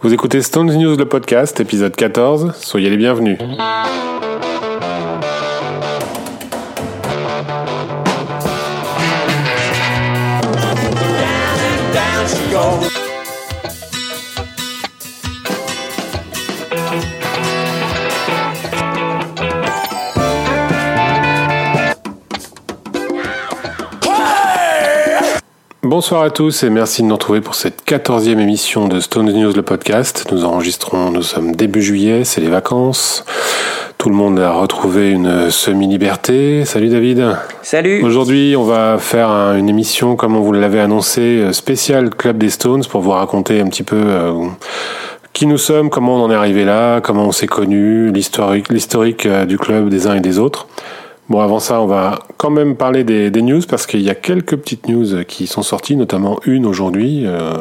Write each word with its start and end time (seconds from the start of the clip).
Vous 0.00 0.14
écoutez 0.14 0.42
Stones 0.42 0.72
News, 0.76 0.96
le 0.96 1.06
podcast, 1.06 1.58
épisode 1.58 1.96
14. 1.96 2.52
Soyez 2.60 2.88
les 2.88 2.96
bienvenus. 2.96 3.36
Bonsoir 25.88 26.20
à 26.20 26.28
tous 26.28 26.64
et 26.64 26.68
merci 26.68 27.00
de 27.00 27.06
nous 27.06 27.14
retrouver 27.14 27.40
pour 27.40 27.54
cette 27.54 27.82
quatorzième 27.82 28.40
émission 28.40 28.88
de 28.88 29.00
Stone 29.00 29.32
News 29.32 29.54
le 29.54 29.62
podcast. 29.62 30.26
Nous 30.30 30.44
enregistrons, 30.44 31.10
nous 31.10 31.22
sommes 31.22 31.56
début 31.56 31.80
juillet, 31.80 32.24
c'est 32.24 32.42
les 32.42 32.50
vacances. 32.50 33.24
Tout 33.96 34.10
le 34.10 34.14
monde 34.14 34.38
a 34.38 34.52
retrouvé 34.52 35.10
une 35.10 35.50
semi-liberté. 35.50 36.66
Salut 36.66 36.90
David. 36.90 37.38
Salut. 37.62 38.02
Aujourd'hui, 38.04 38.54
on 38.54 38.64
va 38.64 38.98
faire 38.98 39.30
une 39.56 39.70
émission, 39.70 40.14
comme 40.14 40.36
on 40.36 40.42
vous 40.42 40.52
l'avait 40.52 40.80
annoncé, 40.80 41.22
euh, 41.22 41.52
spéciale 41.54 42.10
Club 42.10 42.36
des 42.36 42.50
Stones 42.50 42.84
pour 42.84 43.00
vous 43.00 43.12
raconter 43.12 43.58
un 43.58 43.68
petit 43.68 43.82
peu 43.82 43.96
euh, 43.96 44.44
qui 45.32 45.46
nous 45.46 45.56
sommes, 45.56 45.88
comment 45.88 46.16
on 46.16 46.24
en 46.24 46.30
est 46.30 46.34
arrivé 46.34 46.66
là, 46.66 47.00
comment 47.00 47.24
on 47.24 47.32
s'est 47.32 47.46
connus, 47.46 48.12
l'historique 48.12 49.24
euh, 49.24 49.46
du 49.46 49.56
club 49.56 49.88
des 49.88 50.06
uns 50.06 50.16
et 50.16 50.20
des 50.20 50.38
autres. 50.38 50.68
Bon, 51.28 51.40
avant 51.40 51.58
ça, 51.58 51.82
on 51.82 51.86
va 51.86 52.20
quand 52.38 52.48
même 52.48 52.74
parler 52.74 53.04
des, 53.04 53.42
news 53.42 53.60
parce 53.68 53.86
qu'il 53.86 54.00
y 54.00 54.08
a 54.08 54.14
quelques 54.14 54.56
petites 54.56 54.88
news 54.88 55.24
qui 55.24 55.46
sont 55.46 55.62
sorties, 55.62 55.94
notamment 55.94 56.40
une 56.46 56.64
aujourd'hui 56.64 57.24
euh, 57.26 57.52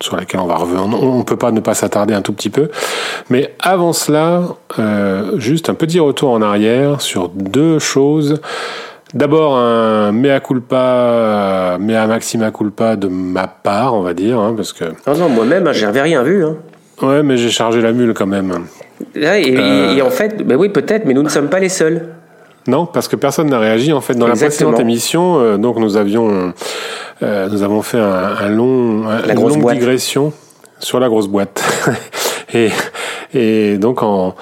sur 0.00 0.16
laquelle 0.16 0.40
on 0.40 0.46
va 0.46 0.56
revenir. 0.56 0.84
On 0.84 1.18
ne 1.18 1.22
peut 1.22 1.38
pas 1.38 1.50
ne 1.50 1.60
pas 1.60 1.72
s'attarder 1.72 2.12
un 2.12 2.20
tout 2.20 2.34
petit 2.34 2.50
peu. 2.50 2.68
Mais 3.30 3.54
avant 3.60 3.94
cela, 3.94 4.42
euh, 4.78 5.38
juste 5.38 5.70
un 5.70 5.74
petit 5.74 5.98
retour 5.98 6.30
en 6.30 6.42
arrière 6.42 7.00
sur 7.00 7.30
deux 7.30 7.78
choses. 7.78 8.42
D'abord 9.14 9.56
un 9.56 10.12
mea 10.12 10.40
culpa, 10.40 11.78
mea 11.80 12.06
maxima 12.06 12.50
culpa 12.50 12.96
de 12.96 13.08
ma 13.08 13.46
part, 13.46 13.94
on 13.94 14.02
va 14.02 14.12
dire, 14.12 14.38
hein, 14.38 14.52
parce 14.54 14.74
que. 14.74 14.84
Non, 15.06 15.16
non, 15.16 15.28
moi-même, 15.30 15.66
hein, 15.66 15.72
j'avais 15.72 16.02
rien 16.02 16.22
vu. 16.22 16.44
Hein. 16.44 16.56
Ouais, 17.00 17.22
mais 17.22 17.38
j'ai 17.38 17.50
chargé 17.50 17.80
la 17.80 17.92
mule 17.92 18.12
quand 18.12 18.26
même. 18.26 18.66
et, 19.14 19.54
et, 19.96 20.02
en 20.02 20.10
fait, 20.10 20.46
ben 20.46 20.56
oui, 20.56 20.68
peut-être, 20.68 21.06
mais 21.06 21.14
nous 21.14 21.22
ne 21.22 21.30
sommes 21.30 21.48
pas 21.48 21.60
les 21.60 21.70
seuls. 21.70 22.15
Non, 22.66 22.86
parce 22.86 23.08
que 23.08 23.16
personne 23.16 23.48
n'a 23.48 23.58
réagi. 23.58 23.92
En 23.92 24.00
fait, 24.00 24.14
dans 24.14 24.26
la 24.26 24.34
précédente 24.34 24.80
émission, 24.80 25.38
euh, 25.38 25.56
donc 25.56 25.78
nous 25.78 25.96
avions, 25.96 26.52
euh, 27.22 27.48
nous 27.48 27.62
avons 27.62 27.82
fait 27.82 27.98
un, 27.98 28.48
long, 28.48 29.04
une 29.28 29.34
longue 29.34 29.72
digression 29.72 30.32
sur 30.78 31.00
la 31.00 31.08
grosse 31.08 31.28
boîte, 31.28 31.62
et, 32.54 32.70
et 33.32 33.78
donc 33.78 34.02
en 34.02 34.34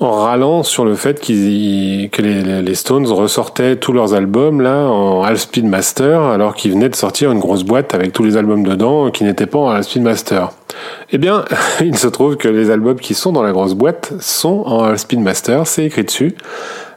en 0.00 0.12
râlant 0.12 0.62
sur 0.62 0.86
le 0.86 0.94
fait 0.94 1.20
qu'ils, 1.20 2.08
que 2.10 2.22
les, 2.22 2.62
les, 2.62 2.74
Stones 2.74 3.06
ressortaient 3.06 3.76
tous 3.76 3.92
leurs 3.92 4.14
albums 4.14 4.62
là 4.62 4.86
en 4.86 5.22
Half 5.22 5.40
Speed 5.40 5.66
Master 5.66 6.22
alors 6.22 6.54
qu'ils 6.54 6.72
venaient 6.72 6.88
de 6.88 6.96
sortir 6.96 7.30
une 7.30 7.38
grosse 7.38 7.64
boîte 7.64 7.94
avec 7.94 8.14
tous 8.14 8.22
les 8.22 8.38
albums 8.38 8.64
dedans 8.64 9.10
qui 9.10 9.24
n'étaient 9.24 9.46
pas 9.46 9.58
en 9.58 9.68
Half 9.68 9.84
Speed 9.84 10.02
Master. 10.02 10.52
Eh 11.10 11.18
bien, 11.18 11.44
il 11.82 11.98
se 11.98 12.08
trouve 12.08 12.38
que 12.38 12.48
les 12.48 12.70
albums 12.70 12.98
qui 12.98 13.12
sont 13.12 13.30
dans 13.30 13.42
la 13.42 13.52
grosse 13.52 13.74
boîte 13.74 14.14
sont 14.20 14.62
en 14.64 14.84
Half 14.84 15.00
Speed 15.00 15.20
Master, 15.20 15.66
c'est 15.66 15.84
écrit 15.84 16.04
dessus. 16.04 16.34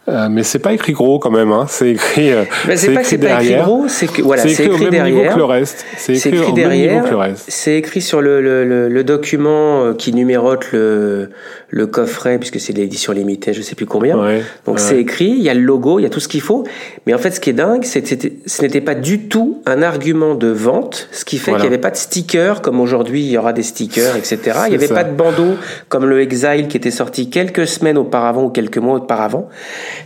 Euh, 0.09 0.27
mais 0.29 0.43
c'est 0.43 0.59
pas 0.59 0.73
écrit 0.73 0.91
gros 0.91 1.17
quand 1.17 1.31
même, 1.31 1.53
hein. 1.53 1.65
C'est 1.69 1.91
écrit. 1.91 2.33
Euh, 2.33 2.43
c'est 2.75 2.93
pas 2.93 3.01
que 3.01 3.07
c'est 3.07 3.17
pas 3.17 3.41
écrit 3.41 3.55
gros, 3.55 3.85
c'est 3.87 4.11
que 4.11 4.21
voilà, 4.21 4.41
c'est 4.41 4.51
écrit, 4.51 4.65
écrit, 4.65 4.89
derrière. 4.89 5.33
que 5.33 5.37
le 5.37 5.45
reste. 5.45 5.85
C'est 5.95 6.17
écrit, 6.17 6.37
écrit 6.37 6.53
derrière. 6.53 7.05
C'est 7.47 7.77
écrit 7.77 8.01
sur 8.01 8.21
le, 8.21 8.41
le, 8.41 8.65
le, 8.65 8.89
le, 8.89 9.03
document 9.05 9.85
euh, 9.85 9.93
qui 9.93 10.11
numérote 10.11 10.73
le, 10.73 11.29
le 11.69 11.87
coffret, 11.87 12.37
puisque 12.37 12.59
c'est 12.59 12.73
l'édition 12.73 13.13
limitée, 13.13 13.53
je 13.53 13.61
sais 13.61 13.75
plus 13.75 13.85
combien. 13.85 14.17
Donc 14.65 14.79
c'est 14.79 14.99
écrit, 14.99 15.29
il 15.29 15.41
y 15.41 15.49
a 15.49 15.53
le 15.53 15.61
logo, 15.61 15.99
il 15.99 16.03
y 16.03 16.05
a 16.05 16.09
tout 16.09 16.19
ce 16.19 16.27
qu'il 16.27 16.41
faut. 16.41 16.65
Mais 17.05 17.13
en 17.13 17.17
fait, 17.17 17.31
ce 17.31 17.39
qui 17.39 17.49
est 17.49 17.53
dingue, 17.53 17.85
c'est 17.85 18.01
que 18.01 18.27
ce 18.45 18.61
n'était 18.61 18.81
pas 18.81 18.95
du 18.95 19.29
tout 19.29 19.61
un 19.65 19.81
argument 19.81 20.35
de 20.35 20.49
vente, 20.49 21.07
ce 21.13 21.23
qui 21.23 21.37
fait 21.37 21.51
qu'il 21.51 21.61
n'y 21.61 21.67
avait 21.67 21.77
pas 21.77 21.91
de 21.91 21.95
sticker 21.95 22.61
comme 22.61 22.81
aujourd'hui, 22.81 23.21
il 23.21 23.31
y 23.31 23.37
aura 23.37 23.53
des 23.53 23.63
stickers, 23.63 24.17
etc. 24.17 24.39
Il 24.65 24.69
n'y 24.71 24.75
avait 24.75 24.87
pas 24.89 25.05
de 25.05 25.15
bandeau 25.15 25.55
comme 25.87 26.05
le 26.05 26.19
Exile 26.19 26.67
qui 26.67 26.75
était 26.75 26.91
sorti 26.91 27.29
quelques 27.29 27.67
semaines 27.67 27.97
auparavant 27.97 28.43
ou 28.43 28.49
quelques 28.49 28.77
mois 28.79 28.97
auparavant. 28.97 29.49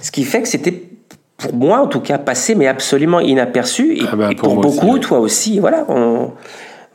Ce 0.01 0.11
qui 0.11 0.23
fait 0.23 0.41
que 0.41 0.47
c'était 0.47 0.83
pour 1.37 1.53
moi 1.53 1.79
en 1.79 1.87
tout 1.87 1.99
cas 1.99 2.17
passé 2.17 2.55
mais 2.55 2.67
absolument 2.67 3.19
inaperçu 3.19 3.97
et, 3.97 4.01
ah 4.11 4.15
bah, 4.15 4.29
pour, 4.35 4.59
beaucoup 4.59 4.97
toi 4.97 5.19
aussi 5.19 5.59
voilà 5.59 5.85
on, 5.87 6.31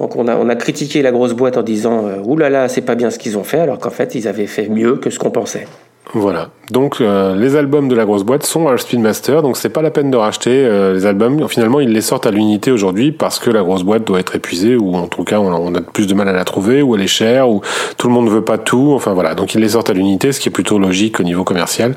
donc 0.03 0.17
on 0.17 0.27
a, 0.27 0.37
on 0.37 0.49
a 0.49 0.57
critiqué 0.57 1.01
la 1.01 1.13
grosse 1.13 1.33
boîte 1.33 1.57
en 1.57 1.63
disant 1.63 2.07
euh, 2.07 2.19
Ouh 2.25 2.37
là 2.37 2.51
là, 2.51 2.69
c'est 2.69 2.81
pas 2.81 2.97
bien 2.97 3.11
ce 3.11 3.21
qu'ils 3.21 3.39
ont 3.39 3.45
fait, 3.45 3.61
alors 3.61 3.79
qu'en 3.79 3.91
fait 3.91 4.17
ils 4.17 4.27
avaient 4.27 4.49
fait 4.49 4.69
mieux 4.69 4.97
que 4.97 5.11
ce 5.11 5.19
qu'on 5.21 5.31
pensait. 5.31 5.67
Voilà. 6.15 6.51
Donc 6.71 7.01
euh, 7.01 7.37
les 7.37 7.57
albums 7.57 7.89
de 7.89 7.95
la 7.95 8.05
grosse 8.05 8.25
boîte 8.25 8.45
sont 8.45 8.69
à 8.69 8.77
Speedmaster, 8.77 9.41
donc 9.41 9.57
c'est 9.57 9.69
pas 9.71 9.83
la 9.83 9.91
peine 9.91 10.11
de 10.11 10.17
racheter 10.17 10.65
euh, 10.67 10.93
les 10.95 11.07
albums. 11.07 11.49
Finalement, 11.49 11.81
ils 11.81 11.91
les 11.91 12.01
sortent 12.01 12.27
à 12.27 12.31
l'unité 12.31 12.71
aujourd'hui 12.71 13.13
parce 13.13 13.39
que 13.39 13.51
la 13.51 13.63
grosse 13.63 13.83
boîte 13.83 14.05
doit 14.05 14.19
être 14.19 14.35
épuisée 14.35 14.77
ou 14.77 14.95
en 14.95 15.07
tout 15.07 15.25
cas 15.25 15.39
on 15.39 15.75
a 15.75 15.81
plus 15.81 16.07
de 16.07 16.15
mal 16.15 16.29
à 16.29 16.33
la 16.33 16.45
trouver 16.45 16.83
ou 16.83 16.97
elle 16.97 17.03
est 17.03 17.07
chère 17.07 17.49
ou 17.49 17.63
tout 17.97 18.09
le 18.09 18.15
monde 18.15 18.27
ne 18.27 18.31
veut 18.31 18.45
pas 18.45 18.59
tout. 18.59 18.93
Enfin 18.95 19.13
voilà. 19.13 19.35
Donc 19.35 19.55
ils 19.55 19.61
les 19.61 19.71
sortent 19.71 19.91
à 19.91 19.95
l'unité, 19.95 20.33
ce 20.33 20.41
qui 20.41 20.49
est 20.49 20.53
plutôt 20.53 20.79
logique 20.79 21.21
au 21.21 21.23
niveau 21.23 21.45
commercial. 21.45 21.95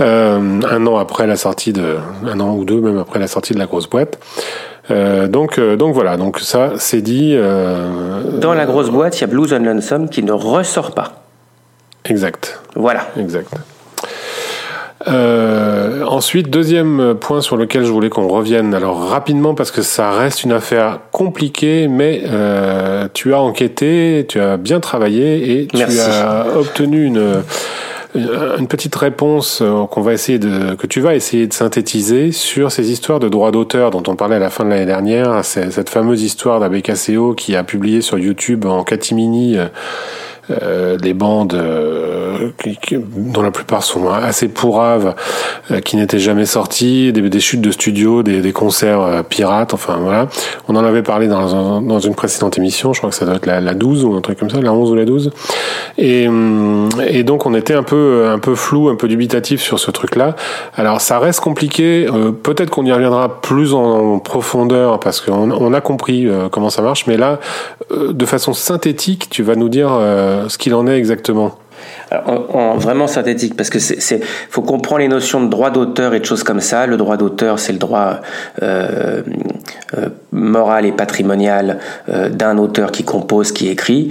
Euh, 0.00 0.60
un 0.70 0.86
an 0.86 0.96
après 0.96 1.26
la 1.26 1.36
sortie 1.36 1.72
de, 1.72 1.96
un 2.26 2.40
an 2.40 2.54
ou 2.56 2.64
deux 2.64 2.80
même 2.80 2.98
après 2.98 3.18
la 3.18 3.26
sortie 3.26 3.52
de 3.52 3.58
la 3.58 3.66
grosse 3.66 3.88
boîte. 3.88 4.18
Euh, 4.90 5.28
donc, 5.28 5.58
euh, 5.58 5.76
donc 5.76 5.94
voilà, 5.94 6.16
donc 6.16 6.40
ça 6.40 6.72
c'est 6.78 7.02
dit. 7.02 7.34
Euh, 7.34 8.38
Dans 8.38 8.54
la 8.54 8.66
grosse 8.66 8.90
boîte, 8.90 9.18
il 9.18 9.20
y 9.20 9.24
a 9.24 9.26
Blues 9.26 9.52
and 9.52 9.60
Lonesome 9.60 10.08
qui 10.08 10.22
ne 10.22 10.32
ressort 10.32 10.92
pas. 10.92 11.22
Exact. 12.04 12.59
Voilà. 12.76 13.08
Exact. 13.16 13.52
ensuite, 15.06 16.50
deuxième 16.50 17.14
point 17.14 17.40
sur 17.40 17.56
lequel 17.56 17.84
je 17.84 17.90
voulais 17.90 18.10
qu'on 18.10 18.28
revienne, 18.28 18.74
alors 18.74 19.08
rapidement 19.08 19.54
parce 19.54 19.70
que 19.70 19.82
ça 19.82 20.10
reste 20.10 20.44
une 20.44 20.52
affaire 20.52 21.00
compliquée, 21.10 21.88
mais 21.88 22.22
tu 23.14 23.34
as 23.34 23.40
enquêté, 23.40 24.26
tu 24.28 24.40
as 24.40 24.56
bien 24.56 24.80
travaillé 24.80 25.60
et 25.60 25.66
tu 25.66 25.82
as 25.82 26.46
obtenu 26.56 27.04
une 27.04 27.42
une 28.14 28.66
petite 28.66 28.94
réponse 28.96 29.60
euh, 29.62 29.84
qu'on 29.86 30.00
va 30.00 30.12
essayer 30.12 30.38
de, 30.38 30.74
que 30.74 30.86
tu 30.86 31.00
vas 31.00 31.14
essayer 31.14 31.46
de 31.46 31.52
synthétiser 31.52 32.32
sur 32.32 32.72
ces 32.72 32.90
histoires 32.90 33.20
de 33.20 33.28
droits 33.28 33.52
d'auteur 33.52 33.90
dont 33.90 34.02
on 34.08 34.16
parlait 34.16 34.36
à 34.36 34.40
la 34.40 34.50
fin 34.50 34.64
de 34.64 34.70
l'année 34.70 34.86
dernière, 34.86 35.44
cette 35.44 35.90
fameuse 35.90 36.22
histoire 36.22 36.60
d'ABKCO 36.60 37.34
qui 37.34 37.54
a 37.54 37.62
publié 37.62 38.00
sur 38.00 38.18
YouTube 38.18 38.66
en 38.66 38.82
catimini 38.82 39.56
euh, 40.50 40.80
euh, 40.80 40.96
des 40.96 41.14
bandes 41.14 41.54
euh, 41.54 42.50
qui, 42.82 42.96
dont 42.96 43.42
la 43.42 43.50
plupart 43.50 43.82
sont 43.82 44.08
assez 44.08 44.48
pourraves, 44.48 45.14
euh, 45.70 45.80
qui 45.80 45.96
n'étaient 45.96 46.18
jamais 46.18 46.46
sorties, 46.46 47.12
des, 47.12 47.28
des, 47.28 47.40
chutes 47.40 47.60
de 47.60 47.70
studio, 47.70 48.22
des, 48.22 48.40
des 48.40 48.52
concerts 48.52 49.24
pirates, 49.28 49.74
enfin 49.74 49.98
voilà. 50.00 50.28
On 50.68 50.76
en 50.76 50.84
avait 50.84 51.02
parlé 51.02 51.28
dans, 51.28 51.80
dans 51.80 51.98
une 51.98 52.14
précédente 52.14 52.58
émission, 52.58 52.92
je 52.92 53.00
crois 53.00 53.10
que 53.10 53.16
ça 53.16 53.24
doit 53.24 53.36
être 53.36 53.46
la, 53.46 53.60
la, 53.60 53.74
12 53.74 54.04
ou 54.04 54.14
un 54.14 54.20
truc 54.20 54.38
comme 54.38 54.50
ça, 54.50 54.60
la 54.60 54.72
11 54.72 54.90
ou 54.90 54.94
la 54.94 55.04
12. 55.04 55.30
Et, 55.98 56.28
hum, 56.28 56.88
et 57.06 57.24
donc 57.24 57.46
on 57.46 57.54
était 57.54 57.74
un 57.74 57.82
peu, 57.82 58.28
un 58.28 58.38
peu 58.38 58.54
flou, 58.54 58.88
un 58.88 58.96
peu 58.96 59.08
dubitatif 59.08 59.60
sur 59.62 59.78
ce 59.78 59.90
truc-là. 59.90 60.36
Alors 60.76 61.00
ça 61.00 61.18
reste 61.18 61.40
compliqué, 61.40 62.06
peut-être 62.42 62.70
qu'on 62.70 62.84
y 62.84 62.92
reviendra 62.92 63.40
plus 63.40 63.74
en, 63.74 64.18
profondeur 64.18 65.00
parce 65.00 65.20
qu'on 65.20 65.50
on 65.50 65.72
a 65.72 65.80
compris 65.80 66.28
comment 66.50 66.70
ça 66.70 66.82
marche, 66.82 67.06
mais 67.06 67.16
là, 67.16 67.38
de 67.90 68.26
façon 68.26 68.52
synthétique, 68.52 69.28
tu 69.30 69.42
vas 69.42 69.56
nous 69.56 69.68
dire 69.68 69.90
ce 69.90 70.58
qu'il 70.58 70.74
en 70.74 70.86
est 70.86 70.96
exactement 70.96 71.59
en, 72.12 72.76
vraiment 72.76 73.06
synthétique, 73.06 73.56
parce 73.56 73.70
que 73.70 73.78
c'est, 73.78 74.20
faut 74.50 74.62
comprendre 74.62 75.00
les 75.00 75.08
notions 75.08 75.42
de 75.42 75.48
droit 75.48 75.70
d'auteur 75.70 76.14
et 76.14 76.20
de 76.20 76.24
choses 76.24 76.42
comme 76.42 76.60
ça. 76.60 76.86
Le 76.86 76.96
droit 76.96 77.16
d'auteur, 77.16 77.58
c'est 77.58 77.72
le 77.72 77.78
droit 77.78 78.20
euh, 78.62 79.22
euh, 79.96 80.08
moral 80.32 80.86
et 80.86 80.92
patrimonial 80.92 81.78
euh, 82.08 82.28
d'un 82.28 82.58
auteur 82.58 82.90
qui 82.92 83.04
compose, 83.04 83.52
qui 83.52 83.68
écrit, 83.68 84.08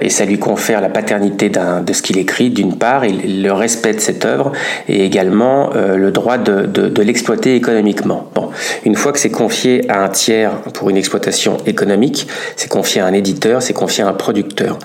et 0.00 0.10
ça 0.10 0.24
lui 0.24 0.38
confère 0.38 0.80
la 0.80 0.88
paternité 0.88 1.48
de 1.48 1.92
ce 1.92 2.02
qu'il 2.02 2.18
écrit, 2.18 2.50
d'une 2.50 2.76
part, 2.76 3.04
et 3.04 3.12
le 3.12 3.50
respect 3.50 3.94
de 3.94 4.00
cette 4.00 4.24
œuvre, 4.24 4.52
et 4.88 5.04
également 5.04 5.70
le 5.74 6.10
droit 6.10 6.38
de, 6.38 6.66
de, 6.66 7.02
l'exploiter 7.02 7.54
économiquement. 7.54 8.28
Bon, 8.34 8.50
une 8.84 8.94
fois 8.94 9.12
que 9.12 9.18
c'est 9.18 9.30
confié 9.30 9.90
à 9.90 10.02
un 10.02 10.08
tiers 10.08 10.52
pour 10.72 10.90
une 10.90 10.96
exploitation 10.96 11.58
économique, 11.66 12.26
c'est 12.56 12.68
confié 12.68 13.00
à 13.00 13.06
un 13.06 13.12
éditeur, 13.12 13.62
c'est 13.62 13.72
confié 13.72 14.04
à 14.04 14.08
un 14.08 14.12
producteur 14.12 14.78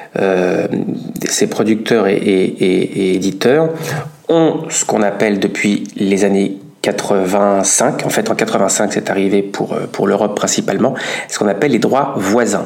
ces 0.15 1.47
producteurs 1.47 2.07
et, 2.07 3.15
éditeurs 3.15 3.69
ont 4.29 4.63
ce 4.69 4.85
qu'on 4.85 5.01
appelle 5.01 5.39
depuis 5.39 5.83
les 5.95 6.23
années 6.23 6.57
85, 6.81 8.05
en 8.05 8.09
fait 8.09 8.29
en 8.31 8.35
85 8.35 8.93
c'est 8.93 9.09
arrivé 9.09 9.41
pour, 9.43 9.73
euh, 9.73 9.87
pour 9.91 10.07
l'Europe 10.07 10.35
principalement, 10.35 10.95
ce 11.29 11.37
qu'on 11.37 11.47
appelle 11.47 11.71
les 11.71 11.79
droits 11.79 12.15
voisins. 12.17 12.65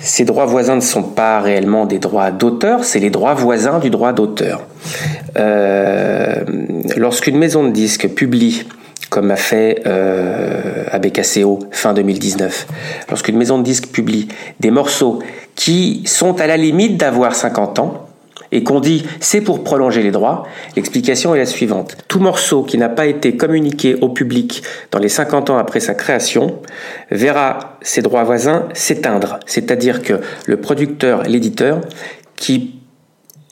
Ces 0.00 0.24
droits 0.24 0.46
voisins 0.46 0.76
ne 0.76 0.80
sont 0.80 1.02
pas 1.02 1.40
réellement 1.40 1.84
des 1.84 1.98
droits 1.98 2.30
d'auteur, 2.30 2.84
c'est 2.84 3.00
les 3.00 3.10
droits 3.10 3.34
voisins 3.34 3.80
du 3.80 3.90
droit 3.90 4.12
d'auteur. 4.12 4.64
Euh, 5.36 6.44
Lorsqu'une 6.96 7.36
maison 7.36 7.64
de 7.64 7.70
disques 7.70 8.08
publie 8.08 8.64
comme 9.10 9.30
a 9.30 9.36
fait 9.36 9.82
euh, 9.86 10.84
ABKCO 10.92 11.60
fin 11.70 11.94
2019. 11.94 12.66
Lorsqu'une 13.08 13.36
maison 13.36 13.58
de 13.58 13.62
disques 13.64 13.88
publie 13.88 14.28
des 14.60 14.70
morceaux 14.70 15.20
qui 15.58 16.02
sont 16.06 16.40
à 16.40 16.46
la 16.46 16.56
limite 16.56 16.96
d'avoir 16.96 17.34
50 17.34 17.80
ans 17.80 18.06
et 18.52 18.62
qu'on 18.62 18.78
dit 18.78 19.04
c'est 19.18 19.40
pour 19.40 19.64
prolonger 19.64 20.04
les 20.04 20.12
droits, 20.12 20.44
l'explication 20.76 21.34
est 21.34 21.38
la 21.38 21.46
suivante. 21.46 21.96
Tout 22.06 22.20
morceau 22.20 22.62
qui 22.62 22.78
n'a 22.78 22.88
pas 22.88 23.06
été 23.06 23.36
communiqué 23.36 23.96
au 23.96 24.08
public 24.08 24.62
dans 24.92 25.00
les 25.00 25.08
50 25.08 25.50
ans 25.50 25.58
après 25.58 25.80
sa 25.80 25.94
création 25.94 26.60
verra 27.10 27.76
ses 27.82 28.02
droits 28.02 28.22
voisins 28.22 28.68
s'éteindre. 28.72 29.40
C'est-à-dire 29.46 30.02
que 30.02 30.20
le 30.46 30.60
producteur 30.60 31.24
l'éditeur 31.24 31.80
qui 32.36 32.76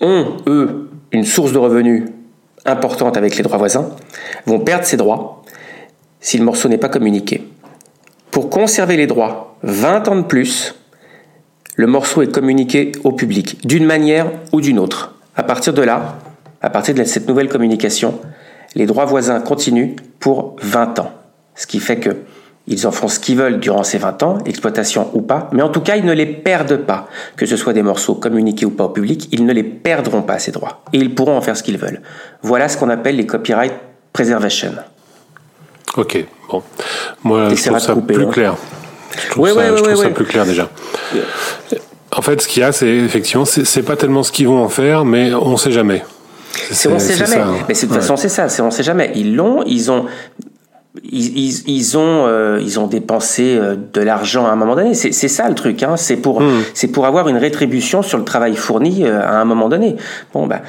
ont, 0.00 0.37
eux, 0.47 0.88
une 1.11 1.25
source 1.25 1.50
de 1.50 1.58
revenus 1.58 2.05
importante 2.64 3.17
avec 3.17 3.37
les 3.37 3.43
droits 3.43 3.58
voisins, 3.58 3.91
vont 4.47 4.61
perdre 4.61 4.85
ces 4.85 4.97
droits 4.97 5.43
si 6.20 6.38
le 6.38 6.44
morceau 6.44 6.69
n'est 6.69 6.79
pas 6.79 6.88
communiqué. 6.88 7.43
Pour 8.31 8.49
conserver 8.49 8.97
les 8.97 9.08
droits 9.08 9.56
20 9.64 10.06
ans 10.06 10.17
de 10.17 10.23
plus, 10.23 10.76
le 11.76 11.87
morceau 11.87 12.23
est 12.23 12.32
communiqué 12.32 12.93
au 13.05 13.12
public, 13.12 13.58
d'une 13.67 13.84
manière 13.84 14.31
ou 14.52 14.61
d'une 14.61 14.78
autre. 14.78 15.14
À 15.37 15.43
partir 15.43 15.75
de 15.75 15.82
là, 15.82 16.19
à 16.62 16.70
partir 16.70 16.94
de 16.94 17.05
cette 17.05 17.28
nouvelle 17.28 17.49
communication, 17.49 18.19
les 18.75 18.87
droits 18.87 19.05
voisins 19.05 19.40
continuent 19.40 19.94
pour 20.19 20.56
20 20.62 20.99
ans. 20.99 21.12
Ce 21.55 21.67
qui 21.67 21.78
fait 21.78 21.99
que 21.99 22.17
ils 22.69 22.87
en 22.87 22.90
font 22.90 23.06
ce 23.06 23.20
qu'ils 23.20 23.37
veulent 23.37 23.61
durant 23.61 23.84
ces 23.84 23.99
20 23.99 24.23
ans, 24.25 24.38
exploitation 24.44 25.11
ou 25.14 25.20
pas, 25.20 25.49
mais 25.52 25.62
en 25.62 25.69
tout 25.69 25.81
cas, 25.81 25.96
ils 25.96 26.05
ne 26.05 26.12
les 26.12 26.26
perdent 26.26 26.78
pas. 26.78 27.08
Que 27.37 27.46
ce 27.46 27.56
soit 27.56 27.73
des 27.73 27.82
morceaux 27.82 28.17
communiqués 28.17 28.67
ou 28.67 28.70
pas 28.70 28.84
au 28.84 28.88
public, 28.88 29.29
ils 29.31 29.46
ne 29.46 29.52
les 29.52 29.62
perdront 29.62 30.22
pas, 30.22 30.40
ces 30.40 30.50
droits. 30.50 30.82
Et 30.93 30.99
ils 30.99 31.14
pourront 31.14 31.37
en 31.37 31.40
faire 31.40 31.56
ce 31.56 31.62
qu'ils 31.62 31.79
veulent. 31.79 32.00
Voilà 32.43 32.69
ce 32.69 32.76
qu'on 32.76 32.88
appelle 32.88 33.17
les 33.17 33.26
copyright 33.26 33.72
preservation. 34.12 34.72
Ok, 35.96 36.25
bon. 36.50 36.62
Moi, 37.22 37.50
je 37.55 37.62
trouve 37.67 37.79
ça 37.79 37.94
plus 37.94 38.25
hein. 38.25 38.31
clair. 38.32 38.56
Je 39.24 39.30
trouve, 39.30 39.48
ça, 39.48 39.76
je 39.76 39.82
trouve 39.82 40.02
ça 40.02 40.10
plus 40.10 40.24
clair 40.24 40.44
déjà. 40.44 40.70
En 42.16 42.22
fait, 42.22 42.40
ce 42.40 42.48
qu'il 42.48 42.62
y 42.62 42.64
a, 42.64 42.72
c'est 42.72 42.88
effectivement, 42.88 43.44
c'est 43.44 43.82
pas 43.82 43.96
tellement 43.96 44.22
ce 44.22 44.32
qu'ils 44.32 44.48
vont 44.48 44.62
en 44.62 44.68
faire, 44.68 45.04
mais 45.04 45.34
on 45.34 45.56
sait 45.56 45.72
jamais. 45.72 46.02
C'est 46.70 46.88
on 46.88 46.98
sait 46.98 47.14
jamais. 47.14 47.36
Hein. 47.36 47.54
Mais 47.68 47.74
de 47.74 47.80
toute 47.80 47.92
façon, 47.92 48.16
c'est 48.16 48.28
ça. 48.28 48.48
C'est 48.48 48.62
on 48.62 48.70
sait 48.70 48.82
jamais. 48.82 49.12
Ils 49.14 49.34
l'ont. 49.36 49.62
Ils 49.66 49.90
ont. 49.90 50.06
Ils, 51.04 51.68
ils, 51.68 51.98
ont 51.98 52.24
euh, 52.26 52.58
ils 52.62 52.80
ont 52.80 52.86
dépensé 52.86 53.54
euh, 53.54 53.76
de 53.92 54.00
l'argent 54.00 54.46
à 54.46 54.50
un 54.50 54.56
moment 54.56 54.74
donné. 54.74 54.94
C'est 54.94 55.12
ça 55.12 55.46
le 55.46 55.54
truc. 55.54 55.82
Hein. 55.82 55.96
C'est 55.98 56.16
pour 56.16 56.40
hmm. 56.40 56.62
c'est 56.72 56.88
pour 56.88 57.04
avoir 57.04 57.28
une 57.28 57.36
rétribution 57.36 58.00
sur 58.00 58.16
le 58.16 58.24
travail 58.24 58.56
fourni 58.56 59.04
euh, 59.04 59.20
à 59.20 59.38
un 59.38 59.44
moment 59.44 59.69
donné. 59.69 59.96
Bon 60.32 60.46
ben 60.46 60.62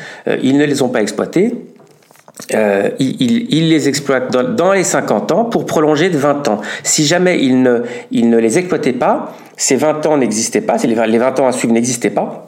ils 0.43 0.57
ne 0.57 0.65
les 0.65 0.81
ont 0.81 0.89
pas 0.89 1.01
exploités. 1.01 1.55
Euh, 2.53 2.89
ils, 2.99 3.53
ils, 3.53 3.69
les 3.69 3.89
exploitent 3.89 4.31
dans, 4.31 4.43
dans, 4.43 4.71
les 4.71 4.83
50 4.83 5.31
ans 5.31 5.45
pour 5.45 5.65
prolonger 5.65 6.09
de 6.09 6.17
20 6.17 6.47
ans. 6.47 6.61
Si 6.83 7.05
jamais 7.05 7.43
ils 7.43 7.61
ne, 7.61 7.81
ils 8.11 8.29
ne 8.29 8.37
les 8.37 8.57
exploitaient 8.57 8.93
pas, 8.93 9.35
ces 9.57 9.75
20 9.75 10.05
ans 10.05 10.17
n'existaient 10.17 10.61
pas, 10.61 10.77
les 10.77 11.17
20 11.17 11.39
ans 11.39 11.47
à 11.47 11.51
suivre 11.51 11.73
n'existaient 11.73 12.09
pas, 12.09 12.47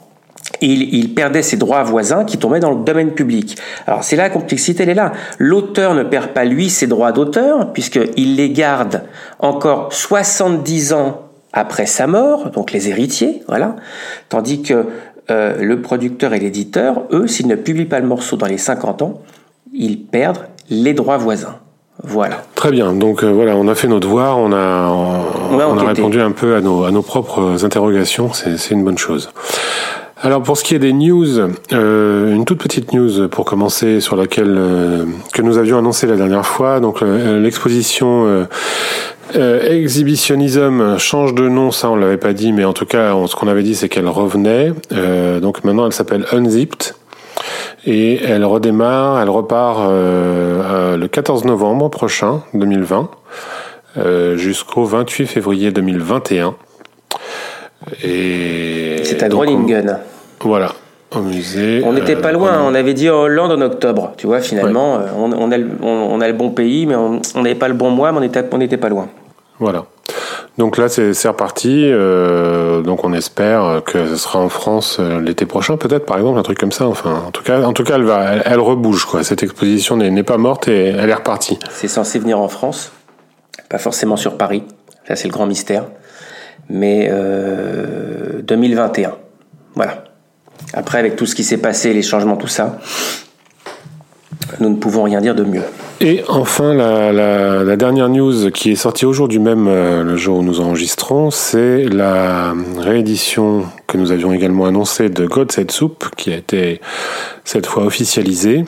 il, 0.60 0.94
il, 0.94 1.14
perdait 1.14 1.42
ses 1.42 1.56
droits 1.56 1.82
voisins 1.82 2.24
qui 2.24 2.38
tombaient 2.38 2.60
dans 2.60 2.70
le 2.70 2.84
domaine 2.84 3.12
public. 3.12 3.58
Alors 3.86 4.04
c'est 4.04 4.16
là 4.16 4.24
la 4.24 4.30
complexité, 4.30 4.84
elle 4.84 4.90
est 4.90 4.94
là. 4.94 5.12
L'auteur 5.38 5.94
ne 5.94 6.02
perd 6.02 6.28
pas 6.28 6.44
lui 6.44 6.70
ses 6.70 6.86
droits 6.86 7.12
d'auteur 7.12 7.72
puisqu'il 7.72 8.36
les 8.36 8.50
garde 8.50 9.02
encore 9.38 9.92
70 9.92 10.92
ans 10.92 11.22
après 11.52 11.86
sa 11.86 12.06
mort, 12.06 12.50
donc 12.50 12.72
les 12.72 12.88
héritiers, 12.88 13.42
voilà. 13.48 13.76
Tandis 14.28 14.62
que 14.62 14.86
euh, 15.30 15.56
le 15.60 15.82
producteur 15.82 16.32
et 16.34 16.38
l'éditeur, 16.38 17.04
eux, 17.12 17.26
s'ils 17.26 17.48
ne 17.48 17.56
publient 17.56 17.86
pas 17.86 18.00
le 18.00 18.06
morceau 18.06 18.36
dans 18.36 18.46
les 18.46 18.58
50 18.58 19.02
ans, 19.02 19.20
ils 19.80 20.00
perdent 20.00 20.46
les 20.68 20.94
droits 20.94 21.16
voisins. 21.16 21.56
Voilà. 22.02 22.44
Très 22.54 22.70
bien. 22.70 22.92
Donc 22.92 23.22
euh, 23.22 23.30
voilà, 23.30 23.56
on 23.56 23.66
a 23.68 23.74
fait 23.74 23.88
nos 23.88 24.00
devoirs, 24.00 24.38
on 24.38 24.52
a, 24.52 24.88
on, 24.88 25.78
a 25.78 25.84
répondu 25.84 26.20
un 26.20 26.30
peu 26.30 26.54
à 26.54 26.60
nos, 26.60 26.84
à 26.84 26.90
nos 26.90 27.02
propres 27.02 27.64
interrogations. 27.64 28.30
C'est 28.32 28.70
une 28.70 28.84
bonne 28.84 28.98
chose. 28.98 29.30
Alors 30.22 30.42
pour 30.42 30.58
ce 30.58 30.64
qui 30.64 30.74
est 30.74 30.78
des 30.78 30.92
news, 30.92 31.38
euh, 31.72 32.34
une 32.34 32.44
toute 32.44 32.58
petite 32.58 32.92
news 32.92 33.28
pour 33.28 33.46
commencer 33.46 34.00
sur 34.00 34.16
laquelle 34.16 34.54
euh, 34.58 35.06
que 35.32 35.40
nous 35.40 35.56
avions 35.56 35.78
annoncé 35.78 36.06
la 36.06 36.16
dernière 36.16 36.44
fois. 36.44 36.80
Donc 36.80 37.00
l'exposition 37.00 38.26
euh, 38.26 39.70
Exhibitionism 39.70 40.98
change 40.98 41.34
de 41.34 41.48
nom, 41.48 41.70
ça 41.70 41.88
on 41.88 41.96
l'avait 41.96 42.18
pas 42.18 42.34
dit, 42.34 42.52
mais 42.52 42.64
en 42.64 42.74
tout 42.74 42.84
cas 42.84 43.14
ce 43.26 43.34
qu'on 43.34 43.48
avait 43.48 43.62
dit 43.62 43.74
c'est 43.74 43.88
qu'elle 43.88 44.08
revenait. 44.08 44.72
donc 45.40 45.64
maintenant 45.64 45.86
elle 45.86 45.92
s'appelle 45.92 46.26
Unzipped. 46.32 46.94
Et 47.86 48.22
elle 48.22 48.44
redémarre, 48.44 49.22
elle 49.22 49.30
repart 49.30 49.90
le 49.90 51.06
14 51.06 51.44
novembre 51.44 51.88
prochain, 51.88 52.42
2020, 52.54 53.10
jusqu'au 54.36 54.84
28 54.84 55.26
février 55.26 55.70
2021. 55.72 56.54
Et 58.04 59.00
c'est 59.04 59.22
à 59.22 59.28
Groningen. 59.28 59.98
Voilà. 60.40 60.72
Au 61.14 61.20
musée. 61.20 61.82
On 61.84 61.92
n'était 61.92 62.16
pas 62.16 62.28
euh, 62.28 62.32
loin. 62.32 62.62
On 62.62 62.74
avait 62.74 62.94
dit 62.94 63.08
Hollande 63.08 63.50
en 63.52 63.60
octobre. 63.62 64.12
Tu 64.16 64.26
vois, 64.26 64.40
finalement, 64.40 64.96
euh, 64.96 65.06
on, 65.16 65.50
a 65.50 65.58
le, 65.58 65.68
on, 65.82 66.20
a 66.20 66.28
le, 66.28 66.34
bon 66.34 66.50
pays, 66.50 66.86
mais 66.86 66.94
on 66.94 67.20
n'avait 67.36 67.56
pas 67.56 67.66
le 67.66 67.74
bon 67.74 67.90
mois, 67.90 68.12
mais 68.12 68.18
on 68.52 68.58
n'était 68.58 68.76
pas 68.76 68.88
loin. 68.88 69.08
Voilà. 69.58 69.86
Donc 70.58 70.76
là, 70.76 70.88
c'est 70.88 71.28
reparti. 71.28 71.84
Euh, 71.84 72.82
donc 72.82 73.04
on 73.04 73.12
espère 73.12 73.82
que 73.84 74.08
ce 74.08 74.16
sera 74.16 74.38
en 74.38 74.48
France 74.48 74.98
l'été 74.98 75.46
prochain, 75.46 75.76
peut-être, 75.76 76.06
par 76.06 76.18
exemple, 76.18 76.38
un 76.38 76.42
truc 76.42 76.58
comme 76.58 76.72
ça. 76.72 76.86
Enfin, 76.86 77.22
en 77.26 77.30
tout 77.30 77.42
cas, 77.42 77.62
en 77.62 77.72
tout 77.72 77.84
cas, 77.84 77.96
elle 77.96 78.04
va, 78.04 78.36
elle, 78.44 78.60
rebouge 78.60 79.04
quoi. 79.04 79.24
Cette 79.24 79.42
exposition 79.42 79.96
n'est 79.96 80.22
pas 80.22 80.38
morte 80.38 80.68
et 80.68 80.86
elle 80.86 81.10
est 81.10 81.14
repartie. 81.14 81.58
C'est 81.70 81.88
censé 81.88 82.18
venir 82.18 82.38
en 82.38 82.48
France, 82.48 82.92
pas 83.68 83.78
forcément 83.78 84.16
sur 84.16 84.36
Paris. 84.36 84.64
Ça, 85.06 85.16
c'est 85.16 85.28
le 85.28 85.32
grand 85.32 85.46
mystère 85.46 85.84
mais 86.70 87.10
2021. 88.42 89.08
Euh, 89.08 89.12
voilà. 89.74 90.04
Après, 90.72 90.98
avec 90.98 91.16
tout 91.16 91.26
ce 91.26 91.34
qui 91.34 91.44
s'est 91.44 91.58
passé, 91.58 91.92
les 91.92 92.02
changements, 92.02 92.36
tout 92.36 92.46
ça, 92.46 92.78
nous 94.60 94.70
ne 94.70 94.76
pouvons 94.76 95.02
rien 95.02 95.20
dire 95.20 95.34
de 95.34 95.42
mieux. 95.42 95.64
Et 96.02 96.22
enfin, 96.28 96.72
la, 96.72 97.76
dernière 97.76 98.08
news 98.08 98.50
qui 98.50 98.72
est 98.72 98.76
sortie 98.76 99.04
aujourd'hui 99.04 99.38
même, 99.38 99.66
euh, 99.68 100.02
le 100.02 100.16
jour 100.16 100.38
où 100.38 100.42
nous 100.42 100.60
enregistrons, 100.60 101.30
c'est 101.30 101.84
la 101.84 102.54
réédition 102.78 103.66
que 103.86 103.98
nous 103.98 104.10
avions 104.10 104.32
également 104.32 104.64
annoncée 104.64 105.10
de 105.10 105.26
God 105.26 105.52
Set 105.52 105.70
Soup, 105.70 106.06
qui 106.16 106.32
a 106.32 106.36
été 106.36 106.80
cette 107.44 107.66
fois 107.66 107.84
officialisée. 107.84 108.64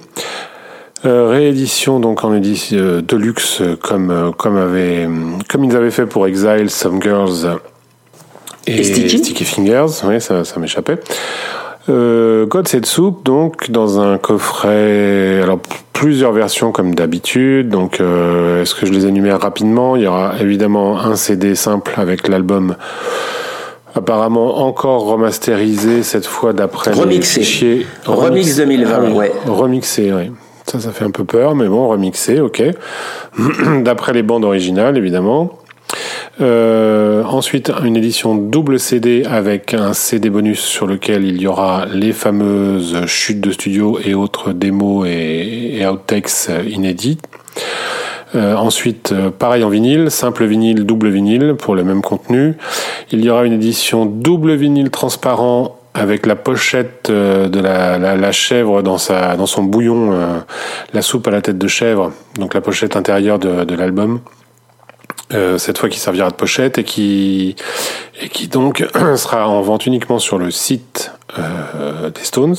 Euh, 1.06 1.28
réédition 1.28 2.00
donc 2.00 2.22
en 2.22 2.34
édition 2.34 3.00
de 3.00 3.16
luxe 3.16 3.60
comme 3.82 4.32
comme 4.38 4.56
avait 4.56 5.08
comme 5.48 5.64
ils 5.64 5.74
avaient 5.74 5.90
fait 5.90 6.06
pour 6.06 6.28
Exile, 6.28 6.70
Some 6.70 7.02
Girls 7.02 7.58
et, 8.66 8.84
Sticky. 8.84 9.44
Fingers, 9.44 10.04
oui, 10.04 10.20
ça, 10.20 10.44
ça 10.44 10.60
m'échappait. 10.60 11.00
Euh, 11.88 12.46
God 12.46 12.68
Set 12.68 12.86
Soup, 12.86 13.24
donc 13.24 13.70
dans 13.70 14.00
un 14.00 14.18
coffret, 14.18 15.40
alors 15.42 15.58
plusieurs 15.92 16.32
versions 16.32 16.72
comme 16.72 16.94
d'habitude. 16.94 17.68
Donc, 17.68 18.00
euh, 18.00 18.62
est-ce 18.62 18.74
que 18.74 18.86
je 18.86 18.92
les 18.92 19.06
énumère 19.06 19.40
rapidement? 19.40 19.96
Il 19.96 20.02
y 20.02 20.06
aura 20.06 20.34
évidemment 20.40 21.00
un 21.00 21.16
CD 21.16 21.54
simple 21.54 21.92
avec 21.96 22.28
l'album 22.28 22.76
apparemment 23.94 24.66
encore 24.66 25.04
remasterisé 25.04 26.02
cette 26.02 26.26
fois 26.26 26.52
d'après 26.52 26.92
remixé. 26.92 27.40
les 27.40 27.44
fichiers. 27.46 27.86
Remix, 28.06 28.56
2020, 28.56 28.94
ah 28.94 29.10
ouais. 29.10 29.32
Remixé, 29.46 30.12
oui. 30.12 30.30
Ça, 30.66 30.80
ça 30.80 30.92
fait 30.92 31.04
un 31.04 31.10
peu 31.10 31.24
peur, 31.24 31.54
mais 31.54 31.68
bon, 31.68 31.88
remixé, 31.88 32.40
ok. 32.40 32.62
d'après 33.82 34.12
les 34.12 34.22
bandes 34.22 34.44
originales, 34.44 34.96
évidemment. 34.96 35.58
Euh, 36.40 37.22
ensuite, 37.24 37.70
une 37.84 37.96
édition 37.96 38.34
double 38.34 38.78
CD 38.78 39.24
avec 39.28 39.74
un 39.74 39.92
CD 39.92 40.30
bonus 40.30 40.60
sur 40.60 40.86
lequel 40.86 41.24
il 41.24 41.40
y 41.40 41.46
aura 41.46 41.86
les 41.92 42.12
fameuses 42.12 43.06
chutes 43.06 43.40
de 43.40 43.52
studio 43.52 43.98
et 44.04 44.14
autres 44.14 44.52
démos 44.52 45.06
et, 45.08 45.84
outtakes 45.86 46.48
inédits. 46.66 47.18
Euh, 48.34 48.56
ensuite, 48.56 49.12
euh, 49.12 49.30
pareil 49.30 49.62
en 49.62 49.68
vinyle, 49.68 50.10
simple 50.10 50.46
vinyle, 50.46 50.84
double 50.84 51.10
vinyle 51.10 51.54
pour 51.58 51.74
le 51.74 51.84
même 51.84 52.00
contenu. 52.00 52.54
Il 53.10 53.22
y 53.22 53.28
aura 53.28 53.44
une 53.44 53.52
édition 53.52 54.06
double 54.06 54.54
vinyle 54.54 54.90
transparent 54.90 55.78
avec 55.92 56.24
la 56.24 56.36
pochette 56.36 57.10
de 57.10 57.60
la, 57.60 58.32
chèvre 58.32 58.82
dans, 58.82 58.96
sa, 58.96 59.36
dans 59.36 59.44
son 59.44 59.62
bouillon, 59.62 60.12
la 60.94 61.02
soupe 61.02 61.28
à 61.28 61.30
la 61.30 61.42
tête 61.42 61.58
de 61.58 61.68
chèvre, 61.68 62.12
donc 62.38 62.54
la 62.54 62.62
pochette 62.62 62.96
intérieure 62.96 63.38
de 63.38 63.74
l'album. 63.74 64.20
Euh, 65.32 65.56
cette 65.56 65.78
fois 65.78 65.88
qui 65.88 65.98
servira 65.98 66.30
de 66.30 66.34
pochette 66.34 66.78
et 66.78 66.84
qui 66.84 67.56
et 68.20 68.28
qui 68.28 68.48
donc 68.48 68.84
sera 69.16 69.48
en 69.48 69.62
vente 69.62 69.86
uniquement 69.86 70.18
sur 70.18 70.38
le 70.38 70.50
site 70.50 71.12
euh, 71.38 72.10
des 72.10 72.22
Stones. 72.22 72.56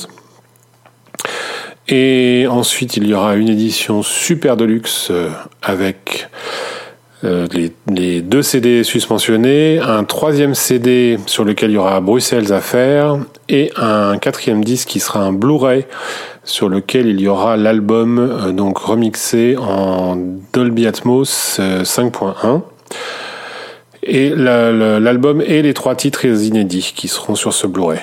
Et 1.86 2.46
ensuite, 2.48 2.96
il 2.96 3.06
y 3.06 3.14
aura 3.14 3.36
une 3.36 3.48
édition 3.48 4.02
super 4.02 4.56
deluxe 4.56 5.08
euh, 5.10 5.28
avec 5.62 6.28
les, 7.22 7.72
les, 7.90 8.20
deux 8.20 8.42
CD 8.42 8.84
suspensionnés, 8.84 9.78
un 9.78 10.04
troisième 10.04 10.54
CD 10.54 11.18
sur 11.24 11.44
lequel 11.44 11.70
il 11.70 11.74
y 11.74 11.78
aura 11.78 12.02
Bruxelles 12.02 12.52
à 12.52 12.60
faire 12.60 13.16
et 13.48 13.72
un 13.76 14.18
quatrième 14.18 14.62
disque 14.62 14.88
qui 14.88 15.00
sera 15.00 15.20
un 15.20 15.32
Blu-ray 15.32 15.86
sur 16.44 16.68
lequel 16.68 17.08
il 17.08 17.20
y 17.20 17.28
aura 17.28 17.56
l'album 17.56 18.18
euh, 18.18 18.52
donc 18.52 18.78
remixé 18.78 19.56
en 19.56 20.16
Dolby 20.52 20.86
Atmos 20.86 21.58
5.1. 21.58 22.34
Euh, 22.44 22.58
Et 24.02 24.30
l'album 24.34 25.40
et 25.40 25.62
les 25.62 25.74
trois 25.74 25.94
titres 25.94 26.26
inédits 26.26 26.92
qui 26.94 27.08
seront 27.08 27.34
sur 27.34 27.52
ce 27.52 27.66
Blu-ray. 27.66 28.00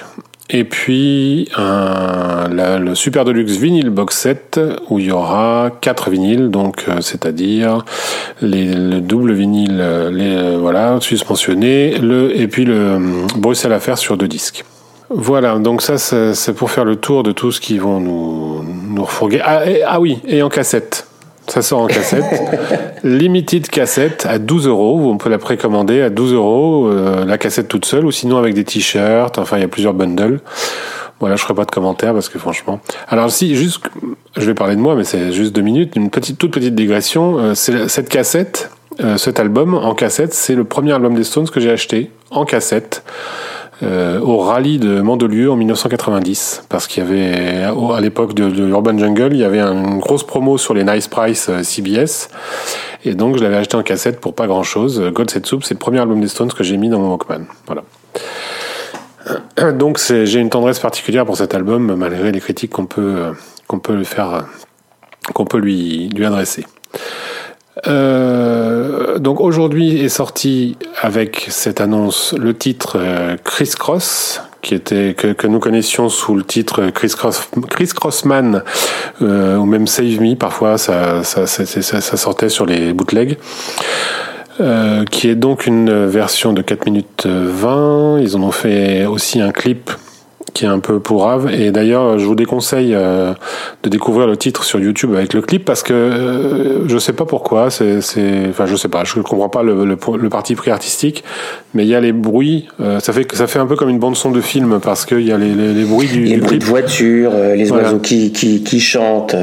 Et 0.53 0.65
puis 0.65 1.49
le 1.57 2.93
Super 2.95 3.23
Deluxe 3.23 3.53
vinyle 3.53 3.89
box 3.89 4.17
set 4.17 4.59
où 4.89 4.99
il 4.99 5.05
y 5.05 5.11
aura 5.11 5.69
quatre 5.79 6.09
vinyles, 6.09 6.49
donc 6.49 6.85
euh, 6.89 6.99
c'est-à-dire 6.99 7.85
le 8.41 8.99
double 8.99 9.31
vinyle, 9.31 9.81
voilà, 10.59 10.97
suspensionné, 10.99 11.97
le 11.99 12.35
et 12.37 12.47
puis 12.47 12.65
le 12.65 12.97
Bruxelles 13.37 13.73
Affaires 13.73 13.97
sur 13.97 14.17
deux 14.17 14.27
disques. 14.27 14.65
Voilà, 15.13 15.59
donc 15.59 15.81
ça 15.81 15.97
c'est 15.97 16.53
pour 16.53 16.71
faire 16.71 16.85
le 16.85 16.95
tour 16.95 17.23
de 17.23 17.31
tout 17.31 17.51
ce 17.51 17.59
qui 17.59 17.77
vont 17.77 17.99
nous, 17.99 18.63
nous 18.63 19.03
refourguer. 19.03 19.41
Ah, 19.43 19.61
ah 19.85 19.99
oui, 19.99 20.19
et 20.25 20.41
en 20.41 20.49
cassette. 20.49 21.07
Ça 21.47 21.61
sort 21.61 21.81
en 21.81 21.87
cassette. 21.87 22.23
Limited 23.03 23.67
cassette 23.67 24.25
à 24.29 24.39
12 24.39 24.67
euros. 24.67 25.11
On 25.11 25.17
peut 25.17 25.29
la 25.29 25.37
précommander 25.37 26.01
à 26.01 26.09
12 26.09 26.33
euros, 26.33 26.87
euh, 26.87 27.25
la 27.25 27.37
cassette 27.37 27.67
toute 27.67 27.85
seule, 27.85 28.05
ou 28.05 28.11
sinon 28.11 28.37
avec 28.37 28.53
des 28.53 28.63
t-shirts. 28.63 29.37
Enfin, 29.37 29.57
il 29.57 29.61
y 29.61 29.65
a 29.65 29.67
plusieurs 29.67 29.93
bundles. 29.93 30.39
Voilà, 31.19 31.35
je 31.35 31.41
ferai 31.41 31.53
pas 31.53 31.65
de 31.65 31.71
commentaires 31.71 32.13
parce 32.13 32.29
que 32.29 32.39
franchement. 32.39 32.79
Alors 33.07 33.31
si, 33.31 33.55
juste, 33.55 33.81
je 34.37 34.45
vais 34.45 34.53
parler 34.53 34.75
de 34.75 34.81
moi, 34.81 34.95
mais 34.95 35.03
c'est 35.03 35.33
juste 35.33 35.53
deux 35.53 35.61
minutes. 35.61 35.95
Une 35.95 36.09
petite, 36.09 36.37
toute 36.37 36.51
petite 36.51 36.73
digression. 36.73 37.37
Euh, 37.37 37.53
cette 37.53 38.07
cassette, 38.07 38.71
euh, 39.01 39.17
cet 39.17 39.39
album 39.39 39.73
en 39.73 39.93
cassette, 39.93 40.33
c'est 40.33 40.55
le 40.55 40.63
premier 40.63 40.93
album 40.93 41.15
des 41.15 41.23
Stones 41.23 41.49
que 41.49 41.59
j'ai 41.59 41.71
acheté 41.71 42.11
en 42.29 42.45
cassette. 42.45 43.03
Euh, 43.83 44.19
au 44.19 44.37
rallye 44.37 44.77
de 44.77 45.01
Mandelieu 45.01 45.49
en 45.49 45.55
1990 45.55 46.65
parce 46.69 46.85
qu'il 46.85 47.03
y 47.03 47.07
avait 47.07 47.63
à 47.63 47.99
l'époque 47.99 48.35
de, 48.35 48.67
Urban 48.67 48.95
Jungle 48.95 49.29
il 49.31 49.39
y 49.39 49.43
avait 49.43 49.59
une 49.59 49.97
grosse 49.97 50.23
promo 50.23 50.59
sur 50.59 50.75
les 50.75 50.83
Nice 50.83 51.07
Price 51.07 51.47
euh, 51.49 51.63
CBS 51.63 52.29
et 53.05 53.15
donc 53.15 53.37
je 53.37 53.43
l'avais 53.43 53.55
acheté 53.55 53.77
en 53.77 53.81
cassette 53.81 54.21
pour 54.21 54.35
pas 54.35 54.45
grand 54.45 54.61
chose 54.61 55.01
God 55.11 55.31
Set 55.31 55.47
Soup 55.47 55.63
c'est 55.63 55.73
le 55.73 55.79
premier 55.79 55.99
album 55.99 56.21
des 56.21 56.27
Stones 56.27 56.51
que 56.51 56.63
j'ai 56.63 56.77
mis 56.77 56.89
dans 56.89 56.99
mon 56.99 57.09
Walkman. 57.09 57.45
Voilà. 57.65 57.83
Donc 59.73 59.99
j'ai 59.99 60.39
une 60.39 60.49
tendresse 60.49 60.79
particulière 60.79 61.25
pour 61.25 61.37
cet 61.37 61.55
album 61.55 61.95
malgré 61.95 62.31
les 62.31 62.39
critiques 62.39 62.71
qu'on 62.71 62.85
peut 62.85 63.33
faire 64.03 64.45
qu'on 65.33 65.45
peut 65.45 65.57
lui 65.57 66.09
adresser 66.23 66.65
euh, 67.87 69.17
donc 69.19 69.41
aujourd'hui 69.41 69.99
est 70.01 70.09
sorti 70.09 70.77
avec 71.01 71.47
cette 71.49 71.81
annonce 71.81 72.33
le 72.37 72.53
titre 72.53 72.97
euh, 72.99 73.37
Chris 73.43 73.71
Cross, 73.77 74.41
qui 74.61 74.75
était 74.75 75.15
que, 75.17 75.33
que, 75.33 75.47
nous 75.47 75.59
connaissions 75.59 76.09
sous 76.09 76.35
le 76.35 76.43
titre 76.43 76.89
Chris, 76.93 77.13
Cross, 77.17 77.49
Chris 77.69 77.87
Crossman 77.87 78.63
euh, 79.21 79.57
ou 79.57 79.65
même 79.65 79.87
Save 79.87 80.21
Me. 80.21 80.35
Parfois, 80.35 80.77
ça, 80.77 81.23
ça, 81.23 81.47
ça, 81.47 81.81
ça 81.81 82.17
sortait 82.17 82.49
sur 82.49 82.65
les 82.65 82.93
bootlegs. 82.93 83.37
Euh, 84.59 85.05
qui 85.05 85.29
est 85.29 85.35
donc 85.35 85.65
une 85.65 86.05
version 86.05 86.53
de 86.53 86.61
4 86.61 86.85
minutes 86.85 87.25
20. 87.25 88.19
Ils 88.19 88.35
en 88.35 88.43
ont 88.43 88.51
fait 88.51 89.05
aussi 89.05 89.41
un 89.41 89.51
clip 89.51 89.91
qui 90.61 90.65
est 90.65 90.69
un 90.69 90.79
peu 90.79 90.99
pourrave. 90.99 91.49
Et 91.51 91.71
d'ailleurs, 91.71 92.19
je 92.19 92.25
vous 92.25 92.35
déconseille 92.35 92.93
euh, 92.93 93.33
de 93.81 93.89
découvrir 93.89 94.27
le 94.27 94.37
titre 94.37 94.63
sur 94.63 94.79
YouTube 94.79 95.15
avec 95.15 95.33
le 95.33 95.41
clip 95.41 95.65
parce 95.65 95.81
que 95.81 95.91
euh, 95.91 96.87
je 96.87 96.99
sais 96.99 97.13
pas 97.13 97.25
pourquoi. 97.25 97.71
C'est, 97.71 97.97
enfin, 98.47 98.67
je 98.67 98.75
sais 98.75 98.87
pas. 98.87 99.03
Je 99.03 99.19
comprends 99.21 99.49
pas 99.49 99.63
le, 99.63 99.85
le, 99.85 99.97
le 100.17 100.29
parti 100.29 100.53
pris 100.53 100.69
artistique, 100.69 101.23
mais 101.73 101.83
il 101.83 101.89
y 101.89 101.95
a 101.95 101.99
les 101.99 102.11
bruits. 102.11 102.67
Euh, 102.79 102.99
ça 102.99 103.11
fait 103.11 103.25
ça 103.35 103.47
fait 103.47 103.57
un 103.57 103.65
peu 103.65 103.75
comme 103.75 103.89
une 103.89 103.97
bande 103.97 104.15
son 104.15 104.29
de 104.29 104.39
film 104.39 104.79
parce 104.79 105.03
qu'il 105.07 105.21
y 105.21 105.31
a 105.31 105.37
les, 105.39 105.55
les, 105.55 105.73
les, 105.73 105.83
bruits 105.83 106.07
du, 106.07 106.25
les 106.25 106.37
bruits 106.37 106.59
de 106.59 106.63
voiture, 106.63 107.31
les 107.55 107.71
oiseaux 107.71 107.97
qui, 107.97 108.31
qui, 108.31 108.61
qui 108.61 108.79
chantent, 108.79 109.35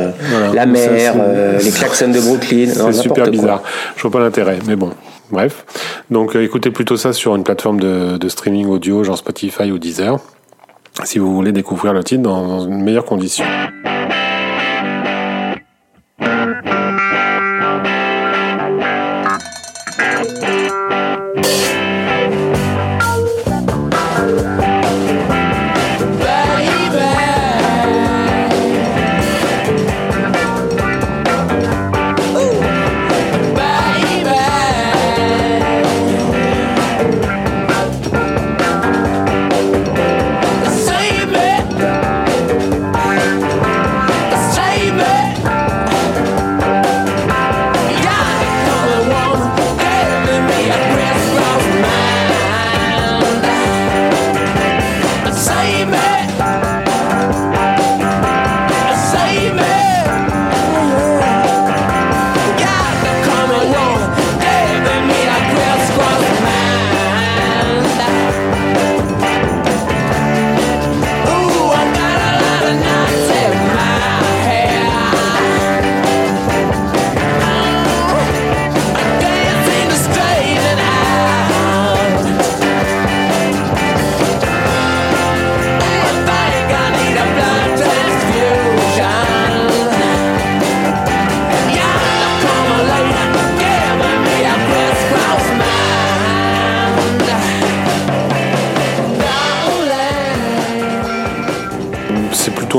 la 0.55 0.67
mer, 0.67 1.15
les 1.61 1.71
klaxons 1.73 2.13
de 2.13 2.21
Brooklyn. 2.21 2.69
C'est 2.69 2.93
super 2.93 3.29
bizarre. 3.29 3.65
Je 3.97 4.03
vois 4.03 4.13
pas 4.13 4.21
l'intérêt, 4.21 4.61
mais 4.69 4.77
bon. 4.77 4.93
Bref, 5.31 5.67
donc 6.11 6.37
écoutez 6.37 6.71
plutôt 6.71 6.97
ça 6.97 7.13
sur 7.13 7.35
une 7.35 7.43
plateforme 7.43 7.81
de, 7.81 8.17
de 8.17 8.29
streaming 8.29 8.67
audio, 8.69 9.03
genre 9.05 9.19
Spotify 9.19 9.71
ou 9.73 9.79
Deezer 9.79 10.19
si 11.05 11.19
vous 11.19 11.35
voulez 11.35 11.52
découvrir 11.52 11.93
le 11.93 12.02
titre 12.02 12.23
dans 12.23 12.61
une 12.61 12.83
meilleure 12.83 13.05
condition. 13.05 13.45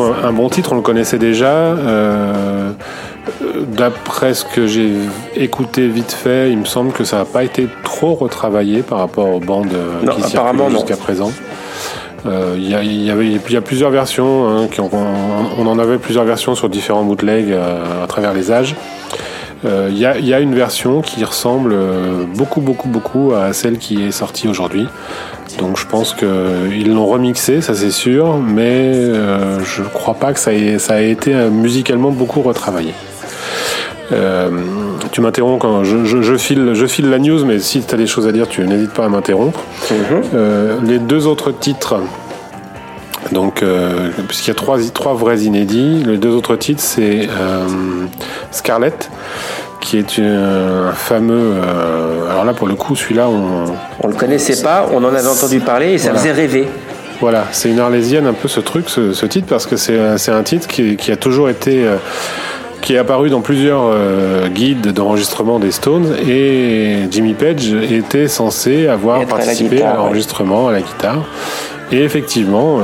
Un, 0.02 0.32
bon 0.32 0.50
titre, 0.50 0.74
on 0.74 0.76
le 0.76 0.82
connaissait 0.82 1.18
déjà. 1.18 1.48
Euh, 1.48 2.72
d'après 3.68 4.34
ce 4.34 4.46
que 4.46 4.68
j'ai 4.68 4.92
écouté 5.36 5.88
vite 5.88 6.12
fait, 6.12 6.52
il 6.52 6.58
me 6.58 6.66
semble 6.66 6.92
que 6.92 7.04
ça 7.04 7.18
n'a 7.18 7.26
pas 7.26 7.44
été 7.44 7.68
trop 7.84 8.16
retravaillé 8.16 8.82
par 8.82 9.00
rapport 9.00 9.30
aux 9.30 9.40
bandes 9.40 9.74
euh, 9.74 10.08
qui 10.08 10.24
circulent 10.24 10.70
jusqu'à 10.72 10.98
présent. 10.98 11.32
Euh, 12.26 12.56
il 12.58 12.70
y, 12.70 13.12
avait, 13.12 13.28
y 13.28 13.58
a 13.58 13.62
plusieurs 13.62 13.92
versions, 13.92 14.50
hein, 14.50 14.68
on, 15.58 15.66
en 15.66 15.80
avait 15.80 15.98
plusieurs 15.98 16.26
versions 16.26 16.54
sur 16.54 16.68
différents 16.68 17.04
bootlegs 17.04 17.54
à 17.54 18.08
travers 18.08 18.34
les 18.34 18.52
âges. 18.52 18.76
Il 19.64 19.98
y, 19.98 20.06
a, 20.06 20.40
une 20.40 20.56
version 20.56 21.02
qui 21.02 21.24
ressemble 21.26 21.76
beaucoup, 22.36 22.62
beaucoup, 22.62 22.88
beaucoup 22.88 23.34
à 23.34 23.52
celle 23.54 23.78
qui 23.78 24.04
est 24.04 24.12
sortie 24.12 24.48
aujourd'hui. 24.48 24.88
Donc 25.58 25.78
je 25.78 25.86
pense 25.86 26.14
qu'ils 26.14 26.94
l'ont 26.94 27.08
remixé, 27.08 27.62
ça 27.62 27.74
c'est 27.74 27.92
sûr, 27.92 28.38
mais 28.38 28.94
euh, 28.94 29.60
je 29.64 29.82
ne 29.82 29.88
crois 29.88 30.14
pas 30.14 30.34
que 30.34 30.40
ça 30.40 30.54
ait, 30.54 30.78
ça 30.80 31.02
été 31.02 31.34
euh, 31.34 31.50
musicalement 31.50 32.12
beaucoup 32.12 32.42
retravaillé. 32.42 32.94
Euh, 34.12 34.50
tu 35.12 35.22
m'interromps 35.22 35.62
quand 35.62 35.84
je, 35.84 36.38
file, 36.38 36.72
je 36.74 36.86
file 36.86 37.10
la 37.10 37.20
news, 37.20 37.46
mais 37.46 37.60
si 37.60 37.82
tu 37.82 37.94
as 37.94 37.98
des 37.98 38.08
choses 38.08 38.28
à 38.28 38.32
dire, 38.32 38.48
tu 38.48 38.62
n'hésites 38.62 38.94
pas 38.94 39.06
à 39.06 39.10
m'interrompre. 39.10 39.62
Mhm. 39.92 40.88
les 40.88 41.00
deux 41.00 41.28
autres 41.28 41.52
titres, 41.52 42.00
donc, 43.32 43.64
puisqu'il 44.28 44.48
y 44.48 44.52
a 44.52 44.56
trois, 44.56 44.78
trois 44.94 45.14
vrais 45.14 45.40
inédits, 45.40 46.04
les 46.06 46.18
deux 46.18 46.32
autres 46.32 46.56
titres, 46.56 46.82
c'est 46.82 47.28
Scarlett 48.52 49.10
qui 49.80 49.98
est 49.98 50.20
un 50.20 50.92
fameux. 50.92 51.54
Euh, 51.56 52.30
alors 52.30 52.46
là, 52.46 52.54
pour 52.54 52.68
le 52.68 52.76
coup, 52.76 52.96
celui-là, 52.96 53.28
on. 53.30 53.66
On 54.02 54.08
le 54.08 54.16
connaissait 54.16 54.62
pas, 54.62 54.88
on 54.92 55.04
en 55.04 55.14
avait 55.14 55.28
entendu 55.28 55.60
parler 55.60 55.94
et 55.94 55.98
ça 55.98 56.14
faisait 56.14 56.32
rêver. 56.32 56.68
Voilà, 57.22 57.46
c'est 57.52 57.70
une 57.70 57.80
arlésienne 57.80 58.28
un 58.28 58.34
peu 58.34 58.48
ce 58.48 58.62
truc, 58.62 58.90
ce, 58.90 59.26
titre, 59.26 59.48
parce 59.48 59.66
que 59.66 59.76
c'est 59.76 60.32
un 60.32 60.44
titre 60.44 60.68
qui, 60.68 60.96
qui, 60.96 61.12
a 61.12 61.18
toujours 61.18 61.50
été. 61.50 61.86
Euh, 61.86 61.98
qui 62.82 62.94
est 62.94 62.98
apparu 62.98 63.30
dans 63.30 63.42
plusieurs 63.42 63.82
euh, 63.84 64.48
guides 64.48 64.94
d'enregistrement 64.94 65.60
des 65.60 65.72
Stones 65.72 66.16
et 66.26 67.10
Jimmy 67.12 67.34
Page 67.34 67.74
était 67.74 68.30
censé 68.30 68.88
avoir 68.88 69.26
participé 69.26 69.84
à 69.84 69.96
l'enregistrement 69.96 70.70
à 70.70 70.72
la 70.72 70.80
guitare. 70.80 71.26
Et 71.92 72.04
effectivement, 72.04 72.80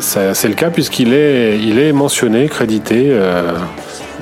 c'est 0.00 0.48
le 0.48 0.54
cas 0.54 0.70
puisqu'il 0.70 1.12
est, 1.12 1.58
il 1.58 1.78
est 1.78 1.92
mentionné, 1.92 2.48
crédité 2.48 3.14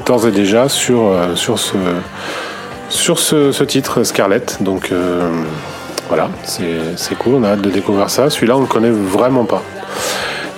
d'ores 0.05 0.27
et 0.27 0.33
déjà 0.33 0.69
sur, 0.69 1.07
euh, 1.07 1.35
sur, 1.37 1.59
ce, 1.59 1.77
sur 2.89 3.19
ce, 3.19 3.65
titre 3.65 4.03
Scarlett. 4.03 4.59
Donc 4.63 4.93
voilà, 6.09 6.29
c'est 6.45 7.15
cool, 7.19 7.35
on 7.37 7.45
a 7.45 7.51
hâte 7.51 7.63
de 7.63 7.71
découvrir 7.71 8.11
ça. 8.11 8.31
Celui-là, 8.31 8.57
on 8.57 8.61
le 8.61 8.67
connaît 8.67 8.91
vraiment 8.91 9.45
pas. 9.45 9.63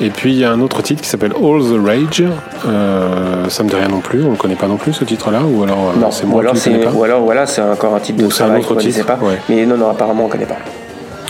Et 0.00 0.10
puis 0.10 0.32
il 0.32 0.38
y 0.38 0.44
a 0.44 0.50
un 0.50 0.60
autre 0.60 0.82
titre 0.82 1.02
qui 1.02 1.08
s'appelle 1.08 1.32
All 1.32 1.60
the 1.62 1.86
Rage. 1.86 2.24
Euh, 2.66 3.48
ça 3.48 3.62
me 3.62 3.68
dit 3.68 3.76
rien 3.76 3.88
non 3.88 4.00
plus. 4.00 4.24
On 4.24 4.32
ne 4.32 4.36
connaît 4.36 4.56
pas 4.56 4.66
non 4.66 4.76
plus 4.76 4.92
ce 4.92 5.04
titre-là 5.04 5.42
ou 5.44 5.62
alors 5.62 5.92
euh, 5.96 6.06
c'est 6.10 6.26
moi 6.26 6.42
qui 6.52 6.70
ne 6.70 6.84
pas. 6.84 6.90
Ou 6.90 7.04
alors 7.04 7.22
voilà, 7.22 7.46
c'est 7.46 7.62
encore 7.62 7.94
un 7.94 8.00
titre 8.00 8.22
de 8.22 8.28
travail 8.28 8.62
qu'on 8.62 8.74
ne 8.74 9.02
pas. 9.02 9.18
Mais 9.48 9.64
non, 9.66 9.76
non, 9.76 9.90
apparemment 9.90 10.24
on 10.24 10.26
ne 10.26 10.32
connaît 10.32 10.46
pas. 10.46 10.58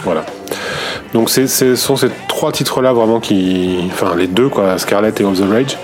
Voilà. 0.02 0.24
Donc 1.14 1.30
ce 1.30 1.76
sont 1.76 1.96
ces 1.96 2.08
trois 2.28 2.52
titres-là 2.52 2.92
vraiment 2.92 3.20
qui, 3.20 3.78
enfin 3.86 4.14
les 4.16 4.26
deux 4.26 4.48
quoi, 4.48 4.76
Scarlet 4.78 5.12
et 5.18 5.24
All 5.24 5.32
the 5.32 5.50
Rage. 5.50 5.78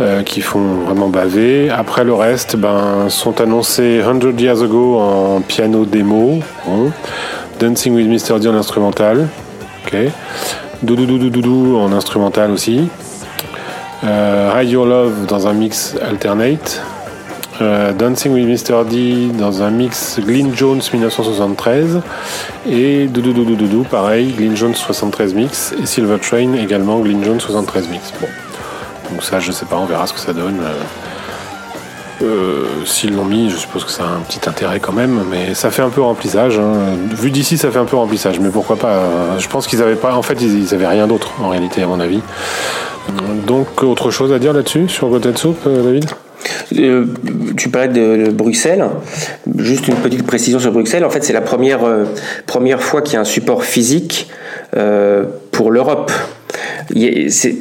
Euh, 0.00 0.22
qui 0.22 0.42
font 0.42 0.84
vraiment 0.86 1.08
baver. 1.08 1.70
Après 1.70 2.04
le 2.04 2.14
reste, 2.14 2.54
ben, 2.54 3.08
sont 3.08 3.40
annoncés 3.40 4.00
100 4.00 4.38
Years 4.38 4.62
Ago 4.62 4.96
en 4.96 5.40
piano 5.40 5.84
démo, 5.84 6.38
Dancing 7.58 7.96
with 7.96 8.06
Mr. 8.06 8.38
D 8.38 8.46
en 8.46 8.54
instrumental, 8.54 9.26
ok. 9.84 9.96
Doudou 10.84 11.04
Doudou 11.04 11.30
Doudou 11.30 11.78
en 11.78 11.92
instrumental 11.92 12.52
aussi. 12.52 12.88
Euh, 14.04 14.52
Hide 14.54 14.70
Your 14.70 14.86
Love 14.86 15.26
dans 15.26 15.48
un 15.48 15.52
mix 15.52 15.96
alternate. 16.08 16.80
Euh, 17.60 17.92
Dancing 17.92 18.32
with 18.32 18.46
Mr. 18.46 18.84
D 18.84 19.30
dans 19.36 19.62
un 19.62 19.70
mix 19.70 20.20
Glyn 20.20 20.54
Jones 20.54 20.80
1973 20.92 22.00
et 22.70 23.06
Doudou 23.06 23.32
Doudou 23.32 23.56
Doudou 23.56 23.82
pareil 23.82 24.32
Glyn 24.32 24.54
Jones 24.54 24.76
73 24.76 25.34
mix 25.34 25.74
et 25.82 25.84
Silver 25.84 26.18
Train 26.20 26.52
également 26.54 27.00
Glyn 27.00 27.24
Jones 27.24 27.40
73 27.40 27.88
mix 27.88 28.12
bon 28.20 28.28
donc 29.10 29.24
ça 29.24 29.40
je 29.40 29.50
sais 29.50 29.66
pas 29.66 29.76
on 29.76 29.86
verra 29.86 30.06
ce 30.06 30.12
que 30.12 30.20
ça 30.20 30.32
donne 30.32 30.60
euh, 30.60 30.72
euh, 32.22 32.84
s'ils 32.84 33.14
l'ont 33.14 33.24
mis, 33.24 33.48
je 33.48 33.56
suppose 33.56 33.84
que 33.84 33.92
ça 33.92 34.02
a 34.04 34.06
un 34.06 34.20
petit 34.20 34.48
intérêt 34.48 34.80
quand 34.80 34.92
même, 34.92 35.22
mais 35.30 35.54
ça 35.54 35.70
fait 35.70 35.82
un 35.82 35.88
peu 35.88 36.02
remplissage. 36.02 36.58
Hein. 36.58 36.96
Vu 37.12 37.30
d'ici, 37.30 37.56
ça 37.56 37.70
fait 37.70 37.78
un 37.78 37.84
peu 37.84 37.94
remplissage, 37.94 38.40
mais 38.40 38.48
pourquoi 38.48 38.74
pas 38.74 39.38
Je 39.38 39.46
pense 39.46 39.68
qu'ils 39.68 39.80
avaient 39.82 39.94
pas, 39.94 40.16
en 40.16 40.22
fait, 40.22 40.36
ils, 40.42 40.66
rien 40.84 41.06
d'autre 41.06 41.30
en 41.40 41.50
réalité, 41.50 41.80
à 41.80 41.86
mon 41.86 42.00
avis. 42.00 42.20
Donc, 43.46 43.84
autre 43.84 44.10
chose 44.10 44.32
à 44.32 44.40
dire 44.40 44.52
là-dessus 44.52 44.88
sur 44.88 45.06
Gotten 45.10 45.36
Soup, 45.36 45.58
euh, 46.76 47.06
tu 47.56 47.68
parlais 47.68 47.88
de, 47.88 48.30
Bruxelles. 48.30 48.84
Juste 49.56 49.88
une 49.88 49.96
petite 49.96 50.26
précision 50.26 50.58
sur 50.58 50.72
Bruxelles. 50.72 51.04
En 51.04 51.10
fait, 51.10 51.24
c'est 51.24 51.32
la 51.32 51.40
première, 51.40 51.80
première 52.46 52.82
fois 52.82 53.02
qu'il 53.02 53.14
y 53.14 53.16
a 53.16 53.20
un 53.20 53.24
support 53.24 53.64
physique 53.64 54.30
pour 55.50 55.70
l'Europe 55.70 56.12
c'est 57.28 57.56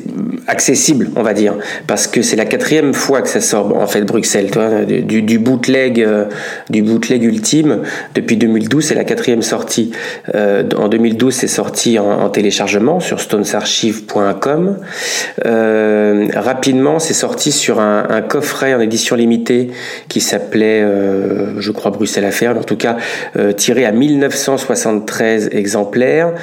accessible, 0.47 1.09
on 1.15 1.23
va 1.23 1.33
dire, 1.33 1.55
parce 1.87 2.07
que 2.07 2.21
c'est 2.21 2.35
la 2.35 2.45
quatrième 2.45 2.93
fois 2.93 3.21
que 3.21 3.29
ça 3.29 3.41
sort 3.41 3.75
en 3.75 3.87
fait 3.87 4.01
Bruxelles, 4.01 4.49
toi, 4.51 4.85
du, 4.85 5.21
du 5.21 5.39
bootleg, 5.39 6.01
euh, 6.01 6.25
du 6.69 6.81
bootleg 6.81 7.23
ultime 7.23 7.81
depuis 8.15 8.37
2012, 8.37 8.85
c'est 8.85 8.95
la 8.95 9.03
quatrième 9.03 9.41
sortie. 9.41 9.91
Euh, 10.35 10.63
en 10.77 10.87
2012, 10.87 11.33
c'est 11.33 11.47
sorti 11.47 11.99
en, 11.99 12.29
téléchargement 12.29 12.99
sur 12.99 13.19
stonesarchive.com. 13.19 14.77
Euh, 15.45 16.27
rapidement, 16.35 16.99
c'est 16.99 17.13
sorti 17.13 17.51
sur 17.51 17.79
un, 17.79 18.05
coffret 18.27 18.73
en 18.73 18.79
édition 18.79 19.15
limitée 19.15 19.69
qui 20.09 20.21
s'appelait, 20.21 20.83
je 21.57 21.71
crois, 21.71 21.91
Bruxelles 21.91 22.25
Affaires, 22.25 22.57
en 22.57 22.63
tout 22.63 22.75
cas 22.75 22.97
tiré 23.55 23.85
à 23.85 23.91
1973 23.91 25.49
exemplaires, 25.51 26.33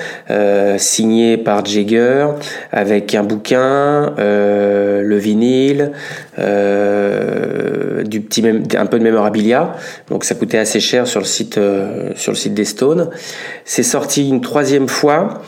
signé 0.79 1.37
par 1.37 1.65
Jagger 1.65 2.27
avec 2.75 3.15
un 3.15 3.23
bouquin, 3.23 4.15
euh, 4.19 5.01
le 5.01 5.17
vinyle, 5.17 5.93
euh, 6.41 8.03
du 8.03 8.21
petit 8.21 8.45
un 8.77 8.87
peu 8.87 8.99
de 8.99 9.05
mémorabilia. 9.05 9.77
Donc 10.11 10.25
ça 10.25 10.35
coûtait 10.35 10.59
assez 10.59 10.81
cher 10.81 11.07
sur 11.07 11.21
le 11.21 11.27
site 11.27 11.57
euh, 11.57 12.11
sur 12.17 12.33
le 12.33 12.37
site 12.37 12.53
des 12.53 12.65
Stones. 12.65 13.11
C'est 13.65 13.85
sorti 13.85 14.29
une 14.29 14.41
troisième 14.41 14.89
fois. 14.89 15.41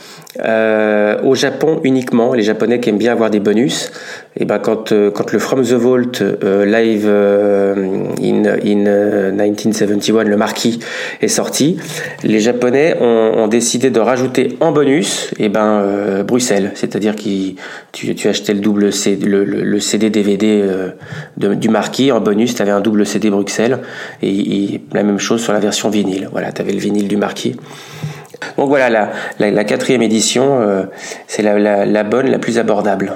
Euh, 0.44 1.16
au 1.22 1.34
Japon 1.34 1.80
uniquement, 1.84 2.34
les 2.34 2.42
Japonais 2.42 2.80
qui 2.80 2.90
aiment 2.90 2.98
bien 2.98 3.12
avoir 3.12 3.30
des 3.30 3.40
bonus, 3.40 3.90
et 4.36 4.44
ben 4.44 4.58
quand, 4.58 4.92
euh, 4.92 5.10
quand 5.10 5.32
le 5.32 5.38
From 5.38 5.62
the 5.62 5.72
Vault 5.72 6.20
euh, 6.20 6.66
live 6.66 7.06
in, 8.22 8.44
in 8.44 9.32
1971, 9.32 10.26
le 10.26 10.36
marquis, 10.36 10.80
est 11.22 11.28
sorti, 11.28 11.78
les 12.22 12.40
Japonais 12.40 12.96
ont, 13.00 13.32
ont 13.36 13.48
décidé 13.48 13.90
de 13.90 14.00
rajouter 14.00 14.56
en 14.60 14.72
bonus 14.72 15.30
et 15.38 15.48
ben 15.48 16.22
Bruxelles, 16.26 16.72
c'est-à-dire 16.74 17.16
que 17.16 17.22
tu, 17.92 18.14
tu 18.14 18.28
achetais 18.28 18.52
le 18.52 18.60
double 18.60 18.92
C, 18.92 19.16
le, 19.16 19.44
le, 19.44 19.80
CD 19.80 20.10
DVD 20.10 20.64
du 21.36 21.68
marquis 21.68 22.12
en 22.12 22.20
bonus, 22.20 22.54
tu 22.54 22.62
avais 22.62 22.70
un 22.70 22.80
double 22.80 23.06
CD 23.06 23.30
Bruxelles 23.30 23.78
et, 24.22 24.28
et, 24.30 24.80
la 24.92 25.02
même 25.02 25.18
chose 25.18 25.42
sur 25.42 25.52
la 25.52 25.60
version 25.60 25.88
vinyle. 25.88 26.28
Voilà, 26.32 26.52
tu 26.52 26.60
avais 26.60 26.72
le 26.72 26.78
vinyle 26.78 27.08
du 27.08 27.16
marquis. 27.16 27.56
Donc 28.56 28.68
voilà, 28.68 29.10
la, 29.38 29.64
quatrième 29.64 30.02
édition, 30.02 30.60
euh, 30.60 30.82
c'est 31.26 31.42
la, 31.42 32.04
bonne, 32.04 32.28
la 32.28 32.38
plus 32.38 32.58
abordable. 32.58 33.14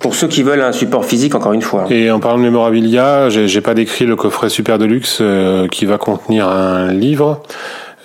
Pour 0.00 0.14
ceux 0.14 0.28
qui 0.28 0.42
veulent 0.42 0.62
un 0.62 0.72
support 0.72 1.04
physique, 1.04 1.34
encore 1.34 1.52
une 1.52 1.62
fois. 1.62 1.86
Et 1.90 2.10
en 2.10 2.20
parlant 2.20 2.38
de 2.38 2.42
mémorabilia, 2.42 3.28
j'ai 3.28 3.60
pas 3.60 3.74
décrit 3.74 4.06
le 4.06 4.16
coffret 4.16 4.48
Super 4.48 4.78
Deluxe 4.78 5.18
euh, 5.20 5.68
qui 5.68 5.84
va 5.84 5.98
contenir 5.98 6.48
un 6.48 6.92
livre 6.92 7.42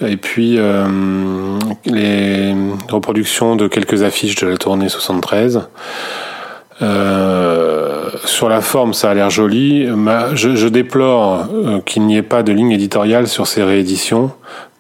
et 0.05 0.17
puis 0.17 0.55
euh, 0.57 0.83
les 1.85 2.53
reproductions 2.89 3.55
de 3.55 3.69
quelques 3.69 4.03
affiches 4.03 4.35
de 4.35 4.47
la 4.47 4.57
tournée 4.57 4.89
73. 4.89 5.69
sur 8.25 8.49
la 8.49 8.59
forme, 8.59 8.93
ça 8.93 9.11
a 9.11 9.13
l'air 9.13 9.29
joli. 9.29 9.87
Je, 10.33 10.57
je 10.57 10.67
déplore 10.67 11.47
qu'il 11.85 12.05
n'y 12.05 12.17
ait 12.17 12.23
pas 12.23 12.43
de 12.43 12.51
ligne 12.51 12.71
éditoriale 12.71 13.29
sur 13.29 13.47
ces 13.47 13.63
rééditions 13.63 14.31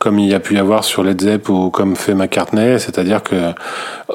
comme 0.05 0.19
il 0.19 0.29
y 0.29 0.35
a 0.35 0.39
pu 0.39 0.53
y 0.53 0.59
avoir 0.59 0.83
sur 0.83 1.03
Led 1.03 1.19
Zepp 1.19 1.49
ou 1.49 1.71
comme 1.71 1.95
fait 1.95 2.13
McCartney, 2.13 2.77
c'est-à-dire 2.77 3.23
que 3.23 3.53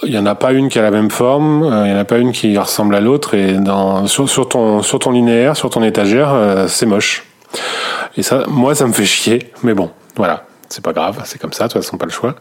il 0.05 0.15
y 0.15 0.19
en 0.19 0.25
a 0.25 0.37
pas 0.37 0.53
une 0.53 0.69
qui 0.69 0.79
a 0.79 0.83
la 0.83 0.93
même 0.93 1.11
forme, 1.11 1.65
euh, 1.65 1.85
il 1.85 1.91
y 1.91 1.93
en 1.93 1.99
a 1.99 2.05
pas 2.05 2.19
une 2.19 2.31
qui 2.31 2.57
ressemble 2.57 2.95
à 2.95 3.01
l'autre 3.01 3.35
et 3.35 3.57
sur, 4.07 4.49
ton 4.49 5.11
linéaire, 5.11 5.57
sur 5.57 5.69
ton 5.69 5.83
étagère, 5.83 6.33
euh, 6.33 6.69
c'est 6.69 6.87
moche. 6.87 7.25
Et 8.17 8.23
ça, 8.23 8.45
moi, 8.47 8.77
ça 8.77 8.87
me 8.87 8.93
fait 8.93 9.05
chier, 9.05 9.51
mais 9.65 9.75
bon, 9.75 9.91
voilà. 10.15 10.45
C'est 10.69 10.85
pas 10.85 10.93
grave, 10.93 11.21
c'est 11.25 11.41
comme 11.41 11.53
ça, 11.53 11.67
de 11.67 11.73
toute 11.73 11.83
façon, 11.83 11.99
pas 11.99 12.07
le 12.07 12.13
choix. 12.13 12.37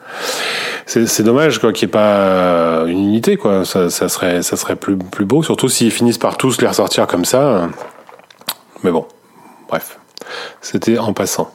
C'est 0.86 1.24
dommage 1.24 1.60
qu'il 1.60 1.72
n'y 1.72 1.84
ait 1.86 1.88
pas 1.88 2.18
euh, 2.18 2.86
une 2.86 3.00
unité. 3.00 3.36
Ça, 3.64 3.90
serait, 3.90 4.76
plus, 4.76 4.96
plus 4.96 5.26
beau, 5.26 5.42
surtout 5.42 5.70
s'ils 5.70 5.90
finissent 5.90 6.20
par 6.20 6.38
tous 6.38 6.62
les 6.62 6.68
ressortir 6.68 7.08
comme 7.08 7.26
ça. 7.26 7.68
Mais 8.84 8.92
bon, 8.92 9.08
bref. 9.68 9.98
C'était 10.62 11.00
en 11.00 11.14
passant. 11.14 11.52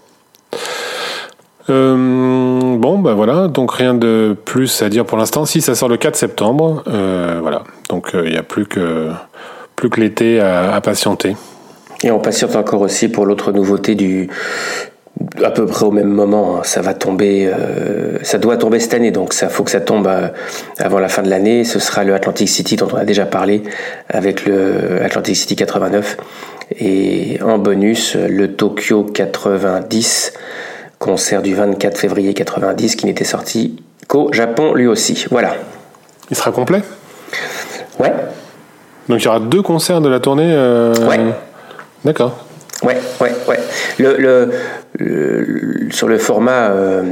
Euh, 1.70 2.76
bon, 2.76 2.98
ben 2.98 3.14
voilà, 3.14 3.48
donc 3.48 3.72
rien 3.72 3.94
de 3.94 4.36
plus 4.44 4.82
à 4.82 4.88
dire 4.88 5.04
pour 5.04 5.18
l'instant. 5.18 5.44
Si 5.46 5.60
ça 5.60 5.74
sort 5.74 5.88
le 5.88 5.96
4 5.96 6.16
septembre, 6.16 6.82
euh, 6.88 7.38
voilà. 7.40 7.62
Donc 7.88 8.10
il 8.12 8.20
euh, 8.20 8.30
n'y 8.30 8.36
a 8.36 8.42
plus 8.42 8.66
que 8.66 9.10
plus 9.76 9.90
que 9.90 10.00
l'été 10.00 10.40
à, 10.40 10.80
patienter. 10.80 11.36
Et 12.04 12.10
on 12.10 12.20
patiente 12.20 12.54
encore 12.54 12.80
aussi 12.80 13.08
pour 13.08 13.26
l'autre 13.26 13.50
nouveauté 13.50 13.94
du 13.94 14.28
à 15.42 15.50
peu 15.50 15.66
près 15.66 15.84
au 15.84 15.90
même 15.90 16.08
moment. 16.08 16.62
Ça 16.62 16.80
va 16.80 16.94
tomber, 16.94 17.50
ça 18.22 18.38
doit 18.38 18.56
tomber 18.56 18.78
cette 18.78 18.94
année, 18.94 19.10
donc 19.10 19.32
ça 19.32 19.48
faut 19.48 19.64
que 19.64 19.70
ça 19.72 19.80
tombe 19.80 20.08
avant 20.78 21.00
la 21.00 21.08
fin 21.08 21.22
de 21.22 21.30
l'année. 21.30 21.64
Ce 21.64 21.80
sera 21.80 22.04
le 22.04 22.14
Atlantic 22.14 22.48
City 22.48 22.76
dont 22.76 22.88
on 22.92 22.96
a 22.96 23.04
déjà 23.04 23.26
parlé 23.26 23.64
avec 24.08 24.46
le 24.46 25.02
Atlantic 25.02 25.34
City 25.34 25.56
89 25.56 26.18
et 26.78 27.40
en 27.42 27.58
bonus 27.58 28.14
le 28.14 28.52
Tokyo 28.52 29.04
90 29.04 30.34
concert 31.04 31.42
du 31.42 31.54
24 31.54 31.98
février 31.98 32.32
90 32.32 32.96
qui 32.96 33.04
n'était 33.04 33.24
sorti 33.24 33.76
qu'au 34.08 34.32
Japon 34.32 34.72
lui 34.72 34.86
aussi. 34.86 35.26
Voilà. 35.30 35.54
Il 36.30 36.36
sera 36.36 36.50
complet? 36.50 36.82
Ouais. 37.98 38.12
Donc 39.10 39.20
il 39.20 39.24
y 39.24 39.28
aura 39.28 39.38
deux 39.38 39.60
concerts 39.60 40.00
de 40.00 40.08
la 40.08 40.18
tournée 40.18 40.50
euh, 40.50 40.94
Ouais. 41.06 41.20
D'accord. 42.06 42.46
Ouais, 42.84 42.96
ouais, 43.20 43.32
ouais. 43.48 43.58
Le, 43.98 44.50
sur 45.90 46.06
le 46.06 46.18
format 46.18 46.70
euh, 46.70 47.02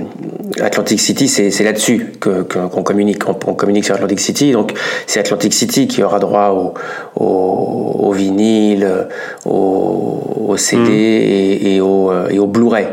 Atlantic 0.60 1.00
City, 1.00 1.28
c'est 1.28 1.64
là-dessus 1.64 2.12
qu'on 2.20 2.82
communique. 2.82 3.28
On, 3.28 3.54
communique 3.54 3.84
sur 3.84 3.94
Atlantic 3.94 4.20
City. 4.20 4.52
Donc, 4.52 4.72
c'est 5.06 5.20
Atlantic 5.20 5.52
City 5.52 5.88
qui 5.88 6.02
aura 6.02 6.18
droit 6.18 6.74
au, 7.16 7.24
au, 7.24 8.12
vinyle, 8.12 9.08
au, 9.44 10.54
CD 10.56 10.82
mm. 10.82 11.66
et, 11.66 11.80
au, 11.80 12.12
et 12.30 12.38
au 12.38 12.46
Blu-ray. 12.46 12.86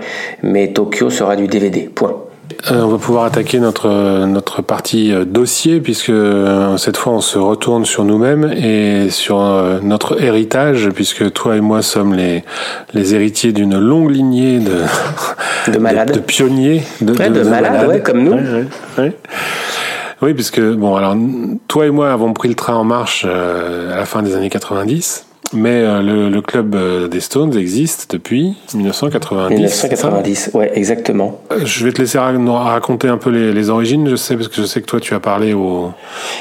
Mais 0.43 0.71
Tokyo 0.73 1.09
sera 1.09 1.35
du 1.35 1.47
DVD. 1.47 1.89
Point. 1.93 2.28
Euh, 2.71 2.81
on 2.81 2.87
va 2.87 2.97
pouvoir 2.97 3.25
attaquer 3.25 3.59
notre 3.59 4.25
notre 4.25 4.61
partie 4.61 5.13
euh, 5.13 5.23
dossier 5.23 5.79
puisque 5.79 6.09
euh, 6.09 6.77
cette 6.77 6.97
fois 6.97 7.13
on 7.13 7.21
se 7.21 7.37
retourne 7.37 7.85
sur 7.85 8.03
nous-mêmes 8.03 8.51
et 8.51 9.09
sur 9.09 9.39
notre 9.83 10.21
héritage 10.21 10.89
puisque 10.89 11.31
toi 11.31 11.55
et 11.55 11.61
moi 11.61 11.81
sommes 11.81 12.13
les 12.13 12.43
les 12.93 13.13
héritiers 13.13 13.53
d'une 13.53 13.77
longue 13.77 14.09
lignée 14.09 14.59
de 14.59 15.71
de 15.71 15.77
malades, 15.77 16.11
de, 16.11 16.19
pionniers, 16.19 16.83
de, 17.01 17.13
malades, 17.43 18.01
comme 18.03 18.23
nous. 18.23 18.37
Oui, 20.21 20.33
puisque 20.33 20.59
bon 20.59 20.95
alors 20.95 21.15
toi 21.67 21.85
et 21.85 21.91
moi 21.91 22.11
avons 22.11 22.33
pris 22.33 22.49
le 22.49 22.55
train 22.55 22.75
en 22.75 22.83
marche 22.83 23.25
à 23.25 23.95
la 23.95 24.05
fin 24.05 24.21
des 24.21 24.35
années 24.35 24.49
90 24.49 25.28
Mais 25.51 25.81
le, 26.03 26.29
le, 26.29 26.41
club 26.41 26.75
des 27.09 27.19
Stones 27.19 27.57
existe 27.57 28.11
depuis 28.11 28.55
1990. 28.75 29.55
1990, 29.55 30.51
ouais, 30.53 30.71
exactement. 30.75 31.41
Je 31.63 31.85
vais 31.85 31.91
te 31.91 31.99
laisser 31.99 32.19
raconter 32.19 33.07
un 33.07 33.17
peu 33.17 33.31
les, 33.31 33.51
les, 33.51 33.69
origines, 33.71 34.07
je 34.07 34.15
sais, 34.15 34.35
parce 34.35 34.47
que 34.47 34.55
je 34.57 34.65
sais 34.65 34.81
que 34.81 34.85
toi, 34.85 34.99
tu 34.99 35.15
as 35.15 35.19
parlé 35.19 35.53
au. 35.53 35.91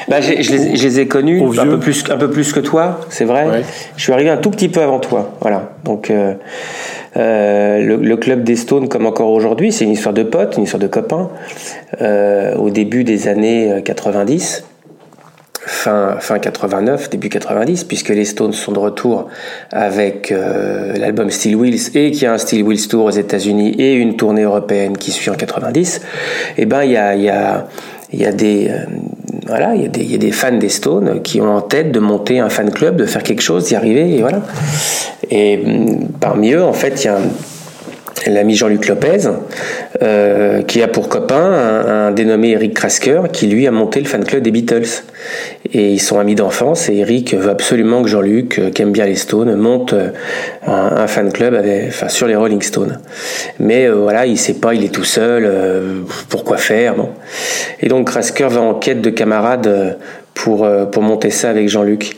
Bah, 0.09 0.21
je, 0.21 0.33
les, 0.33 0.43
je, 0.43 0.53
les, 0.53 1.01
ai 1.01 1.09
connus 1.09 1.43
un 1.59 1.67
peu, 1.67 1.79
plus, 1.79 2.05
un 2.11 2.19
peu 2.19 2.31
plus 2.31 2.53
que 2.53 2.61
toi, 2.61 3.01
c'est 3.09 3.25
vrai. 3.25 3.63
Je 3.97 4.03
suis 4.03 4.13
arrivé 4.13 4.29
un 4.29 4.37
tout 4.37 4.51
petit 4.51 4.69
peu 4.69 4.83
avant 4.83 5.01
toi, 5.01 5.37
voilà. 5.41 5.73
Donc, 5.85 6.11
euh, 6.11 6.35
euh, 7.17 7.81
le, 7.81 7.97
le, 7.97 8.17
club 8.17 8.45
des 8.45 8.57
Stones, 8.57 8.89
comme 8.89 9.07
encore 9.07 9.31
aujourd'hui, 9.31 9.73
c'est 9.73 9.85
une 9.85 9.93
histoire 9.93 10.15
de 10.15 10.23
potes, 10.23 10.57
une 10.57 10.65
histoire 10.65 10.83
de 10.83 10.87
copains. 10.87 11.31
Euh, 12.03 12.55
au 12.57 12.71
début 12.71 13.05
des 13.05 13.29
années 13.29 13.83
90 13.85 14.65
fin, 15.69 16.17
fin 16.19 16.39
89, 16.39 17.11
début 17.11 17.29
90, 17.29 17.85
puisque 17.85 18.09
les 18.09 18.25
Stones 18.25 18.53
sont 18.53 18.73
de 18.73 18.79
retour 18.79 19.29
avec 19.71 20.33
euh, 20.33 20.97
l'album 20.97 21.31
Steel 21.31 21.57
Wheels 21.57 21.91
et 21.95 22.11
qu'il 22.11 22.23
y 22.23 22.27
a 22.27 22.33
un 22.33 22.39
Steel 22.39 22.63
Wheels 22.63 22.89
Tour 22.89 23.05
aux 23.05 23.11
États-Unis 23.11 23.75
et 23.79 23.95
une 23.95 24.17
tournée 24.17 24.43
européenne 24.43 24.97
qui 24.97 25.11
suit 25.11 25.31
en 25.31 25.35
90, 25.35 25.97
et 26.57 26.63
eh 26.63 26.67
ben 26.67 26.83
il 26.83 26.93
y 26.93 26.97
a, 26.97 28.33
des 28.33 28.69
euh, 28.71 28.79
voilà, 29.47 29.75
il 29.75 29.83
y, 29.97 30.13
y 30.13 30.15
a 30.15 30.19
des 30.19 30.33
fans 30.33 30.57
des 30.57 30.69
Stones 30.69 31.23
qui 31.23 31.41
ont 31.41 31.55
en 31.55 31.61
tête 31.61 31.93
de 31.93 32.01
monter 32.01 32.39
un 32.41 32.49
fan 32.49 32.71
club, 32.71 32.97
de 32.97 33.05
faire 33.05 33.23
quelque 33.23 33.43
chose, 33.43 33.65
d'y 33.65 33.77
arriver, 33.77 34.17
et 34.17 34.21
voilà. 34.21 34.43
Et 35.31 35.59
mm, 35.59 36.09
parmi 36.21 36.53
eux, 36.53 36.65
en 36.65 36.73
fait, 36.73 37.05
il 37.05 37.07
y 37.07 37.09
a 37.09 37.17
un 37.17 37.23
l'ami 38.27 38.55
Jean-Luc 38.55 38.89
Lopez, 38.89 39.29
euh, 40.03 40.63
qui 40.63 40.83
a 40.83 40.89
pour 40.89 41.09
copain 41.09 41.37
un, 41.37 42.11
dénommé 42.11 42.51
Eric 42.51 42.75
Krasker, 42.75 43.23
qui 43.33 43.47
lui 43.47 43.67
a 43.67 43.71
monté 43.71 44.01
le 44.01 44.07
fan 44.07 44.25
club 44.25 44.43
des 44.43 44.51
Beatles. 44.51 45.03
Et 45.73 45.93
ils 45.93 46.01
sont 46.01 46.19
amis 46.19 46.35
d'enfance, 46.35 46.89
et 46.89 46.97
Eric 46.97 47.35
veut 47.35 47.51
absolument 47.51 48.03
que 48.03 48.09
Jean-Luc, 48.09 48.59
euh, 48.59 48.71
qui 48.71 48.83
aime 48.83 48.93
bien 48.93 49.07
les 49.07 49.17
Stones, 49.17 49.55
monte 49.57 49.93
euh, 49.93 50.11
un, 50.67 51.07
fan 51.07 51.33
club 51.33 51.61
sur 52.09 52.27
les 52.27 52.37
Rolling 52.37 52.63
Stones. 52.63 52.99
Mais 53.59 53.89
voilà, 53.89 54.27
il 54.27 54.39
sait 54.39 54.55
pas, 54.55 54.75
il 54.75 54.85
est 54.85 54.93
tout 54.93 55.05
seul, 55.05 55.51
pourquoi 56.29 56.57
faire 56.59 56.95
bon. 56.95 57.09
Et 57.81 57.89
donc 57.89 58.09
Krasker 58.09 58.49
va 58.49 58.61
en 58.61 58.75
quête 58.75 59.01
de 59.01 59.11
camarades 59.11 59.97
pour, 60.39 60.65
euh, 60.65 60.87
pour 60.87 61.03
monter 61.03 61.31
ça 61.31 61.51
avec 61.51 61.69
Jean-Luc. 61.69 62.17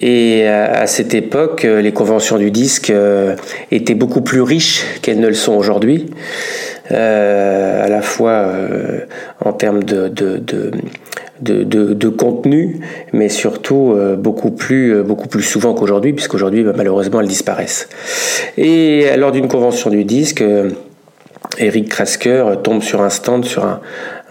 Et 0.00 0.46
à, 0.46 0.86
cette 0.86 1.14
époque, 1.14 1.64
euh, 1.64 1.80
les 1.80 1.92
conventions 1.92 2.36
du 2.36 2.50
disque 2.50 2.90
euh, 2.90 3.34
étaient 3.70 3.94
beaucoup 3.94 4.20
plus 4.20 4.42
riches 4.42 4.84
qu'elles 5.00 5.20
ne 5.20 5.28
le 5.28 5.34
sont 5.34 5.54
aujourd'hui, 5.54 6.06
à 6.90 7.88
la 7.88 8.02
fois 8.02 8.52
en 9.42 9.52
termes 9.54 9.82
de, 9.82 10.08
de, 10.08 10.36
de 10.36 10.70
de, 11.40 11.64
de, 11.64 12.08
contenu, 12.08 12.80
mais 13.12 13.28
surtout 13.28 13.96
beaucoup 14.18 14.50
plus 14.50 15.02
beaucoup 15.02 15.26
plus 15.26 15.42
souvent 15.42 15.74
qu'aujourd'hui, 15.74 16.12
puisqu'aujourd'hui 16.12 16.62
bah, 16.62 16.72
malheureusement 16.76 17.20
elles 17.20 17.28
disparaissent. 17.28 17.88
Et 18.58 19.06
lors 19.16 19.32
d'une 19.32 19.48
convention 19.48 19.90
du 19.90 20.04
disque, 20.04 20.44
Eric 21.58 21.88
Krasker 21.88 22.44
tombe 22.62 22.82
sur 22.82 23.02
un 23.02 23.10
stand 23.10 23.44
sur 23.44 23.64
un, 23.64 23.80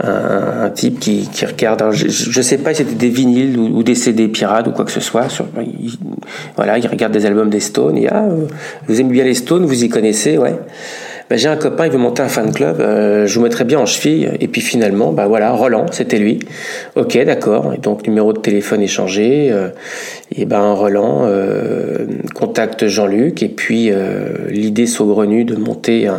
un, 0.04 0.70
type 0.70 1.00
qui, 1.00 1.28
qui 1.32 1.46
regarde. 1.46 1.92
je 1.92 2.40
ne 2.40 2.44
sais 2.44 2.58
pas 2.58 2.74
si 2.74 2.84
c'était 2.84 2.96
des 2.96 3.10
vinyles 3.10 3.58
ou, 3.58 3.84
des 3.84 3.96
CD 3.96 4.28
pirates 4.28 4.68
ou 4.68 4.72
quoi 4.72 4.86
que 4.86 4.92
ce 4.92 5.00
soit. 5.00 5.30
Sur, 5.30 5.46
il, 5.60 5.92
voilà, 6.56 6.78
il 6.78 6.88
regarde 6.88 7.14
des 7.14 7.26
albums 7.26 7.50
des 7.50 7.60
Stones. 7.60 7.98
Et 7.98 8.08
ah, 8.10 8.26
vous 8.88 9.00
aimez 9.00 9.12
bien 9.12 9.24
les 9.24 9.36
Stones, 9.36 9.66
vous 9.66 9.84
y 9.84 9.90
connaissez, 9.90 10.38
ouais. 10.38 10.56
Ben, 11.32 11.38
j'ai 11.38 11.48
un 11.48 11.56
copain, 11.56 11.86
il 11.86 11.92
veut 11.94 11.98
monter 11.98 12.22
un 12.22 12.28
fan 12.28 12.52
club, 12.52 12.82
euh, 12.82 13.26
je 13.26 13.36
vous 13.36 13.46
mettrais 13.46 13.64
bien 13.64 13.80
en 13.80 13.86
cheville. 13.86 14.34
Et 14.42 14.50
puis 14.50 14.60
finalement, 14.60 15.14
bah 15.14 15.28
voilà, 15.28 15.54
Roland, 15.54 15.86
c'était 15.90 16.18
lui. 16.18 16.40
Ok, 16.98 17.18
d'accord. 17.24 17.74
Et 17.74 17.78
donc 17.78 18.06
numéro 18.06 18.34
de 18.34 18.40
téléphone 18.40 18.82
échangé. 18.82 19.48
Euh, 19.50 19.70
et 20.36 20.44
ben 20.44 20.74
Roland 20.74 21.22
euh, 21.24 22.00
contacte 22.36 22.86
Jean-Luc 22.88 23.44
et 23.44 23.48
puis 23.48 23.92
l'idée 24.50 24.88
saugrenue 24.88 25.46
de 25.46 25.56
monter 25.56 26.10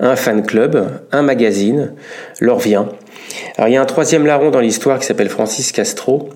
un, 0.00 0.16
fan 0.16 0.42
club, 0.42 0.88
un 1.12 1.20
magazine, 1.20 1.92
leur 2.40 2.58
vient. 2.58 2.88
Alors 3.58 3.68
il 3.68 3.74
y 3.74 3.76
a 3.76 3.82
un 3.82 3.84
troisième 3.84 4.24
larron 4.24 4.50
dans 4.50 4.60
l'histoire 4.60 4.98
qui 4.98 5.04
s'appelle 5.04 5.28
Francis 5.28 5.72
Castro, 5.72 6.30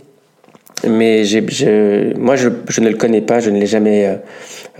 mais 0.86 1.22
moi 2.18 2.36
je, 2.36 2.48
ne 2.80 2.88
le 2.88 2.96
connais 2.96 3.20
pas, 3.20 3.40
je 3.40 3.50
ne 3.50 3.58
l'ai 3.58 3.66
jamais 3.66 4.06
euh, 4.06 4.14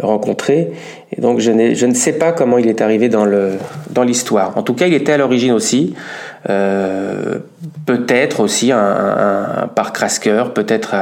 rencontré, 0.01 0.73
et 1.17 1.21
donc 1.21 1.41
je, 1.41 1.75
je, 1.75 1.87
ne 1.87 1.95
sais 1.95 2.13
pas 2.13 2.33
comment 2.33 2.59
il 2.59 2.69
est 2.69 2.81
arrivé 2.81 3.09
dans 3.09 3.25
l'histoire. 4.05 4.55
Dans 4.55 4.61
en 4.61 4.63
tout 4.63 4.75
cas, 4.75 4.87
il 4.87 4.95
était 4.95 5.13
à 5.13 5.17
l'origine 5.17 5.53
aussi. 5.53 5.95
Euh, 6.49 7.39
peut-être 7.87 8.41
aussi 8.41 8.71
un, 8.71 8.79
un, 8.79 9.71
un 9.77 9.83
Rasker, 9.99 10.45
peut-être 10.55 10.95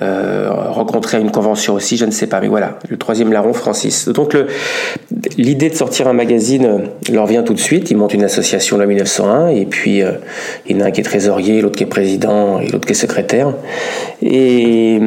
euh, 0.00 0.48
rencontrer 0.50 1.16
à 1.16 1.20
une 1.20 1.30
convention 1.30 1.74
aussi, 1.74 1.96
je 1.96 2.04
ne 2.04 2.10
sais 2.10 2.26
pas. 2.26 2.40
Mais 2.40 2.48
voilà, 2.48 2.78
le 2.88 2.96
troisième 2.96 3.32
larron, 3.32 3.52
Francis. 3.52 4.08
Donc 4.08 4.36
l'idée 5.36 5.70
de 5.70 5.74
sortir 5.74 6.06
un 6.06 6.12
magazine 6.12 6.64
euh, 6.66 7.12
leur 7.12 7.26
vient 7.26 7.42
tout 7.42 7.54
de 7.54 7.58
suite. 7.58 7.90
Ils 7.90 7.96
montent 7.96 8.14
une 8.14 8.24
association 8.24 8.76
en 8.76 8.86
1901 8.86 9.48
et 9.48 9.66
puis 9.66 10.02
euh, 10.02 10.12
il 10.66 10.76
y 10.76 10.80
en 10.80 10.84
a 10.84 10.88
un 10.88 10.90
qui 10.90 11.00
est 11.00 11.04
trésorier, 11.04 11.60
l'autre 11.60 11.76
qui 11.76 11.84
est 11.84 11.86
président 11.86 12.60
et 12.60 12.68
l'autre 12.68 12.86
qui 12.86 12.92
est 12.92 12.96
secrétaire. 12.96 13.54
Et, 14.22 14.96
et 14.96 15.00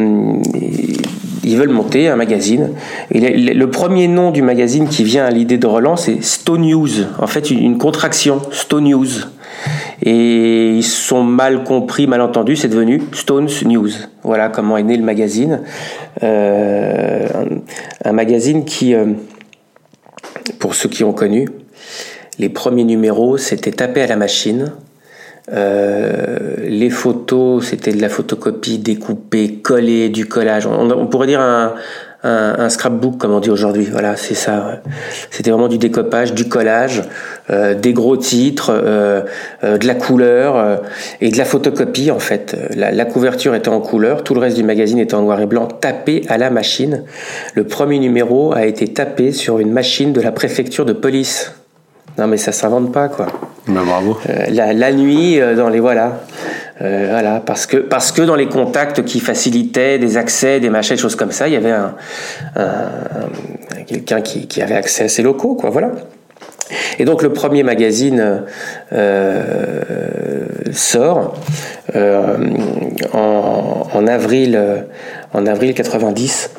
ils 1.44 1.58
veulent 1.58 1.70
monter 1.70 2.08
un 2.08 2.16
magazine. 2.16 2.72
Le, 3.12 3.66
premier 3.66 4.08
nom 4.08 4.32
du 4.32 4.42
magazine 4.42 4.88
qui 4.88 5.04
vient 5.04 5.26
à 5.26 5.32
l'idée 5.32 5.58
de 5.58 5.68
Roland, 5.68 5.96
c'est 5.96 6.24
Stone 6.24 6.62
News. 6.62 6.90
En 7.20 7.28
fait, 7.28 7.50
une, 7.52 7.78
contraction, 7.78 8.42
Stone 8.52 8.86
News. 8.86 9.08
Et 10.04 10.70
ils 10.78 10.84
sont 10.84 11.24
mal 11.24 11.64
compris, 11.64 12.08
mal 12.08 12.22
entendus, 12.22 12.56
c'est 12.56 12.68
devenu 12.68 13.02
Stones 13.14 13.50
News. 13.66 13.90
Voilà 14.24 14.50
comment 14.50 14.78
est 14.78 14.84
né 14.84 14.98
le 14.98 15.04
magazine. 15.04 15.62
Euh, 16.24 17.28
un, 18.04 18.12
magazine 18.12 18.66
qui, 18.66 18.96
euh, 18.96 19.06
pour 20.60 20.76
ceux 20.76 20.90
qui 20.90 21.04
ont 21.04 21.14
connu, 21.14 21.48
les 22.40 22.50
premiers 22.50 22.84
numéros, 22.84 23.38
c'était 23.38 23.72
tapé 23.72 24.02
à 24.02 24.08
la 24.08 24.16
machine. 24.16 24.74
Euh, 25.54 26.38
les 26.72 26.90
photos, 26.90 27.66
c'était 27.66 27.92
de 27.92 28.02
la 28.02 28.08
photocopie 28.08 28.78
découpée, 28.78 29.56
collée, 29.56 30.08
du 30.08 30.26
collage. 30.26 30.66
On, 30.66 31.06
pourrait 31.08 31.28
dire 31.28 31.42
un, 31.42 31.74
un, 32.24 32.70
scrapbook, 32.70 33.18
comme 33.18 33.34
on 33.34 33.42
dit 33.42 33.50
aujourd'hui. 33.50 33.90
Voilà, 33.92 34.16
c'est 34.16 34.36
ça. 34.36 34.82
C'était 35.32 35.52
vraiment 35.52 35.68
du 35.68 35.78
découpage, 35.78 36.34
du 36.34 36.48
collage, 36.48 37.04
euh, 37.50 37.74
des 37.74 37.92
gros 37.92 38.16
titres, 38.16 38.72
euh, 38.74 39.22
de 39.64 39.86
la 39.86 39.96
couleur 39.96 40.82
et 41.20 41.30
de 41.30 41.38
la 41.38 41.44
photocopie 41.44 42.10
en 42.10 42.20
fait. 42.20 42.56
La, 42.74 42.92
la, 42.92 43.04
couverture 43.04 43.54
était 43.54 43.68
en 43.68 43.82
couleur, 43.82 44.24
tout 44.24 44.34
le 44.34 44.40
reste 44.40 44.56
du 44.56 44.64
magazine 44.64 44.98
était 44.98 45.16
en 45.16 45.24
noir 45.24 45.42
et 45.42 45.48
blanc, 45.48 45.68
tapé 45.68 46.24
à 46.30 46.38
la 46.38 46.52
machine. 46.52 47.04
Le 47.54 47.66
premier 47.66 48.00
numéro 48.00 48.54
a 48.54 48.66
été 48.66 48.88
tapé 48.88 49.34
sur 49.34 49.60
une 49.60 49.74
machine 49.74 50.14
de 50.14 50.22
la 50.22 50.32
préfecture 50.32 50.86
de 50.86 50.94
police. 50.94 51.52
Non 52.18 52.28
mais 52.28 52.38
ça 52.38 52.54
s'invente 52.54 52.94
pas 52.94 53.10
quoi. 53.10 53.28
Ben, 53.68 53.84
bravo. 53.84 54.18
Euh, 54.30 54.46
la, 54.50 54.74
la, 54.74 54.92
nuit 54.92 55.40
euh, 55.40 55.56
dans 55.56 55.70
les 55.70 55.80
voilà. 55.80 56.22
Euh, 56.82 57.08
voilà 57.10 57.42
parce 57.46 57.66
que 57.66 57.78
parce 57.78 58.12
que 58.12 58.22
dans 58.22 58.36
les 58.36 58.48
contacts 58.48 59.04
qui 59.04 59.20
facilitaient 59.20 60.00
des 60.00 60.18
accès, 60.18 60.60
des 60.60 60.70
machins, 60.70 60.96
des 60.96 61.02
choses 61.02 61.16
comme 61.16 61.32
ça, 61.32 61.48
il 61.48 61.54
y 61.54 61.58
avait 61.58 61.72
un, 61.72 61.96
un 62.56 62.90
quelqu'un 63.86 64.22
qui, 64.22 64.48
qui, 64.48 64.62
avait 64.62 64.76
accès 64.76 65.04
à 65.04 65.10
ces 65.10 65.22
locaux 65.22 65.56
quoi. 65.56 65.70
Voilà. 65.70 65.92
Et 66.98 67.06
donc 67.06 67.22
le 67.22 67.34
premier 67.34 67.64
magazine 67.64 68.44
euh, 68.94 70.46
sort 70.72 71.36
en, 71.94 73.88
en, 73.94 74.08
avril 74.08 74.60
en 75.34 75.46
avril 75.46 75.74
90 75.74 76.52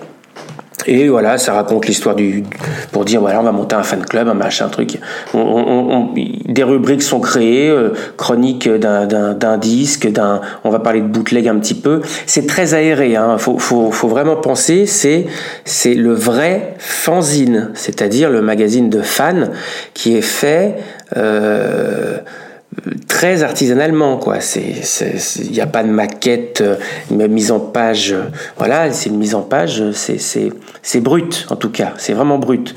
et 0.86 1.08
voilà, 1.08 1.38
ça 1.38 1.52
raconte 1.52 1.86
l'histoire 1.86 2.14
du 2.14 2.44
pour 2.90 3.04
dire 3.04 3.20
voilà, 3.20 3.40
on 3.40 3.44
va 3.44 3.52
monter 3.52 3.76
un 3.76 3.82
fan 3.82 4.04
club, 4.04 4.28
un 4.28 4.34
machin, 4.34 4.66
un 4.66 4.68
truc. 4.68 4.98
On, 5.34 5.38
on, 5.38 6.10
des 6.14 6.62
rubriques 6.62 7.02
sont 7.02 7.20
créées, 7.20 7.68
euh, 7.68 7.90
chronique 8.16 8.68
d'un 8.68 9.58
disque, 9.58 10.10
d'un, 10.10 10.40
on 10.64 10.70
va 10.70 10.78
parler 10.78 11.00
de 11.00 11.06
bootleg 11.06 11.48
un 11.48 11.56
petit 11.56 11.74
peu. 11.74 12.02
C'est 12.26 12.46
très 12.46 12.74
aéré, 12.74 13.16
hein. 13.16 13.38
Faut, 13.38 13.58
faut, 13.58 13.90
faut 13.90 14.08
vraiment 14.08 14.36
penser, 14.36 14.86
c'est 14.86 15.26
c'est 15.64 15.94
le 15.94 16.12
vrai 16.12 16.74
fanzine, 16.78 17.70
c'est-à-dire 17.74 18.30
le 18.30 18.42
magazine 18.42 18.90
de 18.90 19.02
fans 19.02 19.48
qui 19.94 20.16
est 20.16 20.22
fait. 20.22 20.76
Euh, 21.16 22.18
très 23.08 23.42
artisanalement 23.42 24.16
quoi. 24.16 24.40
C'est 24.40 24.74
il 25.44 25.52
n'y 25.52 25.60
a 25.60 25.66
pas 25.66 25.82
de 25.82 25.88
maquette 25.88 26.62
une 27.10 27.22
euh, 27.22 27.28
mise 27.28 27.50
en 27.50 27.60
page 27.60 28.12
euh, 28.12 28.24
voilà 28.56 28.90
c'est 28.92 29.10
une 29.10 29.18
mise 29.18 29.34
en 29.34 29.42
page 29.42 29.90
c'est 29.92 30.18
c'est 30.18 30.52
c'est 30.82 31.00
brut 31.00 31.46
en 31.50 31.56
tout 31.56 31.70
cas. 31.70 31.94
C'est 31.98 32.12
vraiment 32.12 32.38
brut. 32.38 32.74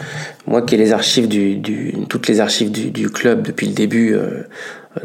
Moi 0.47 0.61
qui 0.61 0.75
ai 0.75 0.77
les 0.77 0.93
archives 0.93 1.27
du, 1.27 1.55
du 1.55 1.93
toutes 2.09 2.27
les 2.27 2.39
archives 2.39 2.71
du, 2.71 2.91
du 2.91 3.09
club 3.09 3.41
depuis 3.41 3.67
le 3.67 3.73
début 3.73 4.13
euh, 4.13 4.47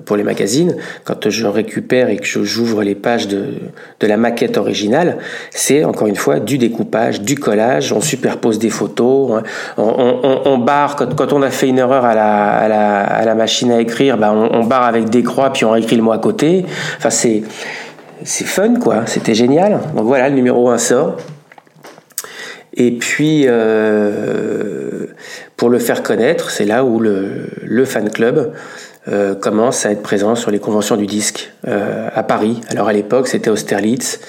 pour 0.05 0.17
les 0.17 0.23
magazines, 0.23 0.77
quand 1.05 1.29
je 1.29 1.47
récupère 1.47 2.09
et 2.09 2.17
que 2.17 2.45
j'ouvre 2.45 2.83
les 2.83 2.95
pages 2.95 3.29
de, 3.29 3.55
de, 4.01 4.07
la 4.07 4.17
maquette 4.17 4.57
originale, 4.57 5.19
c'est 5.51 5.85
encore 5.85 6.07
une 6.07 6.17
fois 6.17 6.41
du 6.41 6.59
découpage, 6.59 7.23
du 7.23 7.37
collage, 7.37 7.93
on 7.93 8.01
superpose 8.01 8.59
des 8.59 8.71
photos, 8.71 9.33
hein. 9.33 9.43
on, 9.77 10.59
barre, 10.59 10.97
quand, 10.97 11.33
on 11.33 11.43
a 11.43 11.51
fait 11.51 11.69
une 11.69 11.79
erreur 11.79 12.05
à 12.05 12.15
la, 12.15 12.51
à 12.51 13.25
la, 13.25 13.35
machine 13.35 13.71
à 13.73 13.81
écrire, 13.81 14.17
bah 14.17 14.33
on, 14.33 14.61
on, 14.61 14.65
barre 14.65 14.85
avec 14.85 15.11
des 15.11 15.23
croix 15.23 15.53
puis 15.53 15.65
on 15.65 15.71
réécrit 15.71 15.97
le 15.97 16.03
mot 16.03 16.13
à 16.13 16.19
côté. 16.19 16.65
Enfin, 16.99 17.11
c'est, 17.11 17.43
c'est 18.25 18.47
fun 18.47 18.75
quoi, 18.75 19.07
c'était 19.07 19.35
génial. 19.35 19.81
Donc 19.97 20.05
voilà, 20.05 20.29
le 20.29 20.35
numéro 20.35 20.69
1 20.69 20.79
sort. 20.79 21.17
Et 22.75 22.93
puis, 22.93 23.45
euh, 23.47 25.07
pour 25.57 25.69
le 25.71 25.79
faire 25.79 26.03
connaître, 26.03 26.51
c'est 26.51 26.65
là 26.65 26.85
où 26.85 27.01
le, 27.01 27.49
le 27.63 27.85
fan 27.85 28.11
club 28.11 28.53
euh, 29.09 29.35
commence 29.35 29.87
à 29.87 29.93
être 29.93 30.03
présent 30.03 30.35
sur 30.35 30.51
les 30.51 30.59
conventions 30.59 30.97
du 30.97 31.07
disque 31.07 31.53
euh, 31.67 32.09
à 32.15 32.23
Paris. 32.23 32.61
Alors 32.69 32.89
à 32.89 32.93
l'époque, 32.93 33.29
c'était 33.29 33.51
Austerlitz. 33.51 34.21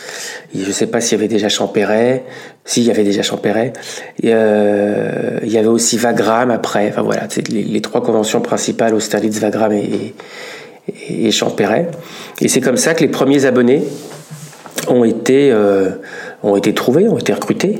je 0.56 0.66
ne 0.66 0.72
sais 0.72 0.88
pas 0.88 1.02
s'il 1.02 1.18
y 1.18 1.22
avait 1.22 1.28
déjà 1.28 1.50
Champéret. 1.50 2.24
S'il 2.64 2.84
y 2.84 2.92
avait 2.92 3.04
déjà 3.04 3.22
Champéret. 3.22 3.74
Euh, 4.24 5.40
il 5.44 5.52
y 5.52 5.58
avait 5.58 5.68
aussi 5.68 5.98
Vagram 5.98 6.52
après. 6.52 6.90
Enfin 6.90 7.02
voilà, 7.02 7.24
c'est 7.30 7.48
les, 7.50 7.82
trois 7.82 8.02
conventions 8.02 8.42
principales, 8.42 8.94
Austerlitz, 8.94 9.40
Vagram 9.40 9.72
et, 9.74 10.14
et, 11.10 11.28
et 11.28 11.32
Champéret. 11.32 11.90
Et 12.40 12.48
c'est 12.48 12.62
comme 12.62 12.78
ça 12.78 12.94
que 12.94 13.02
les 13.02 13.10
premiers 13.10 13.46
abonnés 13.46 13.84
ont 14.88 15.04
été, 15.04 15.52
euh, 15.52 15.90
ont 16.44 16.56
été 16.56 16.74
trouvés, 16.74 17.08
ont 17.08 17.18
été 17.18 17.34
recrutés. 17.34 17.80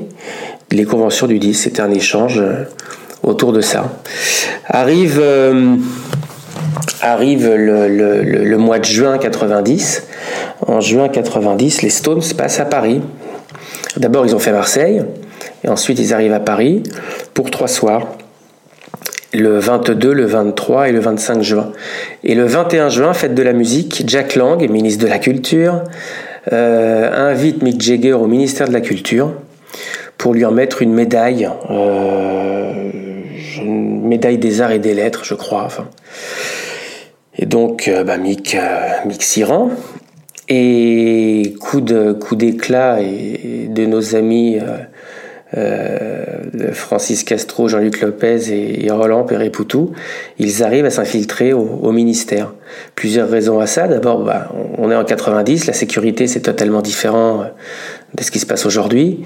Les 0.70 0.84
conventions 0.84 1.26
du 1.26 1.38
disque, 1.38 1.64
c'était 1.64 1.82
un 1.82 1.90
échange 1.90 2.38
euh, 2.40 2.64
autour 3.22 3.52
de 3.52 3.60
ça. 3.60 4.00
Arrive, 4.66 5.18
euh, 5.20 5.76
arrive 7.00 7.52
le, 7.54 8.56
mois 8.56 8.78
de 8.78 8.84
juin 8.84 9.18
90. 9.18 10.06
En 10.66 10.80
juin 10.80 11.08
90, 11.08 11.82
les 11.82 11.90
Stones 11.90 12.22
passent 12.36 12.60
à 12.60 12.64
Paris. 12.64 13.02
D'abord, 13.96 14.24
ils 14.26 14.34
ont 14.34 14.38
fait 14.38 14.52
Marseille, 14.52 15.02
et 15.64 15.68
ensuite 15.68 15.98
ils 15.98 16.14
arrivent 16.14 16.32
à 16.32 16.40
Paris 16.40 16.82
pour 17.34 17.50
trois 17.50 17.68
soirs 17.68 18.06
le 19.34 19.58
22, 19.58 20.12
le 20.12 20.26
23 20.26 20.88
et 20.88 20.92
le 20.92 21.00
25 21.00 21.42
juin. 21.42 21.72
Et 22.22 22.34
le 22.34 22.44
21 22.44 22.88
juin, 22.88 23.12
fête 23.14 23.34
de 23.34 23.42
la 23.42 23.52
musique, 23.52 24.04
Jack 24.06 24.34
Lang, 24.34 24.68
ministre 24.68 25.04
de 25.04 25.08
la 25.08 25.18
Culture, 25.18 25.82
euh, 26.52 27.30
invite 27.30 27.62
Mick 27.62 27.80
Jagger 27.80 28.12
au 28.12 28.26
ministère 28.26 28.68
de 28.68 28.72
la 28.72 28.80
Culture 28.80 29.32
pour 30.18 30.34
lui 30.34 30.44
en 30.44 30.52
mettre 30.52 30.82
une 30.82 30.92
médaille, 30.92 31.48
euh, 31.70 32.90
une 33.58 34.06
médaille 34.06 34.38
des 34.38 34.60
arts 34.60 34.72
et 34.72 34.78
des 34.78 34.94
lettres, 34.94 35.24
je 35.24 35.34
crois. 35.34 35.68
Et 37.36 37.46
donc, 37.46 37.88
euh, 37.88 38.04
bah, 38.04 38.18
Mick, 38.18 38.54
euh, 38.54 38.88
Mick 39.06 39.22
s'y 39.22 39.44
rend. 39.44 39.70
Et 40.48 41.54
coup 41.60 41.80
de 41.80 42.12
coup 42.12 42.36
d'éclat 42.36 42.98
de 43.00 43.86
nos 43.86 44.16
amis 44.16 44.58
euh, 45.56 46.24
Francis 46.72 47.24
Castro, 47.24 47.68
Jean-Luc 47.68 48.00
Lopez 48.00 48.50
et, 48.50 48.90
Roland 48.90 49.22
Perret-Poutou, 49.22 49.92
ils 50.38 50.62
arrivent 50.62 50.84
à 50.84 50.90
s'infiltrer 50.90 51.52
au, 51.52 51.92
ministère. 51.92 52.52
Plusieurs 52.96 53.30
raisons 53.30 53.60
à 53.60 53.66
ça. 53.66 53.86
D'abord, 53.86 54.24
bah, 54.24 54.50
on 54.76 54.90
est 54.90 54.96
en 54.96 55.04
90, 55.04 55.66
la 55.66 55.72
sécurité 55.72 56.26
c'est 56.26 56.40
totalement 56.40 56.82
différent 56.82 57.44
de 58.14 58.22
ce 58.22 58.30
qui 58.30 58.40
se 58.40 58.46
passe 58.46 58.66
aujourd'hui. 58.66 59.20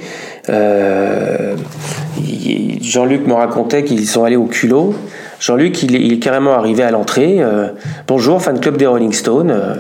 Jean-Luc 2.83 3.27
me 3.27 3.35
racontait 3.35 3.85
qu'ils 3.85 4.07
sont 4.07 4.23
allés 4.23 4.37
au 4.37 4.47
culot 4.47 4.95
Jean-Luc, 5.39 5.83
il, 5.83 6.13
est 6.13 6.19
carrément 6.19 6.55
arrivé 6.55 6.83
à 6.83 6.91
l'entrée. 6.91 7.37
Euh, 7.41 7.69
bonjour, 8.07 8.41
fan 8.41 8.59
club 8.59 8.77
des 8.77 8.87
Rolling 8.87 9.13
Stones. 9.13 9.51
Euh, 9.51 9.75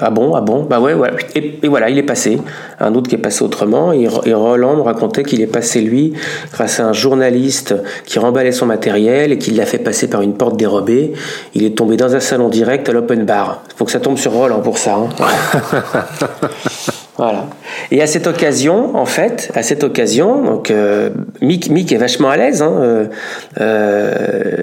ah 0.00 0.10
bon, 0.10 0.34
ah 0.34 0.40
bon, 0.40 0.62
bah 0.62 0.80
ouais, 0.80 0.94
ouais. 0.94 1.10
Et, 1.34 1.68
voilà, 1.68 1.90
il 1.90 1.98
est 1.98 2.04
passé. 2.04 2.40
Un 2.78 2.94
autre 2.94 3.08
qui 3.08 3.16
est 3.16 3.18
passé 3.18 3.42
autrement. 3.42 3.92
Et, 3.92 4.06
Roland 4.06 4.76
me 4.76 4.82
racontait 4.82 5.24
qu'il 5.24 5.40
est 5.40 5.46
passé 5.46 5.80
lui 5.80 6.12
grâce 6.52 6.78
à 6.80 6.86
un 6.86 6.92
journaliste 6.92 7.74
qui 8.06 8.18
remballait 8.18 8.52
son 8.52 8.66
matériel 8.66 9.32
et 9.32 9.38
qui 9.38 9.50
l'a 9.50 9.66
fait 9.66 9.78
passer 9.78 10.08
par 10.08 10.22
une 10.22 10.34
porte 10.34 10.56
dérobée. 10.56 11.12
Il 11.54 11.64
est 11.64 11.76
tombé 11.76 11.96
dans 11.96 12.14
un 12.14 12.20
salon 12.20 12.48
direct 12.48 12.88
à 12.88 12.92
l'open 12.92 13.24
bar. 13.24 13.62
Faut 13.76 13.84
que 13.84 13.90
ça 13.90 14.00
tombe 14.00 14.18
sur 14.18 14.32
Roland 14.32 14.60
pour 14.60 14.78
ça. 14.78 14.96
Hein. 14.96 15.08
Voilà. 17.18 17.46
Et 17.90 18.00
à 18.00 18.06
cette 18.06 18.26
occasion, 18.26 18.96
en 18.96 19.04
fait, 19.04 19.50
à 19.54 19.62
cette 19.62 19.84
occasion, 19.84 20.42
donc 20.42 20.70
euh, 20.70 21.10
Mick, 21.42 21.68
Mick 21.68 21.92
est 21.92 21.98
vachement 21.98 22.30
à 22.30 22.38
l'aise. 22.38 22.62
Hein, 22.62 22.72
euh, 22.80 23.06
euh, 23.60 24.56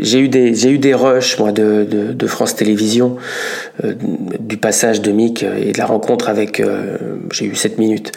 j'ai 0.00 0.20
eu 0.20 0.28
des 0.28 0.54
j'ai 0.54 0.70
eu 0.70 0.78
des 0.78 0.94
rushs 0.94 1.38
moi 1.38 1.52
de, 1.52 1.84
de, 1.88 2.12
de 2.12 2.26
France 2.26 2.56
Télévisions 2.56 3.16
euh, 3.84 3.92
du 4.40 4.56
passage 4.56 5.02
de 5.02 5.12
Mick 5.12 5.42
et 5.42 5.72
de 5.72 5.78
la 5.78 5.84
rencontre 5.84 6.30
avec 6.30 6.60
euh, 6.60 6.96
j'ai 7.30 7.44
eu 7.44 7.54
7 7.54 7.78
minutes 7.78 8.12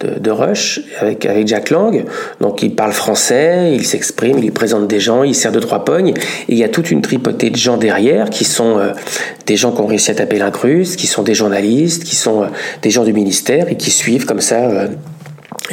de, 0.00 0.18
de, 0.18 0.30
Rush 0.30 0.80
avec, 1.00 1.26
avec 1.26 1.46
Jack 1.46 1.70
Lang. 1.70 2.04
Donc 2.40 2.62
il 2.62 2.74
parle 2.74 2.92
français, 2.92 3.72
il 3.74 3.84
s'exprime, 3.84 4.38
il 4.42 4.52
présente 4.52 4.86
des 4.88 5.00
gens, 5.00 5.22
il 5.22 5.34
sert 5.34 5.52
de 5.52 5.60
trois 5.60 5.84
pognes. 5.84 6.14
Et 6.48 6.52
il 6.52 6.58
y 6.58 6.64
a 6.64 6.68
toute 6.68 6.90
une 6.90 7.02
tripotée 7.02 7.50
de 7.50 7.56
gens 7.56 7.76
derrière 7.76 8.30
qui 8.30 8.44
sont 8.44 8.78
euh, 8.78 8.92
des 9.46 9.56
gens 9.56 9.72
qui 9.72 9.80
ont 9.80 9.86
réussi 9.86 10.10
à 10.10 10.14
taper 10.14 10.38
l'incruste, 10.38 10.96
qui 10.96 11.06
sont 11.06 11.22
des 11.22 11.34
journalistes, 11.34 12.04
qui 12.04 12.16
sont 12.16 12.42
euh, 12.42 12.46
des 12.82 12.90
gens 12.90 13.04
du 13.04 13.12
ministère 13.12 13.70
et 13.70 13.76
qui 13.76 13.90
suivent 13.90 14.26
comme 14.26 14.40
ça 14.40 14.64
euh, 14.64 14.88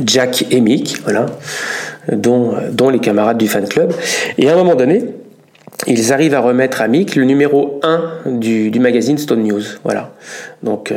Jack 0.06 0.46
et 0.52 0.62
Mick, 0.62 1.02
voilà, 1.04 1.28
dont, 2.12 2.54
dont 2.72 2.90
les 2.90 3.00
camarades 3.00 3.38
du 3.38 3.48
fan 3.48 3.68
club. 3.68 3.94
Et 4.38 4.50
à 4.50 4.54
un 4.54 4.56
moment 4.56 4.76
donné, 4.76 5.04
ils 5.86 6.12
arrivent 6.12 6.34
à 6.34 6.40
remettre 6.40 6.82
à 6.82 6.88
Mick 6.88 7.16
le 7.16 7.24
numéro 7.24 7.80
1 7.84 8.32
du, 8.32 8.72
du 8.72 8.80
magazine 8.80 9.18
Stone 9.18 9.44
News. 9.44 9.64
Voilà. 9.84 10.14
Donc, 10.64 10.92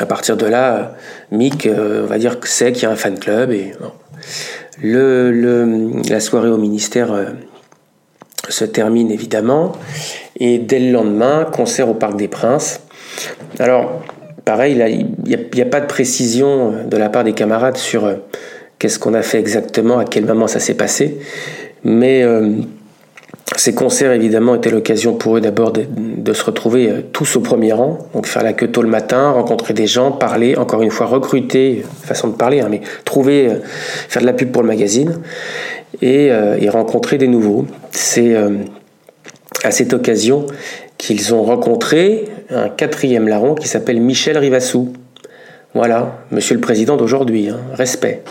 à 0.00 0.06
partir 0.06 0.36
de 0.36 0.46
là, 0.46 0.94
Mick, 1.32 1.66
euh, 1.66 2.04
on 2.04 2.06
va 2.06 2.18
dire 2.18 2.40
que 2.40 2.48
c'est 2.48 2.72
qu'il 2.72 2.84
y 2.84 2.86
a 2.86 2.90
un 2.90 2.96
fan 2.96 3.18
club. 3.18 3.50
Et, 3.50 3.72
la 4.82 6.20
soirée 6.20 6.48
au 6.48 6.56
ministère 6.56 7.12
euh, 7.12 7.24
se 8.48 8.64
termine 8.64 9.10
évidemment. 9.10 9.72
Et 10.36 10.58
dès 10.58 10.78
le 10.78 10.92
lendemain, 10.92 11.46
concert 11.52 11.88
au 11.88 11.94
Parc 11.94 12.16
des 12.16 12.28
Princes. 12.28 12.80
Alors, 13.58 14.02
pareil, 14.44 14.80
il 15.26 15.36
n'y 15.54 15.62
a, 15.62 15.66
pas 15.66 15.80
de 15.80 15.86
précision 15.86 16.74
de 16.86 16.96
la 16.96 17.08
part 17.08 17.24
des 17.24 17.32
camarades 17.32 17.76
sur 17.76 18.04
euh, 18.04 18.14
qu'est-ce 18.78 19.00
qu'on 19.00 19.14
a 19.14 19.22
fait 19.22 19.40
exactement, 19.40 19.98
à 19.98 20.04
quel 20.04 20.24
moment 20.26 20.46
ça 20.46 20.60
s'est 20.60 20.74
passé. 20.74 21.18
Mais 21.82 22.24
ces 23.56 23.74
concerts, 23.74 24.12
évidemment, 24.12 24.54
étaient 24.54 24.70
l'occasion 24.70 25.14
pour 25.14 25.36
eux 25.36 25.40
d'abord 25.40 25.72
de, 25.72 26.32
se 26.32 26.44
retrouver 26.44 26.90
euh, 26.90 27.00
tous 27.12 27.36
au 27.36 27.40
premier 27.40 27.72
rang, 27.72 27.98
donc 28.14 28.26
faire 28.26 28.42
la 28.42 28.52
queue 28.52 28.68
tôt 28.68 28.82
le 28.82 28.88
matin, 28.88 29.30
rencontrer 29.30 29.74
des 29.74 29.86
gens, 29.86 30.12
parler, 30.12 30.56
encore 30.56 30.82
une 30.82 30.90
fois 30.90 31.06
recruter, 31.06 31.84
façon 32.02 32.28
de 32.28 32.34
parler, 32.34 32.60
hein, 32.60 32.68
mais 32.70 32.82
trouver, 33.04 33.48
euh, 33.48 33.54
faire 34.08 34.22
de 34.22 34.26
la 34.26 34.34
pub 34.34 34.52
pour 34.52 34.62
le 34.62 34.68
magazine 34.68 35.20
et, 36.02 36.30
euh, 36.30 36.58
rencontrer 36.70 37.16
des 37.16 37.28
nouveaux. 37.28 37.66
C'est 37.90 38.36
à 39.64 39.70
cette 39.70 39.94
occasion 39.94 40.46
qu'ils 40.98 41.34
ont 41.34 41.42
rencontré 41.42 42.26
un 42.50 42.68
quatrième 42.68 43.26
larron 43.26 43.54
qui 43.54 43.66
s'appelle 43.66 44.00
Michel 44.00 44.36
Rivassou. 44.36 44.92
Voilà, 45.74 46.18
monsieur 46.30 46.54
le 46.54 46.60
président 46.60 46.96
d'aujourd'hui, 46.96 47.48
hein, 47.48 47.58
respect. 47.72 48.22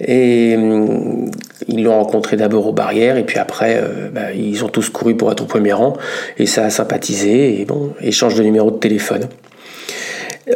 Et 0.00 0.54
hum, 0.56 1.30
ils 1.68 1.82
l'ont 1.82 1.96
rencontré 1.96 2.36
d'abord 2.36 2.66
aux 2.66 2.72
barrières 2.72 3.16
et 3.16 3.24
puis 3.24 3.38
après, 3.38 3.80
euh, 3.82 4.08
bah, 4.12 4.32
ils 4.32 4.64
ont 4.64 4.68
tous 4.68 4.90
couru 4.90 5.16
pour 5.16 5.32
être 5.32 5.42
au 5.42 5.46
premier 5.46 5.72
rang 5.72 5.94
et 6.38 6.46
ça 6.46 6.64
a 6.64 6.70
sympathisé 6.70 7.60
et 7.60 7.64
bon, 7.64 7.92
échange 8.00 8.34
de 8.34 8.42
numéro 8.42 8.70
de 8.70 8.76
téléphone. 8.76 9.28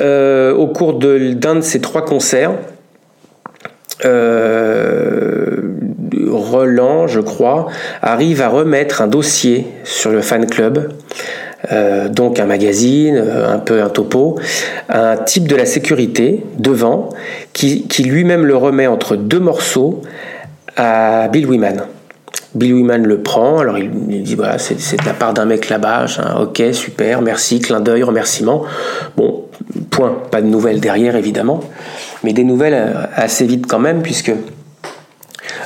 Euh, 0.00 0.55
au 0.55 0.68
cours 0.68 0.94
d'un 0.94 1.57
de, 1.57 1.61
ces 1.62 1.81
trois 1.81 2.05
concerts, 2.05 2.53
euh, 4.05 5.57
Roland, 6.29 7.07
je 7.07 7.20
crois, 7.20 7.66
arrive 8.03 8.40
à 8.40 8.48
remettre 8.48 9.03
un 9.03 9.09
dossier 9.09 9.66
sur 9.85 10.11
le 10.11 10.20
fan 10.20 10.46
club 10.46 10.92
euh, 11.72 12.08
donc 12.08 12.40
un 12.40 12.46
magazine, 12.46 13.16
euh, 13.16 13.52
un 13.52 13.58
peu 13.58 13.82
un 13.82 13.88
topo, 13.88 14.38
un 14.88 15.16
type 15.16 15.46
de 15.46 15.56
la 15.56 15.66
sécurité 15.66 16.44
devant 16.58 17.10
qui, 17.52 17.84
lui-même 18.02 18.46
le 18.46 18.56
remet 18.56 18.86
entre 18.86 19.16
deux 19.16 19.40
morceaux 19.40 20.02
à 20.76 21.28
Bill 21.28 21.46
Wyman. 21.46 21.82
Bill 22.54 22.74
Wyman 22.74 23.04
le 23.04 23.20
prend, 23.20 23.58
alors 23.58 23.78
il, 23.78 24.22
dit 24.22 24.34
voilà, 24.34 24.58
c'est 24.58 24.74
de 24.74 25.06
la 25.06 25.12
part 25.12 25.34
d'un 25.34 25.44
mec 25.44 25.68
là-bas, 25.68 26.06
ok, 26.40 26.62
super, 26.72 27.22
merci, 27.22 27.60
clin 27.60 27.80
d'œil, 27.80 28.02
remerciement. 28.02 28.64
Bon, 29.16 29.44
point, 29.90 30.16
pas 30.30 30.40
de 30.40 30.46
nouvelles 30.46 30.80
derrière 30.80 31.14
évidemment, 31.14 31.60
mais 32.24 32.32
des 32.32 32.44
nouvelles 32.44 32.74
euh, 32.74 33.06
assez 33.14 33.44
vite 33.44 33.66
quand 33.68 33.78
même, 33.78 34.02
puisque 34.02 34.32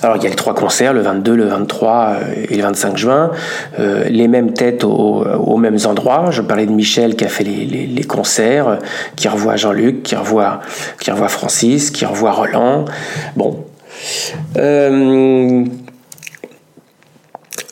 alors 0.02 0.16
il 0.16 0.22
y 0.22 0.26
a 0.26 0.30
les 0.30 0.36
trois 0.36 0.54
concerts, 0.54 0.92
le 0.92 1.00
22, 1.00 1.34
le 1.34 1.44
23 1.46 2.16
euh, 2.20 2.44
et 2.48 2.56
le 2.56 2.62
25 2.62 2.96
juin, 2.96 3.30
euh, 3.78 4.04
les 4.08 4.28
mêmes 4.28 4.52
têtes 4.52 4.84
aux, 4.84 5.56
mêmes 5.56 5.78
endroits. 5.84 6.26
Je 6.30 6.42
parlais 6.42 6.66
de 6.66 6.72
Michel 6.72 7.16
qui 7.16 7.24
a 7.24 7.28
fait 7.28 7.44
les, 7.44 8.04
concerts, 8.04 8.68
euh, 8.68 8.76
qui 9.16 9.28
revoit 9.28 9.56
Jean-Luc, 9.56 10.02
qui 10.02 10.16
revoit, 10.16 10.60
Francis, 11.28 11.90
qui 11.90 12.04
revoit 12.04 12.32
Roland. 12.32 12.84
Bon. 13.36 13.64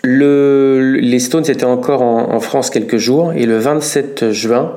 le, 0.05 0.97
les 1.01 1.19
Stones 1.19 1.45
étaient 1.49 1.65
encore 1.65 2.03
en, 2.03 2.41
France 2.41 2.71
quelques 2.71 2.97
jours 2.97 3.33
et 3.33 3.47
le 3.47 3.59
27 3.59 4.33
juin, 4.33 4.73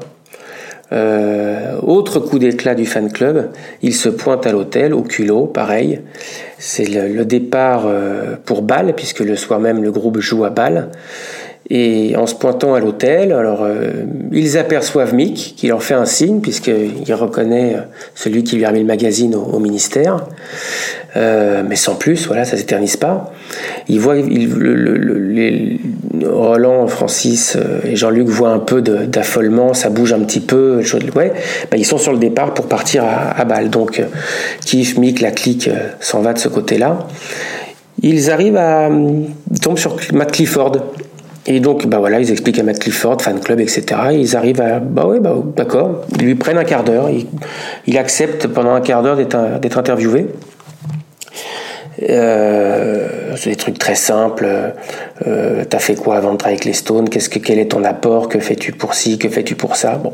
autre 0.92 2.20
coup 2.20 2.40
d'éclat 2.40 2.76
du 2.76 2.86
fan 2.86 3.12
club, 3.12 3.50
il 3.82 3.94
se 3.94 4.10
pointe 4.10 4.46
à 4.48 4.52
l'hôtel, 4.52 4.94
au 4.94 5.02
culot, 5.02 5.46
pareil, 5.46 6.02
c'est 6.58 6.86
le, 6.86 7.26
départ 7.26 7.84
euh, 7.86 8.36
pour 8.46 8.62
Bâle, 8.62 8.94
puisque 8.96 9.20
le 9.20 9.36
soir 9.36 9.60
même 9.60 9.84
le 9.84 9.92
groupe 9.92 10.20
joue 10.20 10.46
à 10.46 10.50
Bâle. 10.50 10.90
Et 11.72 12.16
en 12.16 12.28
se 12.28 12.36
pointant 12.36 12.76
à 12.76 12.80
l'hôtel, 12.80 13.32
alors 13.32 13.64
euh, 13.64 14.04
ils 14.32 14.56
aperçoivent 14.56 15.16
Mick 15.16 15.56
qui 15.58 15.68
leur 15.68 15.82
fait 15.82 15.96
un 15.96 16.06
signe 16.06 16.40
puisqu'il 16.40 17.14
reconnaît 17.16 17.74
euh, 17.76 17.82
celui 18.14 18.44
qui 18.44 18.58
lui 18.58 18.66
a 18.66 18.70
remis 18.70 18.82
le 18.82 18.86
magazine 18.86 19.34
au, 19.34 19.58
ministère, 19.58 20.28
euh, 21.16 21.64
mais 21.68 21.76
sans 21.76 21.96
plus, 21.96 22.28
voilà, 22.28 22.46
ça 22.46 22.56
s'éternise 22.56 22.98
pas. 22.98 23.34
Ils 23.88 24.00
voient, 24.00 24.14
les, 24.14 25.80
Roland, 26.24 26.86
Francis 26.86 27.58
et 27.84 27.96
Jean-Luc 27.96 28.28
voient 28.28 28.52
un 28.52 28.60
peu 28.60 28.82
d'affolement, 28.82 29.74
ça 29.74 29.90
bouge 29.90 30.14
un 30.14 30.20
petit 30.20 30.42
peu, 30.42 30.82
ouais, 31.16 31.34
bah, 31.72 31.78
ils 31.78 31.86
sont 31.86 31.98
sur 31.98 32.12
le 32.12 32.20
départ 32.20 32.54
pour 32.54 32.68
partir 32.68 33.04
à, 33.04 33.32
à 33.32 33.44
Bâle. 33.44 33.72
Donc 33.72 34.04
Keith, 34.66 35.00
Mick, 35.00 35.20
la 35.20 35.32
clique 35.32 35.70
s'en 36.00 36.22
va 36.22 36.34
de 36.34 36.40
ce 36.40 36.48
côté-là. 36.48 37.08
Ils 38.04 38.30
arrivent 38.30 38.58
à 38.58 38.90
ils 38.90 39.60
tombent 39.60 39.78
sur 39.78 39.98
Matt 40.14 40.32
Clifford 40.32 40.74
et 41.48 41.60
donc, 41.60 41.86
bah 41.86 42.00
voilà, 42.00 42.20
ils 42.20 42.32
expliquent 42.32 42.60
à 42.60 42.64
Matt 42.64 42.80
Clifford, 42.80 43.22
fan 43.22 43.40
club, 43.40 43.60
etc. 43.60 43.84
ils 44.14 44.36
arrivent 44.36 44.62
à, 44.62 44.80
bah 44.80 45.06
ouais, 45.06 45.20
bah 45.20 45.36
d'accord. 45.56 46.04
Ils 46.20 46.26
lui 46.26 46.36
prennent 46.36 46.58
un 46.58 46.64
quart 46.64 46.84
d'heure. 46.84 47.10
Il, 47.86 47.98
accepte 47.98 48.48
pendant 48.48 48.74
un 48.74 48.82
quart 48.82 49.04
d'heure 49.04 49.16
d'être 49.16 49.78
interviewé. 49.78 50.28
Euh, 52.10 53.36
c'est 53.38 53.52
des 53.52 53.56
trucs 53.56 53.78
très 53.78 53.96
simples. 53.96 54.48
Euh, 55.28 55.64
T'as 55.70 55.80
fait 55.80 55.96
quoi 55.96 56.18
avant 56.18 56.34
de 56.34 56.38
travailler 56.38 56.58
avec 56.58 56.66
les 56.66 56.74
Stones? 56.74 57.10
Qu'est-ce 57.10 57.30
que 57.30 57.40
quel 57.40 57.60
est 57.60 57.72
ton 57.72 57.84
apport? 57.84 58.28
Que 58.28 58.40
fais-tu 58.40 58.72
pour 58.72 58.96
ci? 58.96 59.18
Que 59.18 59.30
fais-tu 59.30 59.56
pour 59.56 59.76
ça? 59.76 59.96
Bon, 59.96 60.14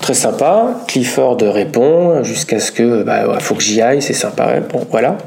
très 0.00 0.14
sympa. 0.14 0.80
Clifford 0.88 1.38
répond 1.42 2.24
jusqu'à 2.24 2.58
ce 2.58 2.72
que 2.72 3.02
bah 3.02 3.38
faut 3.40 3.54
que 3.54 3.62
j'y 3.62 3.82
aille. 3.82 4.02
C'est 4.02 4.14
sympa. 4.14 4.58
Bon, 4.72 4.86
voilà. 4.90 5.18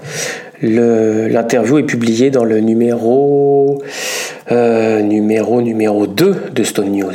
L'interview 0.61 1.77
est 1.77 1.83
publiée 1.83 2.31
dans 2.31 2.43
le 2.43 2.59
numéro, 2.59 3.81
euh, 4.51 5.01
numéro, 5.01 5.62
numéro 5.62 6.07
2 6.07 6.51
de 6.53 6.63
Stone 6.63 6.91
News, 6.91 7.13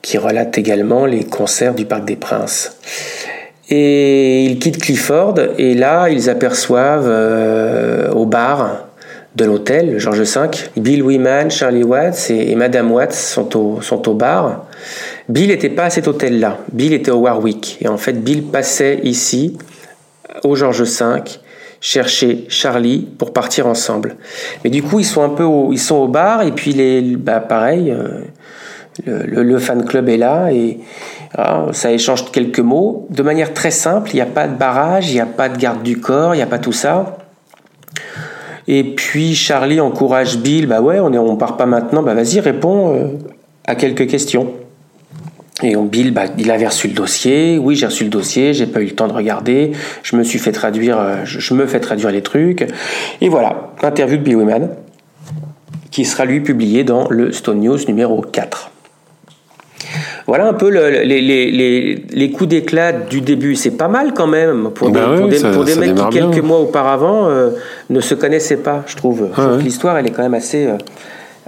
qui 0.00 0.16
relate 0.16 0.56
également 0.56 1.04
les 1.04 1.24
concerts 1.24 1.74
du 1.74 1.84
Parc 1.84 2.06
des 2.06 2.16
Princes. 2.16 2.78
Et 3.68 4.44
ils 4.44 4.58
quittent 4.58 4.80
Clifford, 4.80 5.34
et 5.58 5.74
là, 5.74 6.08
ils 6.08 6.30
aperçoivent 6.30 7.08
euh, 7.08 8.10
au 8.12 8.24
bar 8.24 8.86
de 9.36 9.44
l'hôtel, 9.44 9.98
George 9.98 10.22
V, 10.22 10.40
Bill 10.76 11.02
Wyman, 11.02 11.50
Charlie 11.50 11.84
Watts 11.84 12.30
et, 12.30 12.54
Madame 12.56 12.90
Watts 12.90 13.12
sont 13.12 13.56
au, 13.56 13.80
sont 13.80 14.08
au 14.08 14.14
bar. 14.14 14.66
Bill 15.28 15.48
n'était 15.48 15.68
pas 15.68 15.84
à 15.84 15.90
cet 15.90 16.08
hôtel-là, 16.08 16.58
Bill 16.72 16.92
était 16.94 17.12
au 17.12 17.18
Warwick. 17.18 17.78
Et 17.80 17.88
en 17.88 17.96
fait, 17.96 18.14
Bill 18.14 18.42
passait 18.44 19.00
ici, 19.04 19.56
au 20.42 20.56
George 20.56 20.82
V, 20.82 21.20
chercher 21.80 22.44
Charlie 22.48 23.08
pour 23.18 23.32
partir 23.32 23.66
ensemble. 23.66 24.16
Mais 24.62 24.70
du 24.70 24.82
coup, 24.82 25.00
ils 25.00 25.04
sont 25.04 25.22
un 25.22 25.30
peu 25.30 25.44
au, 25.44 25.72
ils 25.72 25.78
sont 25.78 25.96
au 25.96 26.08
bar 26.08 26.42
et 26.42 26.52
puis 26.52 26.72
les, 26.72 27.00
bah 27.16 27.40
pareil, 27.40 27.90
euh, 27.90 28.22
le, 29.06 29.58
fan 29.58 29.84
club 29.84 30.08
est 30.08 30.18
là 30.18 30.52
et 30.52 30.80
ah, 31.36 31.66
ça 31.72 31.90
échange 31.90 32.30
quelques 32.32 32.60
mots 32.60 33.06
de 33.10 33.22
manière 33.22 33.54
très 33.54 33.70
simple. 33.70 34.10
Il 34.12 34.16
n'y 34.16 34.20
a 34.20 34.26
pas 34.26 34.46
de 34.46 34.56
barrage, 34.56 35.10
il 35.10 35.14
n'y 35.14 35.20
a 35.20 35.26
pas 35.26 35.48
de 35.48 35.56
garde 35.56 35.82
du 35.82 35.98
corps, 35.98 36.34
il 36.34 36.38
n'y 36.38 36.42
a 36.42 36.46
pas 36.46 36.58
tout 36.58 36.72
ça. 36.72 37.18
Et 38.68 38.84
puis 38.84 39.34
Charlie 39.34 39.80
encourage 39.80 40.38
Bill, 40.38 40.66
bah 40.66 40.80
ouais, 40.80 41.00
on 41.00 41.12
est, 41.12 41.18
on 41.18 41.36
part 41.36 41.56
pas 41.56 41.66
maintenant, 41.66 42.02
bah 42.02 42.14
vas-y, 42.14 42.40
réponds 42.40 42.94
euh, 42.94 43.06
à 43.66 43.74
quelques 43.74 44.06
questions. 44.06 44.52
Et 45.62 45.76
on 45.76 45.84
Bill, 45.84 46.12
bah, 46.12 46.24
il 46.38 46.50
avait 46.50 46.66
reçu 46.66 46.88
le 46.88 46.94
dossier. 46.94 47.58
Oui, 47.58 47.76
j'ai 47.76 47.86
reçu 47.86 48.04
le 48.04 48.10
dossier. 48.10 48.54
J'ai 48.54 48.66
pas 48.66 48.80
eu 48.80 48.86
le 48.86 48.90
temps 48.92 49.08
de 49.08 49.12
regarder. 49.12 49.72
Je 50.02 50.16
me 50.16 50.22
suis 50.22 50.38
fait 50.38 50.52
traduire. 50.52 50.98
Euh, 50.98 51.16
je, 51.24 51.54
me 51.54 51.66
fais 51.66 51.80
traduire 51.80 52.10
les 52.10 52.22
trucs. 52.22 52.66
Et 53.20 53.28
voilà, 53.28 53.72
interview 53.82 54.16
de 54.16 54.22
Bill 54.22 54.36
Wyman, 54.36 54.70
qui 55.90 56.04
sera 56.04 56.24
lui 56.24 56.40
publié 56.40 56.84
dans 56.84 57.08
le 57.10 57.32
Stone 57.32 57.60
News 57.60 57.78
numéro 57.86 58.22
4. 58.22 58.70
Voilà 60.26 60.46
un 60.46 60.52
peu 60.52 60.70
le, 60.70 60.90
les, 60.90 61.20
les, 61.20 62.04
les, 62.08 62.30
coups 62.30 62.48
d'éclat 62.48 62.92
du 62.92 63.20
début. 63.20 63.56
C'est 63.56 63.72
pas 63.72 63.88
mal 63.88 64.14
quand 64.14 64.28
même 64.28 64.70
pour 64.70 64.90
des, 64.90 65.00
ben 65.00 65.16
pour 65.52 65.64
des, 65.64 65.74
mecs 65.74 65.96
qui, 65.96 66.18
quelques 66.18 66.38
mois 66.38 66.60
auparavant, 66.60 67.28
euh, 67.28 67.50
ne 67.88 68.00
se 68.00 68.14
connaissaient 68.14 68.58
pas, 68.58 68.84
je 68.86 68.94
trouve. 68.94 69.28
L'histoire, 69.60 69.98
elle 69.98 70.06
est 70.06 70.10
quand 70.10 70.22
même 70.22 70.34
assez. 70.34 70.66
Euh, 70.66 70.76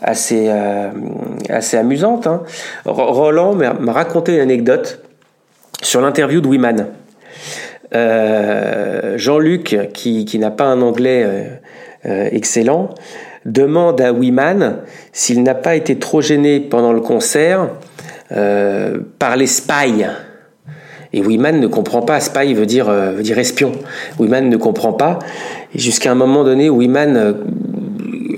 assez, 0.03 0.47
euh, 0.49 0.91
assez 1.49 1.77
amusante. 1.77 2.27
Hein. 2.27 2.43
Roland 2.85 3.55
m'a 3.55 3.93
raconté 3.93 4.35
une 4.35 4.41
anecdote 4.41 5.03
sur 5.83 6.01
l'interview 6.01 6.41
de 6.41 6.49
Wiman. 6.49 6.87
Euh, 7.95 9.17
Jean-Luc, 9.17 9.77
qui, 9.93 10.25
qui 10.25 10.39
n'a 10.39 10.51
pas 10.51 10.65
un 10.65 10.83
anglais 10.83 11.61
euh, 12.07 12.29
excellent, 12.33 12.91
demande 13.45 14.01
à 14.01 14.13
Wiman 14.13 14.79
s'il 15.13 15.43
n'a 15.43 15.55
pas 15.55 15.75
été 15.77 15.99
trop 15.99 16.21
gêné 16.21 16.61
pendant 16.61 16.93
le 16.93 17.01
concert 17.01 17.71
par 19.19 19.37
les 19.37 19.47
spies. 19.47 20.07
Et 21.13 21.21
Wiman 21.21 21.61
ne 21.61 21.67
comprend 21.67 22.01
pas. 22.01 22.19
Spy 22.19 22.55
veut 22.55 22.65
dire, 22.65 22.91
veut 22.91 23.23
dire 23.23 23.39
espion. 23.39 23.73
Wiman 24.19 24.49
ne 24.49 24.57
comprend 24.57 24.95
pas. 24.95 25.19
Jusqu'à 25.75 26.13
un 26.13 26.15
moment 26.15 26.43
donné, 26.43 26.71
Wiman 26.71 27.37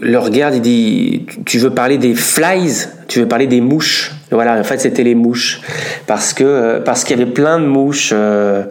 le 0.04 0.18
regarde, 0.18 0.54
il 0.54 0.60
dit 0.60 1.26
Tu 1.46 1.58
veux 1.58 1.70
parler 1.70 1.98
des 1.98 2.14
flies 2.14 2.88
Tu 3.08 3.20
veux 3.20 3.28
parler 3.28 3.46
des 3.46 3.60
mouches 3.60 4.12
Voilà, 4.30 4.58
en 4.58 4.64
fait, 4.64 4.78
c'était 4.78 5.02
les 5.02 5.14
mouches. 5.14 5.60
Parce 6.06 6.34
que 6.34 6.44
euh, 6.44 6.80
parce 6.80 7.04
qu'il 7.04 7.18
y 7.18 7.22
avait 7.22 7.30
plein 7.30 7.58
de 7.58 7.66
mouches. 7.66 8.10
Euh, 8.12 8.64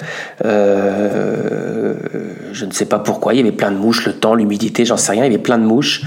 euh, 0.46 1.94
je 2.52 2.66
ne 2.66 2.72
sais 2.72 2.86
pas 2.86 3.00
pourquoi, 3.00 3.34
il 3.34 3.38
y 3.38 3.40
avait 3.40 3.52
plein 3.52 3.72
de 3.72 3.78
mouches, 3.78 4.06
le 4.06 4.14
temps, 4.14 4.36
l'humidité, 4.36 4.86
j'en 4.86 4.98
sais 4.98 5.12
rien, 5.12 5.26
il 5.26 5.32
y 5.32 5.34
avait 5.34 5.44
plein 5.44 5.58
de 5.58 5.66
mouches. 5.66 6.04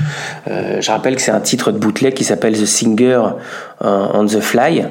je 0.46 0.90
rappelle 0.90 1.16
que 1.16 1.22
c'est 1.22 1.32
un 1.32 1.40
titre 1.40 1.72
de 1.72 1.78
bootleg 1.78 2.14
qui 2.14 2.22
s'appelle 2.22 2.54
The 2.54 2.66
Singer 2.66 3.20
on 3.80 4.24
the 4.26 4.40
Fly, 4.40 4.84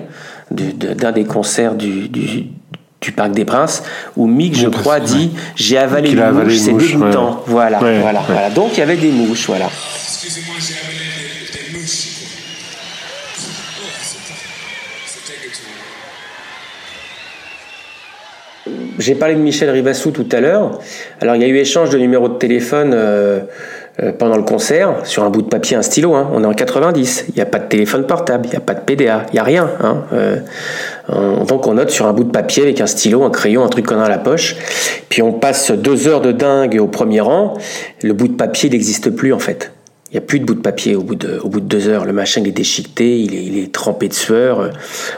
d'un 0.52 1.14
des 1.14 1.24
concerts 1.24 1.76
du, 1.76 2.10
du 2.10 2.48
du 3.02 3.12
Parc 3.12 3.32
des 3.32 3.46
Princes, 3.46 3.84
où 4.18 4.26
Mick, 4.26 4.58
je 4.58 4.68
crois, 4.68 5.00
dit 5.00 5.32
J'ai 5.56 5.78
avalé 5.78 6.12
une 6.12 6.32
mouche, 6.32 6.58
c'est 6.58 6.74
dégoûtant. 6.74 7.44
Voilà, 7.46 7.80
voilà, 7.80 8.24
voilà. 8.28 8.50
Donc 8.50 8.72
il 8.74 8.80
y 8.80 8.84
avait 8.84 8.98
des 8.98 9.12
mouches, 9.12 9.46
voilà. 9.48 9.68
Excusez-moi, 10.26 10.56
j'ai 10.60 10.74
amené 10.74 11.04
des 11.54 11.78
mouches. 11.78 12.08
J'ai 18.98 19.14
parlé 19.14 19.36
de 19.36 19.40
Michel 19.40 19.70
Rivassou 19.70 20.10
tout 20.10 20.28
à 20.32 20.40
l'heure. 20.40 20.80
Alors, 21.22 21.36
il 21.36 21.44
y 21.44 21.46
a 21.46 21.48
eu 21.48 21.58
échange 21.58 21.92
de 21.92 22.00
numéros 22.00 22.28
de 22.28 22.40
téléphone 22.40 22.94
euh, 22.96 23.42
euh, 24.02 24.14
pendant 24.14 24.36
le 24.36 24.42
concert 24.42 25.06
sur 25.06 25.22
un 25.22 25.30
bout 25.30 25.44
de 25.44 25.48
papier, 25.48 25.78
un 25.78 25.84
stylo. 25.84 26.16
Hein. 26.16 26.28
On 26.34 26.44
est 26.44 26.48
en 26.48 26.56
90. 26.56 27.26
Il 27.28 27.36
n'y 27.36 27.42
a 27.42 27.46
pas 27.46 27.60
de 27.60 27.68
téléphone 27.68 28.08
portable, 28.08 28.48
il 28.48 28.50
n'y 28.50 28.58
a 28.58 28.62
pas 28.62 28.74
de 28.74 28.80
PDA, 28.80 29.28
il 29.30 29.34
n'y 29.34 29.40
a 29.40 29.44
rien. 29.44 29.70
Hein. 29.84 30.06
Euh, 30.12 31.46
donc, 31.46 31.68
on 31.68 31.76
note 31.76 31.92
sur 31.92 32.08
un 32.08 32.14
bout 32.14 32.24
de 32.24 32.32
papier 32.32 32.64
avec 32.64 32.82
un 32.82 32.88
stylo, 32.88 33.22
un 33.22 33.30
crayon, 33.30 33.64
un 33.64 33.70
truc 33.70 33.86
qu'on 33.86 34.00
a 34.00 34.06
à 34.06 34.10
la 34.10 34.18
poche. 34.18 34.56
Puis, 35.08 35.22
on 35.22 35.34
passe 35.34 35.70
deux 35.70 36.08
heures 36.08 36.22
de 36.22 36.32
dingue 36.32 36.80
au 36.82 36.88
premier 36.88 37.22
rang. 37.22 37.54
Le 38.02 38.14
bout 38.14 38.28
de 38.28 38.34
papier 38.34 38.72
n'existe 38.72 39.12
plus, 39.12 39.32
en 39.32 39.40
fait. 39.40 39.72
Il 40.12 40.14
n'y 40.14 40.18
a 40.20 40.22
plus 40.22 40.40
de 40.40 40.46
bout 40.46 40.54
de 40.54 40.62
papier 40.62 40.96
au 40.96 41.02
bout 41.02 41.16
de, 41.16 41.60
deux 41.60 41.88
heures. 41.88 42.06
Le 42.06 42.14
machin 42.14 42.44
est 42.44 42.52
déchiqueté, 42.52 43.20
il 43.20 43.58
est, 43.58 43.72
trempé 43.72 44.08
de 44.08 44.14
sueur. 44.14 44.72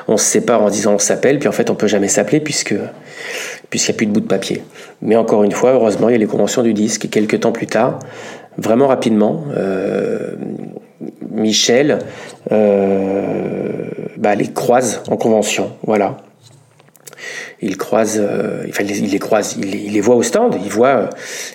On 0.08 0.18
se 0.18 0.26
sépare 0.26 0.64
en 0.64 0.70
disant 0.70 0.94
on 0.94 1.00
s'appelle, 1.00 1.40
puis 1.40 1.50
en 1.50 1.52
fait 1.52 1.70
on 1.70 1.76
peut 1.76 1.88
jamais 1.88 2.08
s'appeler 2.08 2.40
puisque 2.40 2.74
puisqu'il 3.70 3.92
n'y 3.92 3.96
a 3.96 3.98
plus 3.98 4.06
de 4.06 4.12
bout 4.12 4.22
de 4.22 4.28
papier. 4.28 4.64
Mais 5.02 5.16
encore 5.16 5.44
une 5.44 5.52
fois, 5.52 5.74
heureusement, 5.74 6.10
il 6.10 6.14
y 6.14 6.16
a 6.16 6.18
les 6.18 6.26
conventions 6.26 6.64
du 6.64 6.74
disque. 6.74 7.06
Et 7.06 7.10
quelques 7.10 7.42
temps 7.42 7.52
plus 7.52 7.68
tard, 7.68 8.00
vraiment 8.58 8.88
rapidement, 8.88 9.44
euh, 9.56 10.36
Michel 11.32 12.00
euh, 12.52 13.84
bah, 14.18 14.36
les 14.36 14.48
croise 14.48 15.04
en 15.10 15.18
convention. 15.18 15.72
Voilà 15.84 16.18
il 17.62 17.78
croise, 17.78 18.20
euh, 18.22 18.66
il 18.68 19.12
les 19.12 19.20
croise, 19.20 19.58
il, 19.58 20.02
voit 20.02 20.16
au 20.16 20.24
stand, 20.24 20.56
il 20.64 20.70
voit, 20.70 21.10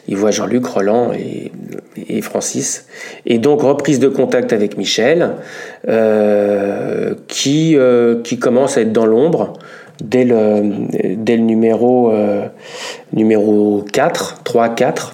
il 0.08 0.16
voit 0.16 0.30
Jean-Luc, 0.30 0.66
Roland 0.66 1.12
et, 1.12 2.22
Francis. 2.22 2.86
Et 3.26 3.38
donc 3.38 3.62
reprise 3.62 3.98
de 3.98 4.08
contact 4.08 4.52
avec 4.52 4.76
Michel, 4.76 5.32
euh, 5.88 7.14
qui, 7.28 7.76
euh, 7.76 8.20
qui 8.22 8.38
commence 8.38 8.76
à 8.76 8.82
être 8.82 8.92
dans 8.92 9.06
l'ombre 9.06 9.54
dès 10.02 10.24
le, 10.24 10.62
dès 11.16 11.36
le 11.36 11.42
numéro, 11.42 12.12
numéro 13.12 13.84
4, 13.92 14.42
3-4. 14.44 15.12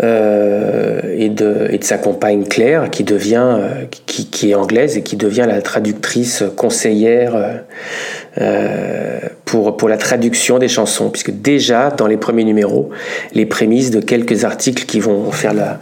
et, 0.00 1.28
de, 1.28 1.68
et 1.70 1.78
de 1.78 1.84
sa 1.84 1.98
compagne 1.98 2.44
Claire 2.44 2.90
qui 2.90 3.04
devient 3.04 3.58
qui, 4.06 4.26
qui, 4.26 4.50
est 4.50 4.54
anglaise 4.54 4.96
et 4.96 5.02
qui 5.02 5.16
devient 5.16 5.44
la 5.46 5.60
traductrice 5.60 6.42
conseillère 6.56 7.62
euh, 8.40 9.18
pour, 9.44 9.76
pour 9.76 9.88
la 9.90 9.98
traduction 9.98 10.58
des 10.58 10.68
chansons, 10.68 11.10
puisque 11.10 11.30
déjà 11.30 11.90
dans 11.90 12.06
les 12.06 12.16
premiers 12.16 12.44
numéros, 12.44 12.88
les 13.34 13.44
prémices 13.44 13.90
de 13.90 14.00
quelques 14.00 14.44
articles 14.44 14.86
qui 14.86 15.00
vont 15.00 15.30
faire 15.30 15.52
la, 15.52 15.78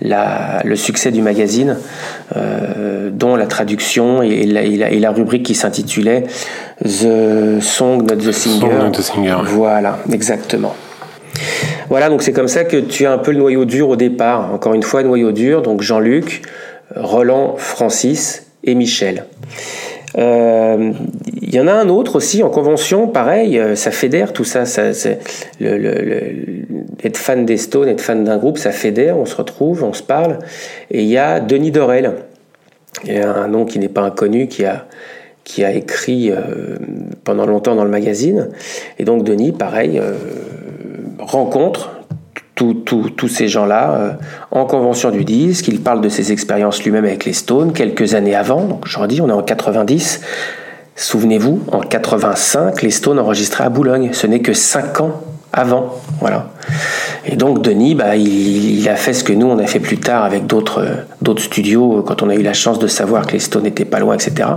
la, 0.00 0.62
le 0.64 0.76
succès 0.76 1.10
du 1.10 1.22
magazine, 1.22 1.76
euh, 2.36 3.10
dont 3.12 3.34
la 3.34 3.46
traduction 3.46 4.22
et 4.22 4.44
la, 4.44 4.62
et 4.62 4.98
la, 4.98 5.10
rubrique 5.10 5.44
qui 5.44 5.56
s'intitulait 5.56 6.24
The 6.84 7.60
Song 7.60 8.02
Not 8.08 8.16
the 8.16 8.32
Singer. 8.32 8.92
the 8.92 9.00
singer 9.00 9.36
Voilà, 9.46 9.98
exactement. 10.12 10.76
Voilà, 11.88 12.10
donc 12.10 12.22
c'est 12.22 12.32
comme 12.32 12.48
ça 12.48 12.64
que 12.64 12.76
tu 12.76 13.06
as 13.06 13.12
un 13.12 13.18
peu 13.18 13.32
le 13.32 13.38
noyau 13.38 13.64
dur 13.64 13.88
au 13.88 13.96
départ. 13.96 14.52
Encore 14.52 14.74
une 14.74 14.82
fois, 14.82 15.02
noyau 15.02 15.32
dur, 15.32 15.62
donc 15.62 15.82
Jean-Luc, 15.82 16.42
Roland, 16.94 17.56
Francis 17.56 18.46
et 18.62 18.74
Michel. 18.74 19.24
Euh, 20.16 20.92
il 21.48 21.54
y 21.54 21.60
en 21.60 21.66
a 21.66 21.72
un 21.72 21.88
autre 21.88 22.16
aussi 22.16 22.42
en 22.42 22.50
convention, 22.50 23.08
pareil, 23.08 23.58
euh, 23.58 23.74
ça 23.74 23.90
fédère 23.90 24.34
tout 24.34 24.44
ça. 24.44 24.64
être 25.62 27.16
fan 27.16 27.46
des 27.46 27.56
Stones, 27.56 27.88
être 27.88 28.02
fan 28.02 28.22
d'un 28.22 28.36
groupe, 28.36 28.58
ça 28.58 28.70
fédère, 28.70 29.16
on 29.16 29.24
se 29.24 29.34
retrouve, 29.34 29.82
on 29.82 29.94
se 29.94 30.02
parle. 30.02 30.40
Et 30.90 31.02
il 31.02 31.08
y 31.08 31.16
a 31.16 31.40
Denis 31.40 31.70
Dorel, 31.70 32.12
un 33.08 33.48
nom 33.48 33.64
qui 33.64 33.78
n'est 33.78 33.88
pas 33.88 34.02
inconnu, 34.02 34.46
qui 34.48 34.66
a, 34.66 34.84
qui 35.44 35.64
a 35.64 35.72
écrit 35.72 36.30
euh, 36.30 36.76
pendant 37.24 37.46
longtemps 37.46 37.74
dans 37.74 37.84
le 37.84 37.90
magazine. 37.90 38.50
Et 38.98 39.04
donc 39.04 39.24
Denis, 39.24 39.52
pareil, 39.52 39.98
rencontre 41.18 41.98
tous 42.58 43.28
ces 43.28 43.48
gens-là 43.48 43.92
euh, 43.92 44.12
en 44.50 44.64
convention 44.64 45.10
du 45.10 45.24
disque. 45.24 45.68
Il 45.68 45.80
parle 45.80 46.00
de 46.00 46.08
ses 46.08 46.32
expériences 46.32 46.82
lui-même 46.82 47.04
avec 47.04 47.24
les 47.24 47.32
Stones 47.32 47.72
quelques 47.72 48.14
années 48.14 48.34
avant. 48.34 48.62
Donc 48.64 48.86
je 48.86 48.98
redis, 48.98 49.20
on 49.20 49.28
est 49.28 49.32
en 49.32 49.42
90. 49.42 50.20
Souvenez-vous, 50.98 51.60
en 51.70 51.78
85, 51.78 52.82
les 52.82 52.90
Stones 52.90 53.20
enregistraient 53.20 53.62
à 53.62 53.68
Boulogne. 53.68 54.10
Ce 54.12 54.26
n'est 54.26 54.40
que 54.40 54.52
cinq 54.52 55.00
ans 55.00 55.12
avant. 55.52 55.94
Voilà. 56.20 56.50
Et 57.24 57.36
donc 57.36 57.62
Denis, 57.62 57.94
bah, 57.94 58.16
il, 58.16 58.86
a 58.88 58.96
fait 58.96 59.12
ce 59.12 59.22
que 59.22 59.32
nous 59.32 59.46
on 59.46 59.60
a 59.60 59.66
fait 59.68 59.78
plus 59.78 59.98
tard 59.98 60.24
avec 60.24 60.46
d'autres 60.46 60.84
d'autres 61.22 61.42
studios 61.42 62.02
quand 62.04 62.22
on 62.22 62.28
a 62.28 62.34
eu 62.34 62.42
la 62.42 62.52
chance 62.52 62.80
de 62.80 62.88
savoir 62.88 63.28
que 63.28 63.34
les 63.34 63.38
Stones 63.38 63.62
n'étaient 63.62 63.84
pas 63.84 64.00
loin, 64.00 64.16
etc. 64.16 64.48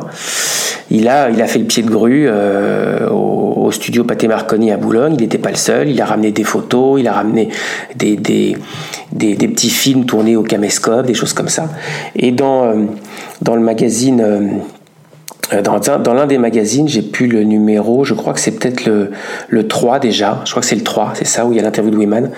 Il 0.89 1.07
a 1.07 1.29
il 1.29 1.39
a 1.43 1.45
fait 1.45 1.59
le 1.59 1.65
pied 1.65 1.83
de 1.83 1.91
grue 1.91 2.25
euh, 2.27 3.07
au, 3.09 3.71
studio 3.71 4.03
Pathé 4.03 4.27
Marconi 4.27 4.71
à 4.71 4.77
Boulogne. 4.77 5.13
Il 5.13 5.21
n'était 5.21 5.37
pas 5.37 5.51
le 5.51 5.57
seul. 5.57 5.89
Il 5.89 6.01
a 6.01 6.05
ramené 6.05 6.31
des 6.31 6.43
photos, 6.43 6.99
il 6.99 7.07
a 7.07 7.13
ramené 7.13 7.49
des 7.95 8.17
des, 8.17 8.57
des, 9.13 9.47
petits 9.47 9.69
films 9.69 10.05
tournés 10.05 10.35
au 10.35 10.43
caméscope, 10.43 11.05
des 11.05 11.13
choses 11.13 11.33
comme 11.33 11.49
ça. 11.49 11.69
Et 12.15 12.31
dans 12.31 12.65
euh, 12.65 12.85
dans 13.43 13.55
le 13.55 13.61
magazine 13.61 14.21
euh, 14.21 14.39
euh, 14.39 14.80
dans, 15.63 15.79
dans 15.79 16.13
l'un 16.13 16.27
des 16.27 16.37
magazines, 16.37 16.87
j'ai 16.87 17.01
pu 17.01 17.27
le 17.27 17.43
numéro, 17.43 18.05
je 18.05 18.13
crois 18.13 18.33
que 18.33 18.39
c'est 18.39 18.51
peut-être 18.51 18.85
le, 18.85 19.11
le 19.49 19.67
3 19.67 19.99
déjà, 19.99 20.41
je 20.45 20.51
crois 20.51 20.61
que 20.61 20.67
c'est 20.67 20.75
le 20.75 20.83
3, 20.83 21.11
c'est 21.15 21.25
ça 21.25 21.45
où 21.45 21.51
il 21.51 21.57
y 21.57 21.59
a 21.59 21.63
l'interview 21.63 21.91
de 21.91 21.97
Wiman. 21.97 22.31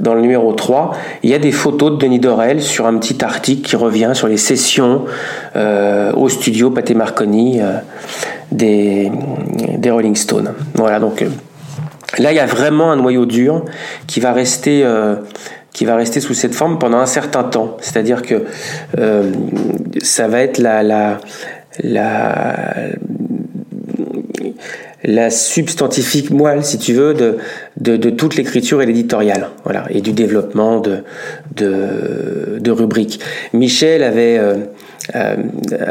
Dans 0.00 0.14
le 0.14 0.20
numéro 0.20 0.52
3, 0.52 0.92
il 1.22 1.30
y 1.30 1.34
a 1.34 1.38
des 1.38 1.52
photos 1.52 1.92
de 1.92 1.96
Denis 1.96 2.18
Dorel 2.18 2.62
sur 2.62 2.86
un 2.86 2.98
petit 2.98 3.24
article 3.24 3.62
qui 3.62 3.76
revient 3.76 4.10
sur 4.14 4.26
les 4.26 4.36
sessions 4.36 5.04
euh, 5.54 6.12
au 6.14 6.28
studio 6.28 6.70
Pathé 6.70 6.94
Marconi 6.94 7.60
euh, 7.60 7.78
des, 8.50 9.10
Rolling 9.88 10.16
Stones. 10.16 10.52
Voilà, 10.74 10.98
donc 10.98 11.22
euh, 11.22 11.28
là 12.18 12.32
il 12.32 12.36
y 12.36 12.40
a 12.40 12.46
vraiment 12.46 12.90
un 12.90 12.96
noyau 12.96 13.26
dur 13.26 13.64
qui 14.06 14.20
va 14.20 14.32
rester... 14.32 14.82
Euh, 14.84 15.16
qui 15.72 15.84
va 15.84 15.94
rester 15.94 16.20
sous 16.20 16.32
cette 16.32 16.54
forme 16.54 16.78
pendant 16.78 16.96
un 16.96 17.06
certain 17.06 17.44
temps. 17.44 17.76
C'est-à-dire 17.82 18.22
que 18.22 18.44
euh, 18.96 19.30
ça 20.02 20.26
va 20.26 20.40
être 20.40 20.56
la, 20.56 20.82
la, 20.82 21.18
la, 21.82 22.90
substantifique 25.30 26.30
moelle, 26.30 26.64
si 26.64 26.78
tu 26.78 26.92
veux, 26.92 27.14
de, 27.14 28.10
toute 28.10 28.36
l'écriture 28.36 28.82
et 28.82 28.86
l'éditorial, 28.86 29.50
voilà, 29.64 29.86
et 29.90 30.00
du 30.00 30.12
développement 30.12 30.80
de, 30.80 30.98
de, 31.54 32.58
de 32.60 32.70
rubriques. 32.70 33.20
Michel 33.52 34.02
avait 34.02 34.38
euh, 34.38 34.56
euh, 35.14 35.36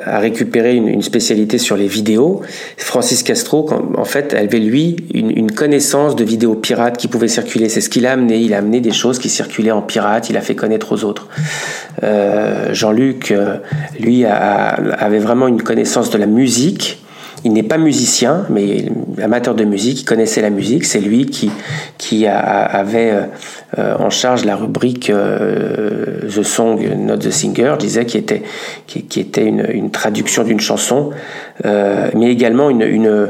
a 0.06 0.20
récupéré 0.20 0.76
une, 0.76 0.88
une, 0.88 1.02
spécialité 1.02 1.58
sur 1.58 1.78
les 1.78 1.88
vidéos. 1.88 2.42
Francis 2.78 3.24
Castro, 3.24 3.70
en 3.96 4.04
fait, 4.04 4.34
avait 4.34 4.60
lui 4.60 4.98
une, 5.14 5.32
une, 5.32 5.52
connaissance 5.52 6.16
de 6.16 6.24
vidéos 6.24 6.56
pirates 6.56 6.98
qui 6.98 7.08
pouvaient 7.08 7.30
circuler. 7.30 7.70
C'est 7.70 7.82
ce 7.82 7.90
qu'il 7.90 8.06
a 8.06 8.12
amené. 8.12 8.40
Il 8.40 8.54
a 8.54 8.58
amené 8.58 8.82
des 8.82 8.92
choses 8.92 9.20
qui 9.20 9.30
circulaient 9.30 9.72
en 9.72 9.82
pirate. 9.82 10.30
Il 10.30 10.38
a 10.38 10.42
fait 10.42 10.56
connaître 10.56 10.92
aux 10.92 11.04
autres. 11.06 11.30
Euh, 12.04 12.74
Jean-Luc, 12.74 13.32
euh, 13.32 13.58
lui, 14.00 14.26
a, 14.26 14.68
avait 14.68 15.20
vraiment 15.20 15.48
une 15.48 15.62
connaissance 15.62 16.10
de 16.10 16.18
la 16.18 16.28
musique 16.28 17.05
il 17.46 17.54
n'est 17.54 17.64
pas 17.64 17.78
musicien, 17.78 18.46
mais 18.50 18.86
amateur 19.22 19.54
de 19.54 19.64
musique, 19.64 20.02
il 20.02 20.04
connaissait 20.04 20.42
la 20.42 20.50
musique. 20.50 20.84
C'est 20.84 21.00
lui 21.00 21.28
qui, 21.28 21.52
qui 22.00 22.26
avait 22.26 23.14
euh, 23.78 23.96
en 24.00 24.10
charge 24.10 24.46
la 24.46 24.56
rubrique 24.56 25.12
euh, 25.12 26.22
The 26.28 26.42
Song, 26.42 26.80
Not 26.98 27.18
the 27.18 27.30
Singer, 27.30 27.74
je 27.76 27.86
disais, 27.86 28.06
qui 28.06 28.18
était, 28.18 28.42
qui, 28.88 29.20
était 29.20 29.46
une, 29.46 29.64
une 29.72 29.92
traduction 29.92 30.44
d'une 30.44 30.60
chanson, 30.60 31.12
euh, 31.66 32.10
mais 32.16 32.32
également 32.32 32.72
une, 32.72 32.82
une 32.82 33.30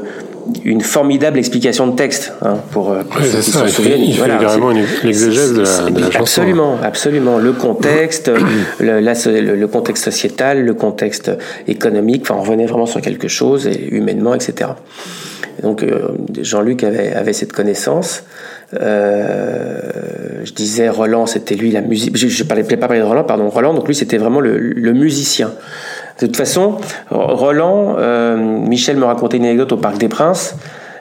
une 0.63 0.81
formidable 0.81 1.37
explication 1.37 1.87
de 1.87 1.95
texte 1.95 2.33
hein, 2.41 2.57
pour, 2.71 2.91
euh, 2.91 3.03
pour 3.03 3.21
ceux 3.21 3.39
qui 3.39 3.51
se 3.51 3.67
souviennent. 3.67 4.01
Il 4.01 4.17
voilà, 4.17 4.37
fait 4.37 4.45
carrément 4.45 4.71
l'exégèse 5.03 5.53
de, 5.53 5.61
la, 5.61 5.89
de 5.89 5.99
la 5.99 6.11
chanson. 6.11 6.41
Absolument, 6.41 6.77
absolument. 6.83 7.37
Le 7.37 7.53
contexte, 7.53 8.31
le, 8.79 8.99
le, 8.99 9.67
contexte 9.67 10.05
sociétal, 10.05 10.63
le 10.63 10.73
contexte 10.73 11.31
économique. 11.67 12.23
Enfin, 12.23 12.35
on 12.37 12.43
revenait 12.43 12.65
vraiment 12.65 12.85
sur 12.85 13.01
quelque 13.01 13.27
chose, 13.27 13.67
et 13.67 13.89
humainement, 13.89 14.33
etc. 14.33 14.71
Donc 15.61 15.83
euh, 15.83 16.09
Jean-Luc 16.41 16.83
avait, 16.83 17.13
avait 17.13 17.33
cette 17.33 17.53
connaissance. 17.53 18.23
Euh, 18.73 19.79
je 20.43 20.51
disais 20.51 20.89
Roland, 20.89 21.25
c'était 21.25 21.55
lui 21.55 21.71
la 21.71 21.81
musique. 21.81 22.17
Je 22.17 22.43
ne 22.43 22.47
parlais 22.47 22.63
pas 22.63 22.77
parler 22.77 22.99
de 22.99 23.05
Roland, 23.05 23.23
pardon. 23.23 23.49
Roland, 23.49 23.73
donc 23.73 23.87
lui, 23.87 23.95
c'était 23.95 24.17
vraiment 24.17 24.41
le, 24.41 24.57
le 24.57 24.93
musicien. 24.93 25.53
De 26.19 26.27
toute 26.27 26.37
façon, 26.37 26.77
Roland, 27.09 27.95
euh, 27.99 28.37
Michel 28.37 28.95
me 28.95 29.03
racontait 29.03 29.37
une 29.37 29.45
anecdote 29.45 29.73
au 29.73 29.77
Parc 29.77 29.97
des 29.97 30.07
Princes. 30.07 30.55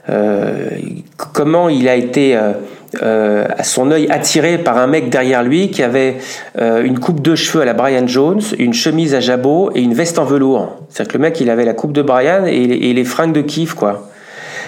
Euh, 0.09 0.71
comment 1.33 1.69
il 1.69 1.89
a 1.89 1.95
été 1.95 2.37
euh, 3.03 3.45
à 3.57 3.62
son 3.62 3.93
œil 3.93 4.09
attiré 4.11 4.59
par 4.59 4.77
un 4.77 4.89
mec 4.89 5.11
derrière 5.11 5.45
lui 5.45 5.71
qui 5.71 5.83
avait 5.83 6.17
une 6.59 6.99
coupe 6.99 7.23
de 7.23 7.37
cheveux 7.37 7.62
à 7.62 7.65
la 7.65 7.75
Brian 7.75 8.07
Jones, 8.07 8.43
une 8.59 8.75
chemise 8.75 9.15
à 9.15 9.21
jabot 9.21 9.71
et 9.75 9.83
une 9.83 9.95
veste 9.95 10.19
en 10.19 10.25
velours. 10.25 10.81
C'est-à-dire 10.89 11.12
que 11.12 11.19
le 11.19 11.23
mec, 11.23 11.41
il 11.41 11.49
avait 11.49 11.65
la 11.65 11.75
coupe 11.75 11.93
de 11.93 12.03
Brian 12.03 12.45
et, 12.47 12.93
les 12.93 13.05
fringues 13.05 13.33
de 13.33 13.43
kiff, 13.43 13.75
quoi 13.75 14.11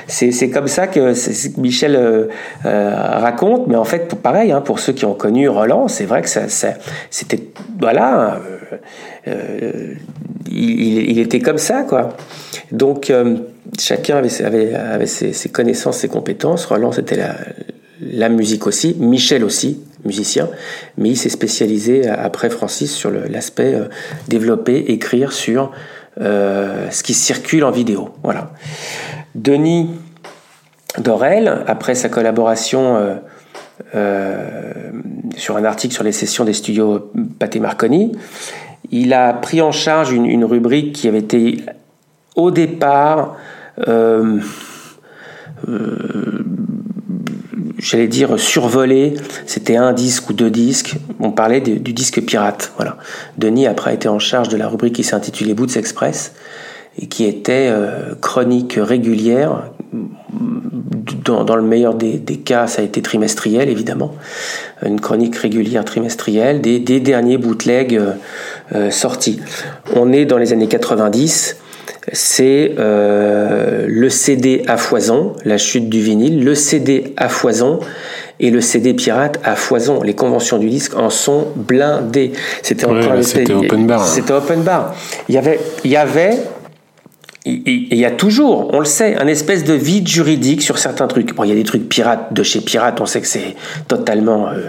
c'est 0.09 0.51
comme 0.51 0.69
ça 0.69 0.87
que, 0.87 1.13
Michel 1.61 2.29
raconte, 2.63 3.67
mais 3.67 3.75
en 3.75 3.85
fait, 3.85 4.15
pareil, 4.15 4.53
hein, 4.53 4.61
pour 4.61 4.79
ceux 4.79 4.93
qui 4.93 5.05
ont 5.05 5.15
connu 5.15 5.49
Roland, 5.49 5.89
c'est 5.89 6.05
vrai 6.05 6.23
que 6.23 6.29
c'était, 6.29 7.41
voilà, 7.81 8.39
euh, 9.29 9.95
il, 10.51 11.19
était 11.19 11.41
comme 11.41 11.59
ça, 11.59 11.83
quoi. 11.83 12.17
Donc, 12.73 13.13
chacun 13.79 14.17
avait, 14.17 15.07
ses, 15.07 15.49
connaissances, 15.49 15.99
ses 15.99 16.09
compétences. 16.09 16.67
Roland, 16.67 16.93
c'était 16.93 17.21
la, 18.01 18.29
musique 18.29 18.67
aussi, 18.67 18.97
Michel 18.99 19.45
aussi, 19.45 19.83
musicien, 20.05 20.49
mais 20.99 21.11
il 21.11 21.17
s'est 21.17 21.29
spécialisé 21.29 22.09
après 22.09 22.51
Francis 22.51 22.93
sur 22.95 23.11
l'aspect 23.11 23.77
développer, 24.29 24.77
écrire 24.89 25.33
sur 25.33 25.73
ce 26.19 27.03
qui 27.03 27.15
circule 27.15 27.65
en 27.65 27.71
vidéo. 27.71 28.11
Voilà. 28.23 28.53
Denis 29.35 29.91
Dorel, 30.99 31.65
après 31.67 31.95
sa 31.95 32.09
collaboration 32.09 32.97
euh, 32.97 33.01
euh, 33.01 33.17
sur 35.37 35.57
un 35.57 35.65
article 35.65 35.95
sur 35.95 36.05
les 36.05 36.13
sessions 36.13 36.45
des 36.45 36.53
studios 36.53 37.11
Pathé 37.39 37.61
Marconi, 37.61 38.13
il 38.91 39.13
a 39.13 39.33
pris 39.33 39.61
en 39.61 39.73
charge 39.73 40.13
une, 40.13 40.45
rubrique 40.45 40.93
qui 40.93 41.09
avait 41.09 41.19
été 41.19 41.63
au 42.35 42.51
départ, 42.51 43.37
euh, 43.89 44.41
j'allais 47.79 48.09
dire, 48.09 48.39
survolée. 48.39 49.15
C'était 49.47 49.77
un 49.77 49.93
disque 49.93 50.31
ou 50.31 50.33
deux 50.33 50.51
disques. 50.51 50.97
On 51.19 51.33
parlait 51.33 51.61
du 51.61 51.93
disque 51.93 52.23
pirate. 52.23 52.73
Voilà. 52.77 52.99
Denis 53.39 53.67
après 53.67 53.91
a 53.91 53.95
été 53.95 54.09
en 54.09 54.19
charge 54.19 54.49
de 54.49 54.57
la 54.57 54.69
rubrique 54.69 54.95
qui 54.95 55.05
s'intitulait 55.05 55.55
Boots 55.55 55.77
Express 55.77 56.35
et 56.99 57.07
qui 57.07 57.25
était 57.25 57.69
euh, 57.71 58.15
chronique 58.21 58.75
régulière. 58.77 59.71
Dans, 61.27 61.45
dans 61.45 61.57
le 61.57 61.63
meilleur 61.63 61.95
des, 61.95 62.15
des, 62.15 62.37
cas, 62.37 62.67
ça 62.67 62.81
a 62.81 62.85
été 62.85 63.03
trimestriel, 63.03 63.69
évidemment. 63.69 64.15
Une 64.85 65.01
chronique 65.01 65.37
régulière 65.37 65.85
trimestrielle 65.85 66.61
des, 66.61 66.79
des 66.79 67.01
derniers 67.01 67.37
bootlegs 67.37 67.97
euh, 67.97 68.13
euh 68.75 68.91
sortis. 68.91 69.41
On 69.95 70.13
est 70.13 70.25
dans 70.25 70.39
les 70.39 70.53
années 70.53 70.69
90 70.69 71.57
c'est 72.13 72.75
euh, 72.79 73.87
le 73.89 74.09
CD 74.11 74.63
à 74.67 74.77
foison, 74.77 75.33
la 75.45 75.59
chute 75.59 75.89
du 75.89 76.01
vinyle, 76.01 76.45
le 76.45 76.55
CD 76.55 77.13
à 77.17 77.29
foison 77.29 77.81
et 78.39 78.51
le 78.51 78.61
CD 78.61 78.95
pirate 78.95 79.41
à 79.43 79.57
foison. 79.57 80.03
Les 80.03 80.15
conventions 80.15 80.59
du 80.59 80.69
disque 80.69 80.97
en 80.97 81.11
sont 81.11 81.49
blindées. 81.57 82.33
C'était 82.63 82.87
c'était 83.23 83.53
open 83.53 83.87
bar. 83.87 84.07
C'était 84.07 84.33
open 84.33 84.63
bar. 84.63 84.95
Il 85.29 85.35
y 85.35 85.39
avait, 85.39 85.59
il 85.85 85.91
y 85.91 85.97
avait 85.97 86.39
il 87.47 87.97
y 87.97 88.05
a 88.05 88.11
toujours, 88.11 88.75
on 88.75 88.81
le 88.81 88.85
sait, 88.85 89.17
un 89.17 89.29
espèce 89.29 89.63
de 89.63 89.75
vide 89.75 90.09
juridique 90.09 90.63
sur 90.63 90.79
certains 90.79 91.07
trucs. 91.07 91.35
Bon, 91.35 91.45
il 91.45 91.49
y 91.49 91.53
a 91.53 91.55
des 91.55 91.63
trucs 91.63 91.89
pirates 91.89 92.33
de 92.33 92.43
chez 92.43 92.61
Pirate, 92.61 93.01
on 93.01 93.07
sait 93.07 93.21
que 93.21 93.29
c'est 93.29 93.55
totalement 93.87 94.49
euh, 94.49 94.69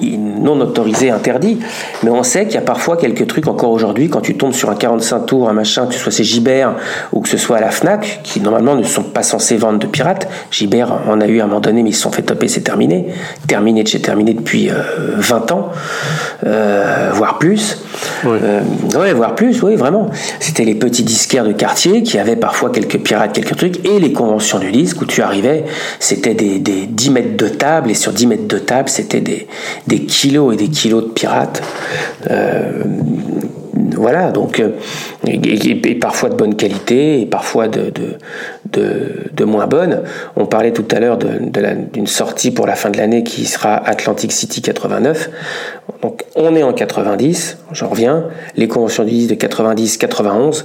non 0.00 0.60
autorisé, 0.60 1.10
interdit. 1.10 1.58
Mais 2.02 2.10
on 2.10 2.22
sait 2.22 2.44
qu'il 2.44 2.54
y 2.54 2.58
a 2.58 2.62
parfois 2.62 2.96
quelques 2.96 3.26
trucs 3.26 3.46
encore 3.46 3.70
aujourd'hui, 3.70 4.08
quand 4.08 4.20
tu 4.20 4.36
tombes 4.36 4.52
sur 4.52 4.70
un 4.70 4.74
45 4.74 5.26
tours, 5.26 5.48
un 5.48 5.52
machin, 5.52 5.86
que 5.86 5.94
ce 5.94 6.00
soit 6.00 6.12
chez 6.12 6.24
Gibert 6.24 6.74
ou 7.12 7.20
que 7.20 7.28
ce 7.28 7.36
soit 7.36 7.58
à 7.58 7.60
la 7.60 7.70
FNAC, 7.70 8.20
qui 8.22 8.40
normalement 8.40 8.74
ne 8.74 8.82
sont 8.82 9.02
pas 9.02 9.22
censés 9.22 9.56
vendre 9.56 9.78
de 9.78 9.86
pirates. 9.86 10.28
Gibert 10.50 11.00
en 11.08 11.20
a 11.20 11.26
eu 11.26 11.40
à 11.40 11.44
un 11.44 11.46
moment 11.46 11.60
donné, 11.60 11.82
mais 11.82 11.90
ils 11.90 11.94
se 11.94 12.02
sont 12.02 12.10
fait 12.10 12.22
toper, 12.22 12.48
c'est 12.48 12.62
terminé. 12.62 13.06
Terminé 13.46 13.82
de 13.82 13.88
chez 13.88 14.00
terminé 14.00 14.34
depuis 14.34 14.68
20 14.68 15.50
euh, 15.50 15.54
ans, 15.54 15.70
euh, 16.46 17.10
voire 17.12 17.38
plus. 17.38 17.78
Oui. 18.24 18.38
Euh, 18.42 18.60
ouais, 18.98 19.12
voire 19.12 19.34
plus, 19.34 19.62
oui, 19.62 19.76
vraiment. 19.76 20.10
C'était 20.40 20.64
les 20.64 20.74
petits 20.74 21.02
disquaires 21.02 21.44
de 21.44 21.52
quartier 21.52 22.02
qui 22.02 22.18
avaient 22.18 22.36
parfois 22.36 22.70
quelques 22.70 22.98
pirates, 22.98 23.32
quelques 23.32 23.56
trucs, 23.56 23.86
et 23.86 23.98
les 23.98 24.12
conventions 24.12 24.58
du 24.58 24.72
disque 24.72 25.00
où 25.02 25.06
tu 25.06 25.22
arrivais, 25.22 25.64
c'était 25.98 26.34
des, 26.34 26.58
des 26.58 26.86
10 26.86 27.10
mètres 27.10 27.36
de 27.36 27.48
table, 27.48 27.90
et 27.90 27.94
sur 27.94 28.12
10 28.12 28.26
mètres 28.26 28.48
de 28.48 28.58
table, 28.58 28.88
c'était 28.88 29.20
des, 29.20 29.46
des 29.86 30.04
kilos 30.04 30.54
et 30.54 30.56
des 30.56 30.68
kilos 30.68 31.04
de 31.04 31.08
pirates. 31.08 31.62
Euh, 32.30 32.84
voilà, 33.96 34.30
donc, 34.30 34.60
euh, 34.60 34.70
et, 35.26 35.94
parfois 35.96 36.28
de 36.28 36.34
bonne 36.34 36.56
qualité, 36.56 37.20
et 37.20 37.26
parfois 37.26 37.68
de, 37.68 39.44
moins 39.44 39.66
bonne. 39.66 40.02
On 40.36 40.46
parlait 40.46 40.72
tout 40.72 40.86
à 40.90 41.00
l'heure 41.00 41.18
d'une 41.18 42.06
sortie 42.06 42.50
pour 42.50 42.66
la 42.66 42.74
fin 42.74 42.90
de 42.90 42.96
l'année 42.96 43.24
qui 43.24 43.44
sera 43.44 43.74
Atlantic 43.74 44.32
City 44.32 44.62
89. 44.62 45.30
Donc, 46.02 46.24
on 46.36 46.54
est 46.54 46.62
en 46.62 46.72
90, 46.72 47.58
j'en 47.72 47.88
reviens. 47.88 48.28
Les 48.56 48.68
conventions 48.68 49.04
du 49.04 49.10
10 49.10 49.28
de 49.28 49.34
90-91 49.34 50.64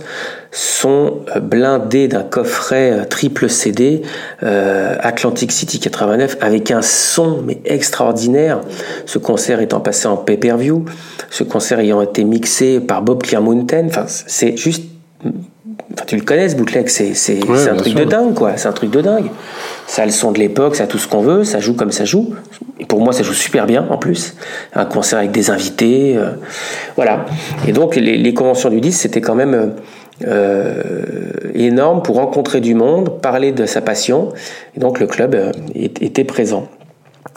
sont 0.51 1.21
euh, 1.35 1.39
blindées 1.39 2.07
d'un 2.07 2.23
coffret 2.23 2.91
euh, 2.91 3.03
triple 3.03 3.49
CD 3.49 4.01
Atlantic 4.41 5.51
City 5.51 5.79
89 5.79 6.37
avec 6.41 6.71
un 6.71 6.81
son 6.81 7.45
extraordinaire. 7.65 8.61
Ce 9.05 9.17
concert 9.17 9.59
étant 9.59 9.79
passé 9.79 10.07
en 10.07 10.17
pay-per-view, 10.17 10.85
ce 11.29 11.43
concert 11.43 11.79
ayant 11.79 12.01
été 12.01 12.23
mixé 12.23 12.79
par 12.79 13.01
Bob 13.01 13.16
Clear 13.23 13.41
Mountain. 13.41 13.87
Enfin, 13.87 14.05
c'est 14.07 14.57
juste. 14.57 14.83
Enfin, 15.93 16.05
tu 16.05 16.15
le 16.15 16.21
connais 16.21 16.47
ce 16.49 16.55
bootleg, 16.55 16.87
c'est 16.89 17.11
un 17.69 17.75
truc 17.75 17.95
de 17.95 18.03
dingue 18.03 18.33
quoi. 18.33 18.55
C'est 18.57 18.67
un 18.67 18.73
truc 18.73 18.91
de 18.91 19.01
dingue. 19.01 19.29
Ça 19.87 20.03
a 20.03 20.05
le 20.05 20.11
son 20.11 20.31
de 20.31 20.39
l'époque, 20.39 20.75
ça 20.75 20.83
a 20.83 20.87
tout 20.87 20.97
ce 20.97 21.07
qu'on 21.07 21.21
veut, 21.21 21.43
ça 21.43 21.59
joue 21.59 21.73
comme 21.73 21.91
ça 21.91 22.05
joue. 22.05 22.33
Et 22.79 22.85
pour 22.85 23.01
moi, 23.01 23.13
ça 23.13 23.23
joue 23.23 23.33
super 23.33 23.65
bien 23.65 23.87
en 23.89 23.97
plus. 23.97 24.35
Un 24.73 24.85
concert 24.85 25.19
avec 25.19 25.31
des 25.31 25.49
invités, 25.49 26.15
euh, 26.15 26.31
voilà. 26.95 27.25
Et 27.67 27.71
donc 27.71 27.95
les, 27.95 28.33
conventions 28.33 28.69
du 28.69 28.81
disque, 28.81 29.01
c'était 29.01 29.21
quand 29.21 29.35
même 29.35 29.73
euh, 30.25 31.03
énorme 31.53 32.01
pour 32.01 32.17
rencontrer 32.17 32.59
du 32.59 32.75
monde, 32.75 33.21
parler 33.21 33.51
de 33.51 33.65
sa 33.65 33.81
passion. 33.81 34.29
Et 34.75 34.79
donc 34.79 34.99
le 34.99 35.07
club 35.07 35.35
euh, 35.35 35.51
était 35.75 36.23
présent, 36.23 36.67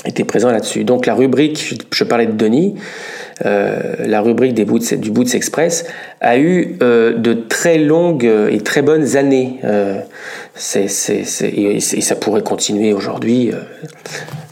était 0.07 0.25
présent 0.25 0.51
là-dessus. 0.51 0.85
Donc 0.85 1.07
la 1.07 1.15
rubrique, 1.15 1.79
je 1.93 2.05
parlais 2.05 2.27
de 2.27 2.33
Denis. 2.33 2.75
Euh, 3.45 3.95
la 4.01 4.21
rubrique 4.21 4.55
des 4.55 4.65
Boots, 4.65 4.95
du 4.95 5.11
Boots 5.11 5.35
Express 5.35 5.87
a 6.21 6.39
eu 6.39 6.77
euh, 6.83 7.15
de 7.15 7.33
très 7.33 7.79
longues 7.79 8.25
et 8.51 8.61
très 8.61 8.83
bonnes 8.83 9.17
années. 9.17 9.61
Euh, 9.65 10.01
c'est, 10.61 10.87
et, 11.43 11.81
ça 11.81 12.15
pourrait 12.15 12.43
continuer 12.43 12.93
aujourd'hui. 12.93 13.51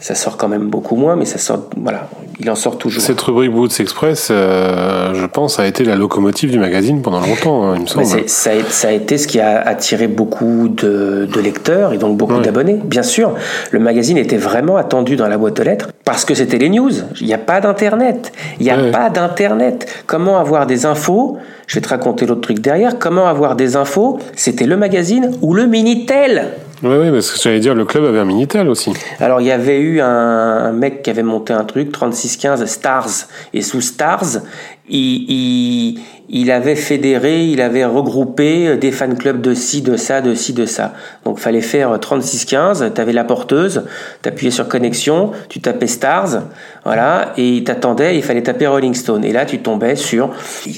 ça 0.01 0.15
sort 0.15 0.37
quand 0.37 0.47
même 0.47 0.67
beaucoup 0.67 0.95
moins, 0.95 1.15
mais 1.15 1.25
ça 1.25 1.37
sort, 1.37 1.69
voilà, 1.77 2.09
il 2.39 2.49
en 2.49 2.55
sort 2.55 2.77
toujours. 2.77 3.01
Cette 3.01 3.21
rubrique 3.21 3.51
Boots 3.51 3.79
Express, 3.79 4.29
je 4.29 5.25
pense, 5.25 5.59
a 5.59 5.67
été 5.67 5.83
la 5.83 5.95
locomotive 5.95 6.51
du 6.51 6.59
magazine 6.59 7.01
pendant 7.01 7.19
longtemps, 7.19 7.63
hein, 7.63 7.73
il 7.75 7.81
me 7.83 7.87
semble. 7.87 8.05
Ça 8.05 8.51
a, 8.51 8.63
ça, 8.69 8.87
a, 8.87 8.91
été 8.91 9.17
ce 9.17 9.27
qui 9.27 9.39
a 9.39 9.59
attiré 9.59 10.07
beaucoup 10.07 10.67
de, 10.69 11.27
lecteurs 11.39 11.93
et 11.93 11.97
donc 11.97 12.17
beaucoup 12.17 12.39
d'abonnés. 12.39 12.79
Bien 12.83 13.03
sûr, 13.03 13.33
le 13.71 13.79
magazine 13.79 14.17
était 14.17 14.37
vraiment 14.37 14.77
attendu 14.77 15.15
dans 15.15 15.27
la 15.27 15.37
boîte 15.37 15.59
aux 15.59 15.63
lettres 15.63 15.89
parce 16.05 16.25
que 16.25 16.33
c'était 16.33 16.57
les 16.57 16.69
news. 16.69 16.91
Il 17.21 17.27
n'y 17.27 17.33
a 17.33 17.37
pas 17.37 17.61
d'internet. 17.61 18.31
Il 18.59 18.63
n'y 18.63 18.71
a 18.71 18.91
pas 18.91 19.09
d'Internet. 19.09 20.03
Comment 20.07 20.39
avoir 20.39 20.65
des 20.65 20.85
infos? 20.85 21.37
Je 21.67 21.75
vais 21.75 21.81
te 21.81 21.89
raconter 21.89 22.25
l'autre 22.25 22.41
truc 22.41 22.59
derrière. 22.59 22.97
Comment 22.97 23.27
avoir 23.27 23.55
des 23.55 23.75
infos? 23.75 24.17
C'était 24.35 24.65
le 24.65 24.75
magazine 24.75 25.37
ou 25.41 25.53
le 25.53 25.67
Minitel. 25.99 26.51
Oui, 26.81 26.95
oui, 26.95 27.11
parce 27.11 27.31
que 27.31 27.39
j'allais 27.41 27.59
dire, 27.59 27.75
le 27.75 27.83
club 27.83 28.05
avait 28.05 28.19
un 28.19 28.25
Minitel 28.25 28.69
aussi. 28.69 28.93
Alors, 29.19 29.41
il 29.41 29.47
y 29.47 29.51
avait 29.51 29.79
eu 29.79 29.99
un, 29.99 30.71
mec 30.71 31.03
qui 31.03 31.09
avait 31.09 31.23
monté 31.23 31.51
un 31.51 31.65
truc, 31.65 31.91
3615 31.91 32.65
Stars. 32.65 33.27
Et 33.53 33.61
sous 33.61 33.81
Stars, 33.81 34.39
il, 34.87 35.99
il, 36.29 36.51
avait 36.51 36.77
fédéré, 36.77 37.43
il 37.43 37.59
avait 37.59 37.83
regroupé 37.83 38.77
des 38.77 38.93
fan 38.93 39.17
clubs 39.17 39.41
de 39.41 39.53
ci, 39.53 39.81
de 39.81 39.97
ça, 39.97 40.21
de 40.21 40.33
ci, 40.35 40.53
de 40.53 40.65
ça. 40.65 40.93
Donc, 41.25 41.39
fallait 41.39 41.59
faire 41.59 41.99
3615, 41.99 42.91
tu 42.95 43.01
avais 43.01 43.11
la 43.11 43.25
porteuse, 43.25 43.83
tu 44.23 44.29
appuyais 44.29 44.51
sur 44.51 44.69
connexion, 44.69 45.31
tu 45.49 45.59
tapais 45.59 45.87
Stars, 45.87 46.43
voilà, 46.85 47.33
et 47.35 47.57
il 47.57 47.63
t'attendait, 47.65 48.15
il 48.15 48.23
fallait 48.23 48.43
taper 48.43 48.67
Rolling 48.67 48.93
Stone. 48.93 49.25
Et 49.25 49.33
là, 49.33 49.45
tu 49.45 49.59
tombais 49.59 49.97
sur... 49.97 50.29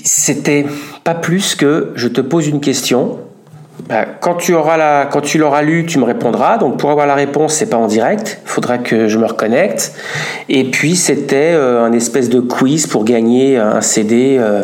C'était 0.04 0.66
pas 1.04 1.14
plus 1.14 1.54
que 1.54 1.92
je 1.94 2.08
te 2.08 2.22
pose 2.22 2.48
une 2.48 2.60
question, 2.60 3.20
bah, 3.88 4.06
quand 4.20 4.36
tu 4.36 4.54
auras 4.54 4.78
la, 4.78 5.08
quand 5.12 5.22
tu 5.22 5.38
l'auras 5.38 5.62
lu, 5.62 5.86
tu 5.86 6.00
me 6.00 6.04
répondras. 6.04 6.58
Donc 6.58 6.78
pour 6.78 6.92
avoir 6.92 7.08
la 7.08 7.16
réponse, 7.16 7.54
c'est 7.54 7.70
pas 7.70 7.78
en 7.78 7.88
direct. 7.88 8.40
Il 8.46 8.50
faudra 8.50 8.78
que 8.78 9.08
je 9.08 9.18
me 9.18 9.26
reconnecte. 9.26 9.94
Et 10.50 10.66
puis 10.66 10.96
c'était 10.96 11.54
euh, 11.54 11.84
un 11.84 11.94
espèce 11.94 12.30
de 12.30 12.40
quiz 12.40 12.88
pour 12.88 13.04
gagner 13.04 13.58
un 13.58 13.82
CD 13.82 14.38
euh, 14.40 14.64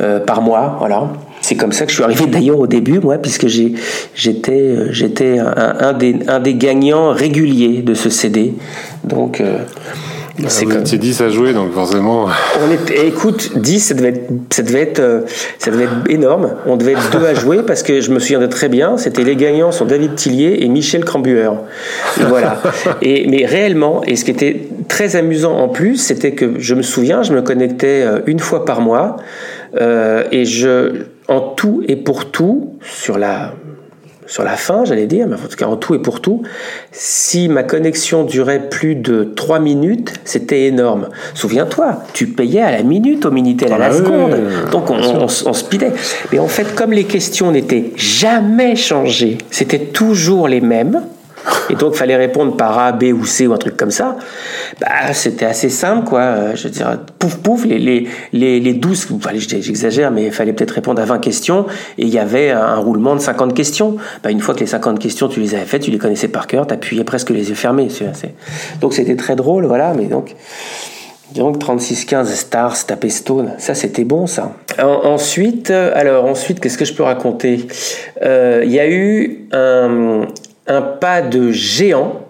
euh, 0.00 0.20
par 0.20 0.42
mois. 0.42 0.76
Voilà. 0.78 1.08
C'est 1.40 1.56
comme 1.56 1.72
ça 1.72 1.84
que 1.84 1.90
je 1.90 1.96
suis 1.96 2.04
arrivé 2.04 2.26
d'ailleurs 2.26 2.60
au 2.60 2.68
début, 2.68 3.00
moi, 3.00 3.18
puisque 3.18 3.48
j'étais, 3.48 4.76
j'étais 4.90 5.38
un, 5.40 5.76
un, 5.80 5.92
des, 5.92 6.20
un 6.28 6.38
des 6.38 6.54
gagnants 6.54 7.10
réguliers 7.10 7.82
de 7.82 7.94
ce 7.94 8.10
CD. 8.10 8.54
Donc 9.02 9.42
ah 10.44 10.48
c'est 10.48 10.66
comme... 10.66 10.82
10 10.82 11.20
à 11.20 11.28
jouer, 11.28 11.52
donc 11.52 11.72
forcément. 11.72 12.26
On 12.64 12.70
est... 12.70 13.06
écoute, 13.06 13.52
10, 13.56 13.80
ça 13.80 13.94
devait, 13.94 14.08
être, 14.08 14.30
ça, 14.50 14.62
devait 14.62 14.80
être, 14.82 15.00
euh, 15.00 15.20
ça 15.58 15.70
devait 15.70 15.84
être 15.84 15.92
énorme. 16.08 16.54
On 16.66 16.76
devait 16.76 16.92
être 16.92 17.10
deux 17.10 17.24
à 17.24 17.34
jouer 17.34 17.60
parce 17.66 17.82
que 17.82 18.00
je 18.00 18.10
me 18.10 18.18
souviens 18.18 18.40
de 18.40 18.46
très 18.46 18.68
bien, 18.68 18.96
c'était 18.96 19.24
les 19.24 19.36
gagnants 19.36 19.72
sont 19.72 19.84
David 19.84 20.14
Tillier 20.14 20.58
et 20.60 20.68
Michel 20.68 21.04
Crambueur. 21.04 21.62
voilà. 22.28 22.60
Et, 23.02 23.26
mais 23.28 23.46
réellement, 23.46 24.02
et 24.04 24.16
ce 24.16 24.24
qui 24.24 24.30
était 24.30 24.68
très 24.88 25.16
amusant 25.16 25.56
en 25.56 25.68
plus, 25.68 25.96
c'était 25.96 26.32
que 26.32 26.58
je 26.58 26.74
me 26.74 26.82
souviens, 26.82 27.22
je 27.22 27.32
me 27.32 27.42
connectais 27.42 28.02
euh, 28.02 28.20
une 28.26 28.38
fois 28.38 28.64
par 28.64 28.80
mois 28.80 29.16
euh, 29.80 30.24
et 30.30 30.44
je, 30.44 31.04
en 31.28 31.40
tout 31.40 31.82
et 31.88 31.96
pour 31.96 32.30
tout, 32.30 32.74
sur 32.82 33.18
la 33.18 33.54
sur 34.32 34.44
la 34.44 34.56
fin, 34.56 34.86
j'allais 34.86 35.06
dire, 35.06 35.26
mais 35.28 35.34
en 35.34 35.46
tout 35.46 35.58
cas 35.58 35.66
en 35.66 35.76
tout 35.76 35.94
et 35.94 35.98
pour 35.98 36.22
tout, 36.22 36.42
si 36.90 37.50
ma 37.50 37.64
connexion 37.64 38.24
durait 38.24 38.70
plus 38.70 38.94
de 38.94 39.24
3 39.24 39.58
minutes, 39.58 40.14
c'était 40.24 40.62
énorme. 40.68 41.10
Souviens-toi, 41.34 42.02
tu 42.14 42.28
payais 42.28 42.62
à 42.62 42.70
la 42.70 42.82
minute 42.82 43.26
au 43.26 43.30
Minitel, 43.30 43.74
à 43.74 43.76
la 43.76 43.88
ah 43.88 43.92
seconde. 43.92 44.34
Donc 44.70 44.88
on, 44.88 44.94
on, 44.94 45.26
on, 45.26 45.52
speedait. 45.52 45.92
Mais 46.32 46.38
en 46.38 46.48
fait, 46.48 46.74
comme 46.74 46.92
les 46.92 47.04
questions 47.04 47.50
n'étaient 47.50 47.92
jamais 47.96 48.74
changées, 48.74 49.36
c'était 49.50 49.80
toujours 49.80 50.48
les 50.48 50.62
mêmes, 50.62 51.02
et 51.70 51.74
donc, 51.74 51.94
fallait 51.94 52.16
répondre 52.16 52.56
par 52.56 52.78
A, 52.78 52.92
B 52.92 53.04
ou 53.14 53.24
C 53.24 53.46
ou 53.46 53.52
un 53.52 53.58
truc 53.58 53.76
comme 53.76 53.90
ça. 53.90 54.16
Bah, 54.80 55.12
c'était 55.12 55.44
assez 55.44 55.68
simple, 55.68 56.08
quoi. 56.08 56.20
Euh, 56.20 56.56
je 56.56 56.64
veux 56.64 56.70
dire, 56.70 56.98
pouf, 57.18 57.36
pouf, 57.36 57.64
les, 57.64 57.78
les, 57.78 58.08
les, 58.32 58.60
les 58.60 58.74
12, 58.74 59.08
j'exagère, 59.48 60.10
mais 60.10 60.24
il 60.26 60.32
fallait 60.32 60.52
peut-être 60.52 60.72
répondre 60.72 61.00
à 61.00 61.04
20 61.04 61.18
questions 61.18 61.66
et 61.98 62.02
il 62.02 62.10
y 62.10 62.18
avait 62.18 62.50
un 62.50 62.76
roulement 62.76 63.14
de 63.14 63.20
50 63.20 63.54
questions. 63.54 63.96
Bah, 64.22 64.30
une 64.30 64.40
fois 64.40 64.54
que 64.54 64.60
les 64.60 64.66
50 64.66 64.98
questions, 64.98 65.28
tu 65.28 65.40
les 65.40 65.54
avais 65.54 65.64
faites, 65.64 65.82
tu 65.82 65.90
les 65.90 65.98
connaissais 65.98 66.28
par 66.28 66.46
cœur, 66.46 66.66
t'appuyais 66.66 67.04
presque 67.04 67.30
les 67.30 67.48
yeux 67.48 67.54
fermés. 67.54 67.88
Donc, 68.80 68.94
c'était 68.94 69.16
très 69.16 69.36
drôle, 69.36 69.66
voilà, 69.66 69.94
mais 69.94 70.06
donc. 70.06 70.34
Donc 71.34 71.58
36-15 71.58 72.26
Stars, 72.26 72.86
tapé 72.86 73.08
Stone, 73.08 73.52
ça 73.58 73.74
c'était 73.74 74.04
bon 74.04 74.26
ça. 74.26 74.52
ensuite, 74.78 75.70
euh, 75.70 75.90
alors 75.94 76.26
ensuite, 76.26 76.60
qu'est-ce 76.60 76.76
que 76.76 76.84
je 76.84 76.92
peux 76.92 77.02
raconter? 77.02 77.66
Euh, 78.22 78.62
Il 78.64 78.70
y 78.72 78.78
a 78.80 78.88
eu 78.90 79.46
un, 79.52 80.26
un 80.66 80.82
pas 80.82 81.22
de 81.22 81.50
géant 81.50 82.22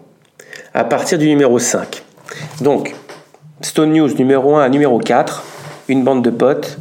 à 0.75 0.85
partir 0.85 1.19
du 1.19 1.29
numéro 1.29 1.59
5. 1.59 2.03
Donc, 2.61 2.95
Stone 3.61 3.93
News 3.93 4.15
numéro 4.15 4.57
1 4.57 4.63
à 4.63 4.69
numéro 4.69 4.99
4, 4.99 5.43
une 5.89 6.05
bande 6.05 6.25
de 6.25 6.31
potes 6.31 6.79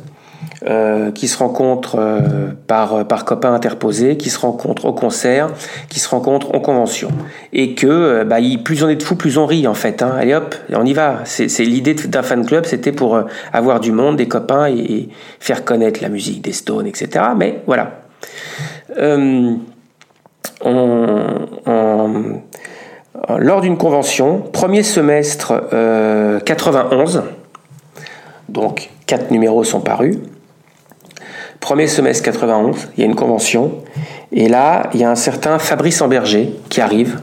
euh, 0.68 1.12
qui 1.12 1.28
se 1.28 1.38
rencontrent 1.38 1.98
euh, 2.00 2.52
par, 2.68 3.08
par 3.08 3.26
copains 3.26 3.54
interposés, 3.54 4.16
qui 4.18 4.30
se 4.30 4.40
rencontrent 4.40 4.86
au 4.86 4.94
concert, 4.94 5.50
qui 5.90 6.00
se 6.00 6.08
rencontrent 6.08 6.54
en 6.56 6.60
convention. 6.60 7.10
Et 7.52 7.74
que 7.74 7.88
euh, 7.88 8.24
bah, 8.24 8.38
plus 8.64 8.84
on 8.84 8.90
est 8.90 8.96
de 8.96 9.04
fous, 9.04 9.16
plus 9.16 9.38
on 9.38 9.46
rit 9.46 9.68
en 9.68 9.74
fait. 9.74 10.04
Hein. 10.04 10.14
Allez 10.20 10.36
hop, 10.36 10.56
on 10.74 10.86
y 10.86 10.94
va. 10.94 11.22
C'est 11.26 11.48
l'idée 11.64 11.96
d'un 11.96 12.22
fan 12.22 12.46
club, 12.46 12.66
c'était 12.66 12.92
pour 12.92 13.20
avoir 13.52 13.80
du 13.80 13.92
monde, 13.92 14.18
des 14.18 14.28
copains 14.28 14.68
et, 14.68 15.10
faire 15.40 15.66
connaître 15.66 16.02
la 16.02 16.10
musique 16.10 16.44
des 16.44 16.54
Stones, 16.54 16.86
etc. 16.86 17.26
Mais 17.36 17.62
voilà 17.66 18.02
lors 23.38 23.62
d'une 23.62 23.78
convention, 23.78 24.40
premier 24.52 24.84
semestre 24.84 25.54
91, 26.46 27.18
euh, 27.18 27.22
donc 28.50 28.90
quatre 29.06 29.32
numéros 29.32 29.64
sont 29.64 29.82
parus. 29.82 30.18
Premier 31.60 31.88
semestre 31.88 32.24
91, 32.24 32.90
il 32.98 33.02
y 33.02 33.04
a 33.04 33.06
une 33.06 33.16
convention, 33.16 33.72
et 34.32 34.50
là, 34.50 34.90
il 34.94 35.00
y 35.00 35.04
a 35.04 35.12
un 35.12 35.16
certain 35.16 35.60
Fabrice 35.60 36.02
Amberger 36.02 36.56
qui 36.70 36.82
arrive, 36.82 37.20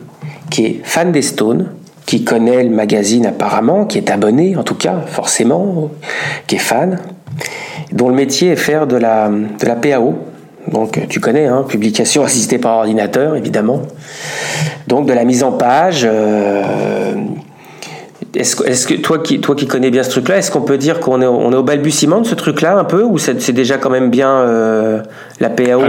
qui 0.50 0.66
est 0.66 0.80
fan 0.84 1.10
des 1.10 1.22
Stones, 1.22 1.72
qui 2.06 2.24
connaît 2.24 2.62
le 2.62 2.70
magazine 2.70 3.26
apparemment, 3.26 3.84
qui 3.84 3.98
est 3.98 4.10
abonné 4.10 4.56
en 4.56 4.62
tout 4.62 4.76
cas, 4.76 5.00
forcément, 5.06 5.90
qui 6.46 6.54
est 6.54 6.58
fan, 6.58 7.00
dont 7.92 8.08
le 8.08 8.14
métier 8.14 8.52
est 8.52 8.56
faire 8.56 8.86
de 8.86 8.96
la, 8.96 9.28
de 9.28 9.66
la 9.66 9.76
PAO. 9.76 10.14
Donc 10.72 11.00
tu 11.08 11.20
connais, 11.20 11.46
hein, 11.46 11.64
publication 11.66 12.24
assistée 12.24 12.58
par 12.58 12.78
ordinateur, 12.78 13.36
évidemment. 13.36 13.82
Donc 14.86 15.06
de 15.06 15.12
la 15.12 15.24
mise 15.24 15.42
en 15.42 15.52
page. 15.52 16.06
Euh, 16.10 17.14
est-ce, 18.34 18.86
que 18.86 18.94
toi 18.94 19.18
qui, 19.18 19.40
connais 19.40 19.90
bien 19.90 20.02
ce 20.02 20.10
truc-là, 20.10 20.38
est-ce 20.38 20.50
qu'on 20.50 20.60
peut 20.60 20.76
dire 20.76 21.00
qu'on 21.00 21.22
est, 21.22 21.26
au 21.26 21.62
balbutiement 21.62 22.20
de 22.20 22.26
ce 22.26 22.34
truc-là 22.34 22.76
un 22.76 22.84
peu 22.84 23.02
ou 23.02 23.18
c'est, 23.18 23.52
déjà 23.52 23.78
quand 23.78 23.90
même 23.90 24.10
bien 24.10 24.30
euh, 24.30 25.00
la 25.40 25.48
PAO 25.48 25.82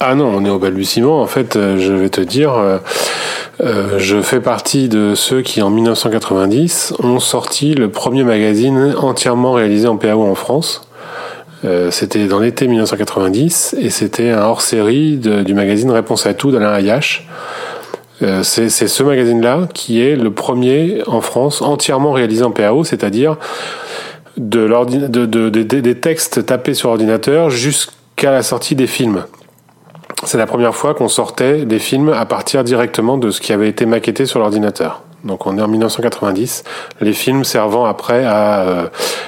Ah 0.00 0.14
non, 0.14 0.26
on 0.34 0.44
est 0.44 0.50
au 0.50 0.58
balbutiement. 0.58 1.20
En 1.20 1.26
fait, 1.26 1.56
euh, 1.56 1.78
je 1.78 1.92
vais 1.92 2.10
te 2.10 2.20
dire, 2.20 2.52
euh, 3.60 3.98
je 3.98 4.20
fais 4.20 4.40
partie 4.40 4.88
de 4.88 5.14
ceux 5.14 5.42
qui 5.42 5.62
en 5.62 5.70
1990 5.70 6.94
ont 7.02 7.20
sorti 7.20 7.74
le 7.74 7.88
premier 7.88 8.24
magazine 8.24 8.94
entièrement 8.98 9.52
réalisé 9.52 9.88
en 9.88 9.96
PAO 9.96 10.22
en 10.22 10.34
France. 10.34 10.82
C'était 11.90 12.26
dans 12.26 12.40
l'été 12.40 12.66
1990 12.66 13.76
et 13.78 13.90
c'était 13.90 14.30
un 14.30 14.42
hors-série 14.42 15.16
du 15.16 15.54
magazine 15.54 15.90
Réponse 15.90 16.26
à 16.26 16.34
tout 16.34 16.50
d'Alain 16.50 16.72
Ayache. 16.72 17.26
Euh, 18.22 18.42
c'est 18.42 18.68
ce 18.68 19.02
magazine-là 19.02 19.68
qui 19.74 20.00
est 20.00 20.14
le 20.14 20.30
premier 20.30 21.02
en 21.06 21.20
France 21.20 21.60
entièrement 21.60 22.12
réalisé 22.12 22.44
en 22.44 22.50
PAO, 22.50 22.84
c'est-à-dire 22.84 23.36
de 24.36 24.68
de, 25.08 25.48
des 25.48 25.94
textes 25.98 26.46
tapés 26.46 26.74
sur 26.74 26.90
ordinateur 26.90 27.50
jusqu'à 27.50 28.30
la 28.30 28.42
sortie 28.42 28.74
des 28.74 28.86
films. 28.86 29.24
C'est 30.24 30.38
la 30.38 30.46
première 30.46 30.74
fois 30.74 30.94
qu'on 30.94 31.08
sortait 31.08 31.64
des 31.64 31.80
films 31.80 32.10
à 32.10 32.24
partir 32.26 32.62
directement 32.62 33.18
de 33.18 33.30
ce 33.30 33.40
qui 33.40 33.52
avait 33.52 33.68
été 33.68 33.86
maquetté 33.86 34.24
sur 34.24 34.38
l'ordinateur. 34.38 35.02
Donc 35.24 35.46
on 35.46 35.56
est 35.56 35.62
en 35.62 35.68
1990. 35.68 36.64
Les 37.00 37.12
films 37.12 37.44
servant 37.44 37.84
après 37.84 38.24
à, 38.24 38.60
euh, 38.62 38.86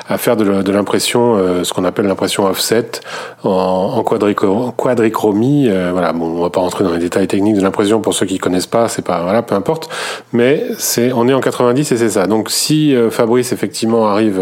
à 0.09 0.19
faire 0.19 0.37
de, 0.37 0.71
l'impression, 0.73 1.37
euh, 1.37 1.65
ce 1.65 1.73
qu'on 1.73 1.85
appelle 1.85 2.07
l'impression 2.07 2.47
offset, 2.47 3.01
en, 3.45 3.51
en 3.51 4.03
quadrichromie. 4.03 5.69
Euh, 5.69 5.91
voilà, 5.93 6.13
bon, 6.13 6.27
on 6.39 6.43
va 6.43 6.51
pas 6.51 6.61
rentrer 6.61 6.85
dans 6.85 6.93
les 6.93 6.99
détails 6.99 7.29
techniques 7.29 7.57
de 7.57 7.63
l'impression 7.63 8.01
pour 8.01 8.15
ceux 8.15 8.27
qui 8.27 8.39
connaissent 8.39 8.67
pas, 8.67 8.89
c'est 8.89 9.05
pas, 9.05 9.23
voilà, 9.23 9.43
peu 9.43 9.55
importe. 9.55 9.89
Mais 10.33 10.65
c'est, 10.79 11.13
on 11.13 11.29
est 11.29 11.35
en 11.35 11.41
90 11.41 11.93
et 11.93 11.97
c'est 11.97 12.11
ça. 12.11 12.27
Donc 12.27 12.51
si 12.51 12.95
Fabrice 13.11 13.53
effectivement 13.53 14.09
arrive 14.09 14.41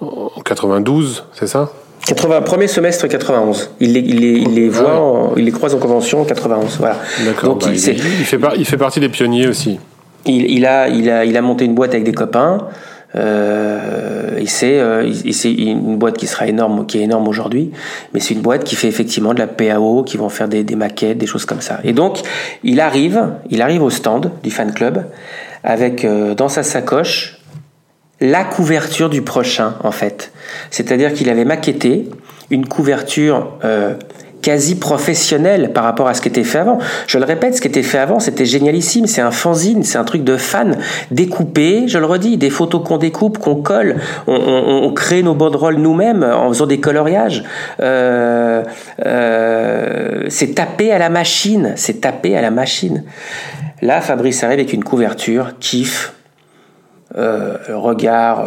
en 0.00 0.40
92, 0.44 1.24
c'est 1.32 1.46
ça? 1.46 1.70
80, 2.06 2.42
premier 2.42 2.66
semestre 2.66 3.06
91. 3.06 3.70
Il 3.78 3.92
les, 3.92 4.00
il 4.00 4.20
les, 4.20 4.32
il 4.32 4.54
les 4.54 4.68
voit, 4.68 5.32
il 5.36 5.44
les 5.44 5.52
croise 5.52 5.74
en 5.74 5.78
convention 5.78 6.22
en 6.22 6.24
91. 6.24 6.78
Voilà. 6.78 6.96
D'accord. 7.24 7.50
Donc 7.50 7.62
bah, 7.62 7.68
il, 7.70 7.76
il, 7.76 8.24
fait 8.24 8.40
il 8.56 8.64
fait 8.64 8.76
partie 8.76 8.98
des 8.98 9.08
pionniers 9.08 9.46
aussi. 9.46 9.78
Il, 10.26 10.66
a, 10.66 10.88
il, 10.88 11.10
a, 11.10 11.24
il 11.24 11.36
a 11.36 11.42
monté 11.42 11.64
une 11.64 11.74
boîte 11.74 11.90
avec 11.90 12.04
des 12.04 12.12
copains. 12.12 12.68
Euh, 13.14 14.38
et 14.38 14.46
c'est 14.46 14.78
euh, 14.78 15.12
une 15.44 15.98
boîte 15.98 16.16
qui 16.16 16.26
sera 16.26 16.46
énorme, 16.46 16.86
qui 16.86 16.98
est 16.98 17.02
énorme 17.02 17.28
aujourd'hui, 17.28 17.70
mais 18.14 18.20
c'est 18.20 18.32
une 18.32 18.40
boîte 18.40 18.64
qui 18.64 18.74
fait 18.74 18.88
effectivement 18.88 19.34
de 19.34 19.38
la 19.38 19.46
PAO, 19.46 20.02
qui 20.02 20.16
vont 20.16 20.30
faire 20.30 20.48
des, 20.48 20.64
des, 20.64 20.76
maquettes, 20.76 21.18
des 21.18 21.26
choses 21.26 21.44
comme 21.44 21.60
ça. 21.60 21.80
Et 21.84 21.92
donc, 21.92 22.20
il 22.64 22.80
arrive, 22.80 23.34
il 23.50 23.60
arrive 23.60 23.82
au 23.82 23.90
stand 23.90 24.30
du 24.42 24.50
fan 24.50 24.72
club 24.72 25.04
avec 25.62 26.04
euh, 26.04 26.34
dans 26.34 26.48
sa 26.48 26.62
sacoche 26.62 27.38
la 28.20 28.44
couverture 28.44 29.10
du 29.10 29.22
prochain 29.22 29.74
en 29.82 29.92
fait. 29.92 30.32
C'est-à-dire 30.70 31.12
qu'il 31.12 31.28
avait 31.28 31.44
maquetté 31.44 32.08
une 32.50 32.66
couverture 32.66 33.58
euh, 33.64 33.94
quasi 34.42 34.74
professionnel 34.74 35.72
par 35.72 35.84
rapport 35.84 36.08
à 36.08 36.14
ce 36.14 36.20
qui 36.20 36.28
était 36.28 36.44
fait 36.44 36.58
avant. 36.58 36.78
Je 37.06 37.16
le 37.16 37.24
répète, 37.24 37.56
ce 37.56 37.60
qui 37.60 37.68
était 37.68 37.84
fait 37.84 37.98
avant, 37.98 38.18
c'était 38.18 38.44
génialissime. 38.44 39.06
C'est 39.06 39.20
un 39.20 39.30
fanzine, 39.30 39.84
c'est 39.84 39.98
un 39.98 40.04
truc 40.04 40.24
de 40.24 40.36
fan 40.36 40.76
découpé. 41.10 41.84
Je 41.86 41.98
le 41.98 42.06
redis, 42.06 42.36
des 42.36 42.50
photos 42.50 42.82
qu'on 42.84 42.98
découpe, 42.98 43.38
qu'on 43.38 43.54
colle. 43.54 43.96
On, 44.26 44.92
crée 44.94 45.22
nos 45.22 45.34
banderoles 45.34 45.76
nous-mêmes 45.76 46.24
en 46.24 46.48
faisant 46.48 46.66
des 46.66 46.80
coloriages. 46.80 47.44
Euh, 47.80 48.62
euh, 49.06 50.24
c'est 50.28 50.54
tapé 50.54 50.92
à 50.92 50.98
la 50.98 51.08
machine. 51.08 51.72
C'est 51.76 52.00
tapé 52.00 52.36
à 52.36 52.42
la 52.42 52.50
machine. 52.50 53.04
Là, 53.80 54.00
Fabrice 54.00 54.42
arrive 54.42 54.58
avec 54.58 54.72
une 54.72 54.84
couverture, 54.84 55.52
kiff, 55.58 56.12
euh, 57.16 57.56
regard 57.68 58.44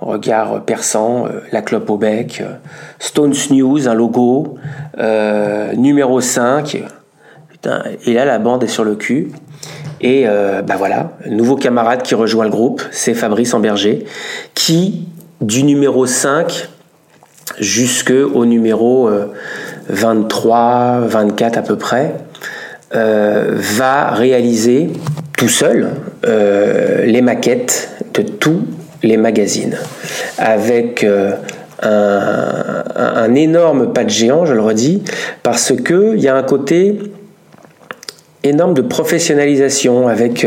regard 0.00 0.62
perçant, 0.64 1.26
euh, 1.26 1.40
la 1.52 1.62
clope 1.62 1.88
au 1.90 1.96
bec, 1.96 2.40
euh, 2.40 2.54
Stones 2.98 3.34
News, 3.50 3.88
un 3.88 3.94
logo, 3.94 4.56
euh, 4.98 5.72
numéro 5.74 6.20
5, 6.20 6.84
putain, 7.48 7.82
et 8.06 8.14
là 8.14 8.24
la 8.24 8.38
bande 8.38 8.62
est 8.64 8.68
sur 8.68 8.84
le 8.84 8.94
cul. 8.94 9.30
Et 10.00 10.26
bah 10.64 10.76
voilà, 10.78 11.10
nouveau 11.28 11.56
camarade 11.56 12.02
qui 12.02 12.14
rejoint 12.14 12.44
le 12.44 12.52
groupe, 12.52 12.82
c'est 12.92 13.14
Fabrice 13.14 13.52
Amberger, 13.52 14.04
qui 14.54 15.08
du 15.40 15.64
numéro 15.64 16.06
5 16.06 16.68
jusqu'au 17.58 18.46
numéro 18.46 19.10
23, 19.88 21.00
24 21.00 21.58
à 21.58 21.62
peu 21.62 21.74
près, 21.74 22.14
va 22.92 24.10
réaliser 24.10 24.90
tout 25.36 25.48
seul 25.48 25.88
les 26.22 27.20
maquettes 27.20 27.90
de 28.14 28.22
tout 28.22 28.62
les 29.02 29.16
magazines, 29.16 29.76
avec 30.38 31.04
euh, 31.04 31.32
un, 31.82 33.34
énorme 33.34 33.92
pas 33.92 34.04
de 34.04 34.10
géant, 34.10 34.46
je 34.46 34.54
le 34.54 34.60
redis, 34.60 35.02
parce 35.42 35.72
qu'il 35.76 36.18
y 36.18 36.28
a 36.28 36.36
un 36.36 36.42
côté 36.42 36.98
énorme 38.44 38.74
de 38.74 38.82
professionnalisation 38.82 40.08
avec 40.08 40.46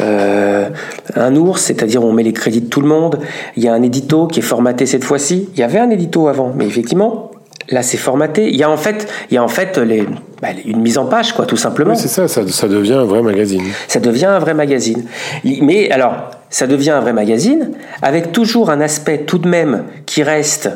euh, 0.00 0.68
un 1.14 1.36
ours, 1.36 1.62
c'est-à-dire 1.62 2.02
on 2.02 2.12
met 2.12 2.22
les 2.22 2.32
crédits 2.32 2.62
de 2.62 2.68
tout 2.68 2.80
le 2.80 2.88
monde. 2.88 3.18
Il 3.56 3.62
y 3.62 3.68
a 3.68 3.74
un 3.74 3.82
édito 3.82 4.26
qui 4.26 4.40
est 4.40 4.42
formaté 4.42 4.86
cette 4.86 5.04
fois-ci. 5.04 5.48
Il 5.54 5.60
y 5.60 5.62
avait 5.62 5.78
un 5.78 5.90
édito 5.90 6.28
avant, 6.28 6.52
mais 6.56 6.66
effectivement, 6.66 7.30
là 7.70 7.82
c'est 7.82 7.96
formaté. 7.96 8.48
Il 8.48 8.56
y 8.56 8.62
a 8.62 8.70
en 8.70 8.76
fait, 8.76 9.08
il 9.30 9.34
y 9.34 9.38
a 9.38 9.42
en 9.42 9.48
fait 9.48 9.78
les, 9.78 10.06
bah, 10.42 10.48
une 10.64 10.80
mise 10.80 10.98
en 10.98 11.06
page, 11.06 11.32
quoi, 11.32 11.46
tout 11.46 11.56
simplement. 11.56 11.92
Oui, 11.92 11.98
c'est 11.98 12.08
ça, 12.08 12.28
ça, 12.28 12.46
ça 12.46 12.68
devient 12.68 12.94
un 12.94 13.04
vrai 13.04 13.22
magazine. 13.22 13.62
Ça 13.88 14.00
devient 14.00 14.26
un 14.26 14.38
vrai 14.38 14.54
magazine. 14.54 15.04
Mais 15.44 15.90
alors, 15.90 16.30
ça 16.50 16.66
devient 16.66 16.90
un 16.90 17.00
vrai 17.00 17.12
magazine, 17.12 17.70
avec 18.02 18.32
toujours 18.32 18.70
un 18.70 18.80
aspect 18.80 19.18
tout 19.18 19.38
de 19.38 19.48
même 19.48 19.84
qui 20.06 20.22
reste 20.22 20.70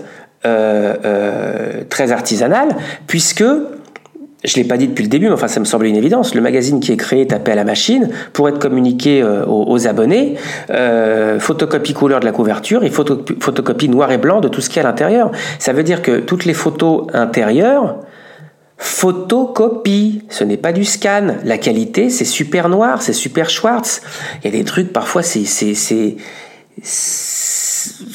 euh, 0.47 0.95
euh, 1.05 1.82
très 1.89 2.12
artisanal, 2.12 2.68
puisque, 3.07 3.45
je 4.49 4.57
l'ai 4.57 4.64
pas 4.64 4.76
dit 4.76 4.88
depuis 4.88 5.03
le 5.03 5.09
début, 5.09 5.26
mais 5.26 5.32
enfin 5.32 5.49
ça 5.49 5.61
me 5.61 5.64
semble 5.64 5.86
une 5.86 5.96
évidence, 5.96 6.34
le 6.34 6.40
magazine 6.40 6.80
qui 6.80 6.92
est 6.92 6.96
créé 6.96 7.26
tapé 7.26 7.53
à 7.53 7.55
la 7.55 7.64
machine 7.64 8.11
pour 8.32 8.49
être 8.49 8.59
communiqué 8.59 9.22
euh, 9.22 9.44
aux, 9.46 9.86
abonnés, 9.86 10.34
photocopie 11.38 11.94
couleur 11.94 12.20
de 12.20 12.24
la 12.24 12.32
couverture 12.32 12.84
et 12.84 12.90
photocopie 12.90 13.88
noir 13.88 14.11
et 14.11 14.18
blanc 14.18 14.40
de 14.40 14.49
tout 14.49 14.61
ce 14.61 14.68
qu'il 14.68 14.76
y 14.76 14.84
a 14.84 14.88
à 14.88 14.90
l'intérieur. 14.90 15.30
Ça 15.59 15.72
veut 15.72 15.82
dire 15.82 16.03
que 16.03 16.18
toutes 16.18 16.44
les 16.44 16.55
photos 16.55 17.07
intérieures 17.14 17.99
photocopie. 18.78 20.22
Ce 20.30 20.44
n'est 20.44 20.57
pas 20.57 20.72
du 20.72 20.84
scan. 20.84 21.34
La 21.44 21.59
qualité, 21.59 22.09
c'est 22.11 22.24
super 22.24 22.68
noir, 22.68 23.03
c'est 23.03 23.12
super 23.12 23.51
Schwartz. 23.51 24.01
Il 24.42 24.51
y 24.51 24.55
a 24.55 24.57
des 24.57 24.64
trucs, 24.64 24.92
parfois, 24.92 25.22
c'est, 25.22 25.44
c'est, 25.44 25.74
c'est, 25.74 26.16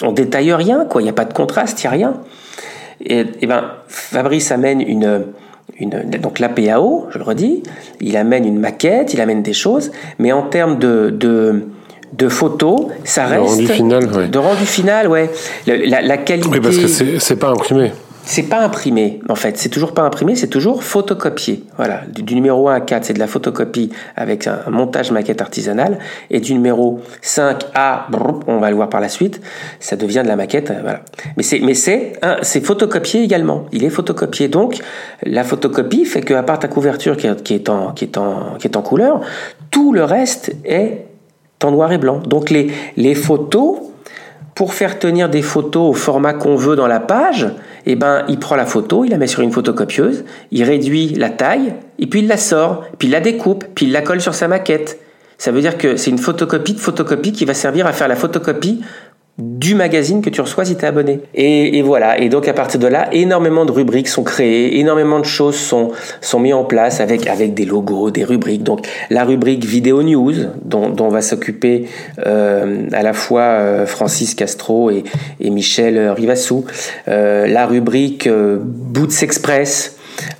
on 0.01 0.13
détaille 0.13 0.53
rien, 0.53 0.85
quoi. 0.85 1.01
Il 1.01 1.03
n'y 1.03 1.09
a 1.09 1.13
pas 1.13 1.25
de 1.25 1.33
contraste, 1.33 1.83
il 1.83 1.87
n'y 1.87 1.87
a 1.87 1.91
rien. 1.91 2.13
Et, 3.01 3.25
et, 3.41 3.47
ben, 3.47 3.71
Fabrice 3.87 4.51
amène 4.51 4.81
une, 4.81 5.25
une, 5.79 5.89
donc 6.21 6.39
la 6.39 6.49
PAO, 6.49 7.07
je 7.11 7.17
le 7.17 7.23
redis, 7.23 7.63
il 8.01 8.15
amène 8.17 8.45
une 8.45 8.59
maquette, 8.59 9.13
il 9.13 9.21
amène 9.21 9.41
des 9.41 9.53
choses, 9.53 9.91
mais 10.19 10.31
en 10.31 10.43
termes 10.43 10.77
de, 10.77 11.09
de, 11.09 11.63
de 12.13 12.29
photos, 12.29 12.87
ça 13.03 13.25
reste. 13.25 13.43
De 13.43 13.49
rendu 13.49 13.67
final, 13.67 14.05
ouais. 14.15 14.27
De 14.27 14.37
rendu 14.37 14.65
final, 14.65 15.07
ouais. 15.07 15.29
La, 15.65 16.01
la 16.01 16.17
qualité. 16.17 16.49
Oui, 16.51 16.59
parce 16.59 16.77
que 16.77 17.19
c'est 17.19 17.35
pas 17.37 17.49
imprimé 17.49 17.91
c'est 18.25 18.43
pas 18.43 18.59
imprimé 18.59 19.19
en 19.29 19.35
fait, 19.35 19.57
c'est 19.57 19.69
toujours 19.69 19.93
pas 19.93 20.01
imprimé, 20.03 20.35
c'est 20.35 20.47
toujours 20.47 20.83
photocopié. 20.83 21.63
Voilà, 21.77 22.01
du, 22.07 22.35
numéro 22.35 22.69
1 22.69 22.75
à 22.75 22.81
4, 22.81 23.05
c'est 23.05 23.13
de 23.13 23.19
la 23.19 23.27
photocopie 23.27 23.91
avec 24.15 24.47
un, 24.47 24.59
montage 24.69 25.11
maquette 25.11 25.41
artisanale 25.41 25.99
et 26.29 26.39
du 26.39 26.53
numéro 26.53 27.01
5 27.21 27.65
à 27.73 28.07
on 28.47 28.59
va 28.59 28.69
le 28.69 28.75
voir 28.75 28.89
par 28.89 29.01
la 29.01 29.09
suite, 29.09 29.41
ça 29.79 29.95
devient 29.95 30.21
de 30.23 30.29
la 30.29 30.35
maquette 30.35 30.71
euh, 30.71 30.79
voilà. 30.81 31.01
Mais 31.37 31.43
c'est 31.43 31.59
mais 31.59 31.73
c'est 31.73 32.13
c'est 32.41 32.61
photocopié 32.61 33.23
également. 33.23 33.65
Il 33.71 33.83
est 33.83 33.89
photocopié 33.89 34.47
donc 34.47 34.79
la 35.23 35.43
photocopie 35.43 36.05
fait 36.05 36.21
que 36.21 36.33
à 36.33 36.43
part 36.43 36.59
ta 36.59 36.67
couverture 36.67 37.17
qui 37.17 37.27
est, 37.27 37.43
qui 37.43 37.53
est 37.55 37.69
en 37.69 37.91
qui 37.91 38.05
est 38.05 38.17
en 38.17 38.55
qui 38.57 38.67
est 38.67 38.77
en 38.77 38.81
couleur, 38.81 39.21
tout 39.69 39.93
le 39.93 40.03
reste 40.03 40.55
est 40.63 41.05
en 41.63 41.71
noir 41.71 41.91
et 41.91 41.97
blanc. 41.97 42.19
Donc 42.19 42.49
les 42.49 42.71
les 42.95 43.15
photos 43.15 43.79
pour 44.55 44.73
faire 44.73 44.99
tenir 44.99 45.29
des 45.29 45.41
photos 45.41 45.89
au 45.89 45.93
format 45.93 46.33
qu'on 46.33 46.55
veut 46.55 46.75
dans 46.75 46.87
la 46.87 46.99
page, 46.99 47.47
eh 47.85 47.95
ben, 47.95 48.23
il 48.27 48.39
prend 48.39 48.55
la 48.55 48.65
photo, 48.65 49.03
il 49.03 49.11
la 49.11 49.17
met 49.17 49.27
sur 49.27 49.41
une 49.41 49.51
photocopieuse, 49.51 50.23
il 50.51 50.63
réduit 50.63 51.09
la 51.09 51.29
taille, 51.29 51.73
et 51.99 52.07
puis 52.07 52.19
il 52.19 52.27
la 52.27 52.37
sort, 52.37 52.85
puis 52.97 53.07
il 53.07 53.11
la 53.11 53.19
découpe, 53.19 53.65
puis 53.75 53.85
il 53.85 53.91
la 53.91 54.01
colle 54.01 54.21
sur 54.21 54.33
sa 54.33 54.47
maquette. 54.47 54.99
Ça 55.37 55.51
veut 55.51 55.61
dire 55.61 55.77
que 55.77 55.97
c'est 55.97 56.09
une 56.11 56.19
photocopie 56.19 56.73
de 56.73 56.79
photocopie 56.79 57.33
qui 57.33 57.43
va 57.43 57.53
servir 57.53 57.85
à 57.85 57.91
faire 57.91 58.07
la 58.07 58.15
photocopie 58.15 58.81
du 59.39 59.73
magazine 59.73 60.21
que 60.21 60.29
tu 60.29 60.41
reçois 60.41 60.63
si 60.63 60.75
tu 60.75 60.83
es 60.83 60.87
abonné. 60.87 61.19
Et, 61.33 61.81
voilà, 61.81 62.19
et 62.19 62.29
donc 62.29 62.47
à 62.47 62.53
partir 62.53 62.79
de 62.79 62.85
là, 62.85 63.09
énormément 63.11 63.65
de 63.65 63.71
rubriques 63.71 64.07
sont 64.07 64.23
créées, 64.23 64.79
énormément 64.79 65.19
de 65.19 65.25
choses 65.25 65.55
sont, 65.55 65.91
sont 66.21 66.39
mises 66.39 66.53
en 66.53 66.63
place 66.63 67.01
avec, 67.01 67.25
avec 67.25 67.55
des 67.55 67.65
logos, 67.65 68.11
des 68.11 68.23
rubriques. 68.23 68.63
Donc 68.63 68.87
la 69.09 69.23
rubrique 69.23 69.65
vidéo 69.65 70.03
news, 70.03 70.33
dont, 70.63 70.89
dont 70.89 71.09
va 71.09 71.21
s'occuper 71.23 71.87
euh, 72.27 72.87
à 72.91 73.01
la 73.01 73.13
fois 73.13 73.41
euh, 73.41 73.85
Francis 73.87 74.35
Castro 74.35 74.91
et, 74.91 75.03
et 75.39 75.49
Michel 75.49 76.09
Rivassou. 76.09 76.65
Euh, 77.07 77.47
la 77.47 77.65
rubrique 77.65 78.27
euh, 78.27 78.59
Boots 78.61 79.23
Express, 79.23 79.97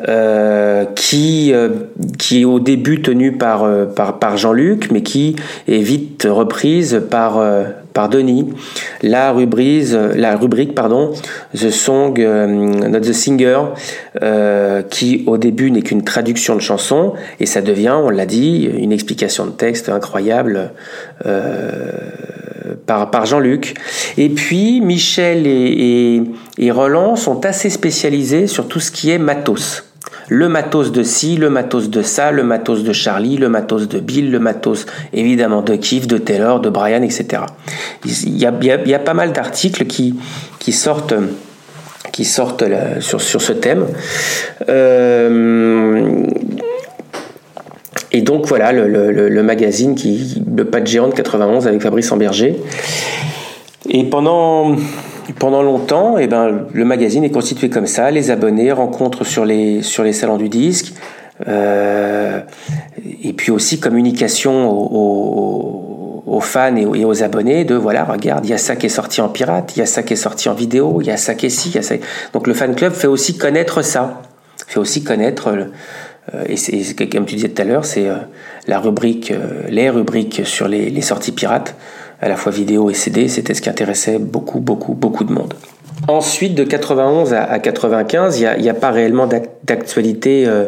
euh, 0.07 0.85
qui 0.93 1.51
euh, 1.51 1.69
qui 2.19 2.41
est 2.41 2.45
au 2.45 2.59
début 2.59 3.01
tenue 3.01 3.31
par 3.31 3.63
euh, 3.63 3.85
par, 3.85 4.19
par 4.19 4.37
Jean-Luc, 4.37 4.91
mais 4.91 5.01
qui 5.01 5.35
est 5.67 5.79
vite 5.79 6.27
reprise 6.29 7.01
par 7.09 7.41
par 7.93 8.09
Denis. 8.09 8.49
La 9.01 9.31
rubrique, 9.31 10.75
pardon, 10.75 11.13
The 11.55 11.69
Song, 11.69 12.19
Not 12.19 12.99
the 12.99 13.13
Singer, 13.13 13.59
qui 14.89 15.23
au 15.27 15.37
début 15.37 15.71
n'est 15.71 15.81
qu'une 15.81 16.03
traduction 16.03 16.55
de 16.55 16.61
chanson, 16.61 17.13
et 17.39 17.45
ça 17.45 17.61
devient, 17.61 17.95
on 17.95 18.09
l'a 18.09 18.25
dit, 18.25 18.69
une 18.77 18.91
explication 18.91 19.45
de 19.45 19.51
texte 19.51 19.89
incroyable 19.89 20.71
par, 22.85 23.11
par 23.11 23.25
Jean-Luc. 23.25 23.75
Et 24.17 24.29
puis 24.29 24.81
Michel 24.81 25.47
et, 25.47 25.49
et, 25.49 26.23
et 26.57 26.71
Roland 26.71 27.15
sont 27.15 27.45
assez 27.45 27.69
spécialisés 27.69 28.47
sur 28.47 28.67
tout 28.67 28.79
ce 28.79 28.91
qui 28.91 29.11
est 29.11 29.17
matos 29.17 29.83
le 30.34 30.49
matos 30.49 30.91
de 30.91 31.03
ci, 31.03 31.38
le 31.38 31.51
matos 31.51 31.91
de 31.91 32.01
ça, 32.01 32.31
le 32.31 32.43
matos 32.43 32.84
de 32.84 32.91
Charlie, 32.91 33.38
le 33.38 33.49
matos 33.49 33.88
de 33.88 33.99
Bill, 33.99 34.31
le 34.31 34.39
matos 34.39 34.88
évidemment 35.13 35.61
de 35.61 35.75
Keith, 35.75 36.07
de 36.07 36.17
Taylor, 36.17 36.59
de 36.59 36.71
Brian, 36.71 37.03
etc. 37.03 37.43
Il 38.03 38.36
y 38.36 38.45
a, 38.95 38.99
pas 38.99 39.13
mal 39.13 39.31
d'articles 39.31 39.86
qui, 39.86 40.15
sortent 40.71 41.13
sortent 42.23 42.63
sur, 42.99 43.21
ce 43.21 43.53
thème. 43.53 43.86
Euh, 44.69 46.23
et 48.11 48.21
donc 48.23 48.47
voilà 48.47 48.71
le, 48.71 49.43
magazine 49.43 49.93
qui 49.93 50.41
le 50.55 50.65
pas 50.65 50.84
géant 50.84 51.09
de 51.09 51.13
91 51.13 51.67
avec 51.67 51.79
Fabrice 51.84 52.11
Amberger. 52.11 52.55
Et 53.89 54.03
pendant 54.05 54.75
pendant 55.39 55.63
longtemps, 55.63 56.17
eh 56.17 56.27
ben, 56.27 56.65
le 56.71 56.86
magazine 56.86 57.23
est 57.23 57.31
constitué 57.31 57.69
comme 57.69 57.88
ça. 57.88 58.11
Les 58.11 58.31
abonnés 58.31 58.71
rencontrent 58.71 59.23
sur 59.23 59.45
les, 59.45 59.81
sur 59.81 60.03
les 60.03 60.13
salons 60.13 60.38
du 60.38 60.49
disque. 60.49 60.93
Euh, 61.47 62.41
et 63.23 63.34
puis 63.34 63.51
aussi 63.51 63.79
communication 63.79 64.69
aux, 64.69 66.23
aux, 66.25 66.39
fans 66.39 66.75
et 66.75 66.86
aux, 66.86 67.23
abonnés 67.23 67.65
de 67.65 67.75
voilà, 67.75 68.03
regarde, 68.03 68.45
il 68.45 68.51
y 68.51 68.53
a 68.53 68.57
ça 68.57 68.75
qui 68.75 68.86
est 68.86 68.89
sorti 68.89 69.19
en 69.19 69.29
pirate, 69.29 69.75
il 69.75 69.79
y 69.79 69.81
a 69.81 69.88
ça 69.88 70.03
qui 70.03 70.13
est 70.13 70.17
sorti 70.17 70.47
en 70.47 70.53
vidéo, 70.53 70.99
il 71.01 71.07
y 71.07 71.11
a 71.11 71.17
ça 71.17 71.34
qui 71.34 71.47
est 71.47 71.49
ci, 71.49 71.69
il 71.69 71.75
y 71.75 71.77
a 71.79 71.81
ça. 71.81 71.95
Donc 72.34 72.47
le 72.47 72.53
fan 72.53 72.75
club 72.75 72.93
fait 72.93 73.07
aussi 73.07 73.38
connaître 73.38 73.81
ça, 73.81 74.21
fait 74.67 74.79
aussi 74.79 75.03
connaître. 75.03 75.49
Euh, 76.34 76.43
et 76.47 76.55
c'est 76.55 76.95
comme 77.09 77.25
tu 77.25 77.36
disais 77.36 77.49
tout 77.49 77.61
à 77.61 77.65
l'heure, 77.65 77.84
c'est 77.84 78.07
euh, 78.07 78.17
la 78.67 78.79
rubrique, 78.79 79.31
euh, 79.31 79.63
les 79.69 79.89
rubriques 79.89 80.41
sur 80.45 80.67
les, 80.67 80.89
les 80.89 81.01
sorties 81.01 81.31
pirates 81.31 81.75
à 82.24 82.30
la 82.30 82.38
fois 82.38 82.53
vidéo 82.53 82.89
et 82.89 82.93
CD, 82.93 83.28
c'était 83.28 83.53
ce 83.53 83.61
qui 83.61 83.69
intéressait 83.69 84.17
beaucoup, 84.17 84.61
beaucoup, 84.61 84.93
beaucoup 84.93 85.26
de 85.26 85.34
monde. 85.34 85.53
Ensuite, 86.07 86.55
de 86.55 86.63
91 86.63 87.34
à, 87.34 87.59
95, 87.59 88.39
il 88.39 88.61
n'y 88.61 88.69
a, 88.69 88.74
pas 88.74 88.91
réellement 88.91 89.28
d'actualité 89.63 90.45
euh, 90.47 90.67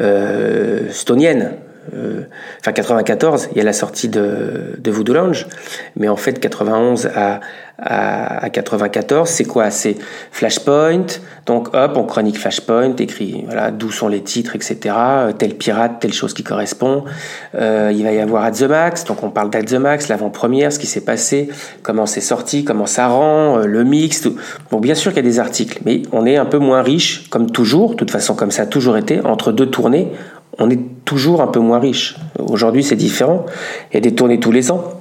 euh, 0.00 0.90
stonienne. 0.90 1.52
Euh, 1.94 2.22
enfin, 2.60 2.72
94, 2.72 3.48
il 3.52 3.58
y 3.58 3.60
a 3.60 3.64
la 3.64 3.72
sortie 3.72 4.08
de, 4.08 4.78
Voodoo 4.86 5.14
Lounge, 5.14 5.46
mais 5.96 6.08
en 6.08 6.16
fait, 6.16 6.40
91 6.40 7.10
à, 7.14 7.40
à, 7.80 8.50
94, 8.50 9.28
c'est 9.28 9.44
quoi? 9.44 9.70
C'est 9.70 9.96
Flashpoint, 10.32 11.06
donc 11.46 11.68
hop, 11.74 11.92
on 11.94 12.04
chronique 12.04 12.38
Flashpoint, 12.38 12.96
écrit 12.96 13.44
voilà 13.46 13.70
d'où 13.70 13.92
sont 13.92 14.08
les 14.08 14.22
titres, 14.22 14.56
etc. 14.56 14.94
Tel 15.38 15.54
pirate, 15.54 16.00
telle 16.00 16.12
chose 16.12 16.34
qui 16.34 16.42
correspond. 16.42 17.04
Euh, 17.54 17.92
il 17.94 18.02
va 18.02 18.12
y 18.12 18.18
avoir 18.18 18.44
At 18.44 18.52
the 18.52 18.62
Max, 18.62 19.04
donc 19.04 19.22
on 19.22 19.30
parle 19.30 19.50
d'At 19.50 19.62
the 19.62 19.74
Max, 19.74 20.08
l'avant-première, 20.08 20.72
ce 20.72 20.78
qui 20.78 20.86
s'est 20.86 21.04
passé, 21.04 21.50
comment 21.82 22.06
c'est 22.06 22.20
sorti, 22.20 22.64
comment 22.64 22.86
ça 22.86 23.08
rend, 23.08 23.58
euh, 23.58 23.66
le 23.66 23.84
mix. 23.84 24.22
Tout. 24.22 24.36
Bon, 24.72 24.80
bien 24.80 24.96
sûr 24.96 25.12
qu'il 25.12 25.24
y 25.24 25.26
a 25.26 25.30
des 25.30 25.38
articles, 25.38 25.80
mais 25.84 26.02
on 26.10 26.26
est 26.26 26.36
un 26.36 26.46
peu 26.46 26.58
moins 26.58 26.82
riche, 26.82 27.28
comme 27.30 27.50
toujours, 27.50 27.90
de 27.90 27.96
toute 27.96 28.10
façon 28.10 28.34
comme 28.34 28.50
ça 28.50 28.62
a 28.62 28.66
toujours 28.66 28.96
été, 28.96 29.20
entre 29.24 29.52
deux 29.52 29.66
tournées, 29.66 30.10
on 30.58 30.70
est 30.70 30.80
toujours 31.04 31.40
un 31.40 31.46
peu 31.46 31.60
moins 31.60 31.78
riche. 31.78 32.16
Aujourd'hui, 32.38 32.82
c'est 32.82 32.96
différent. 32.96 33.46
Il 33.90 33.94
y 33.94 33.96
a 33.98 34.00
des 34.00 34.14
tournées 34.14 34.40
tous 34.40 34.52
les 34.52 34.70
ans 34.70 34.98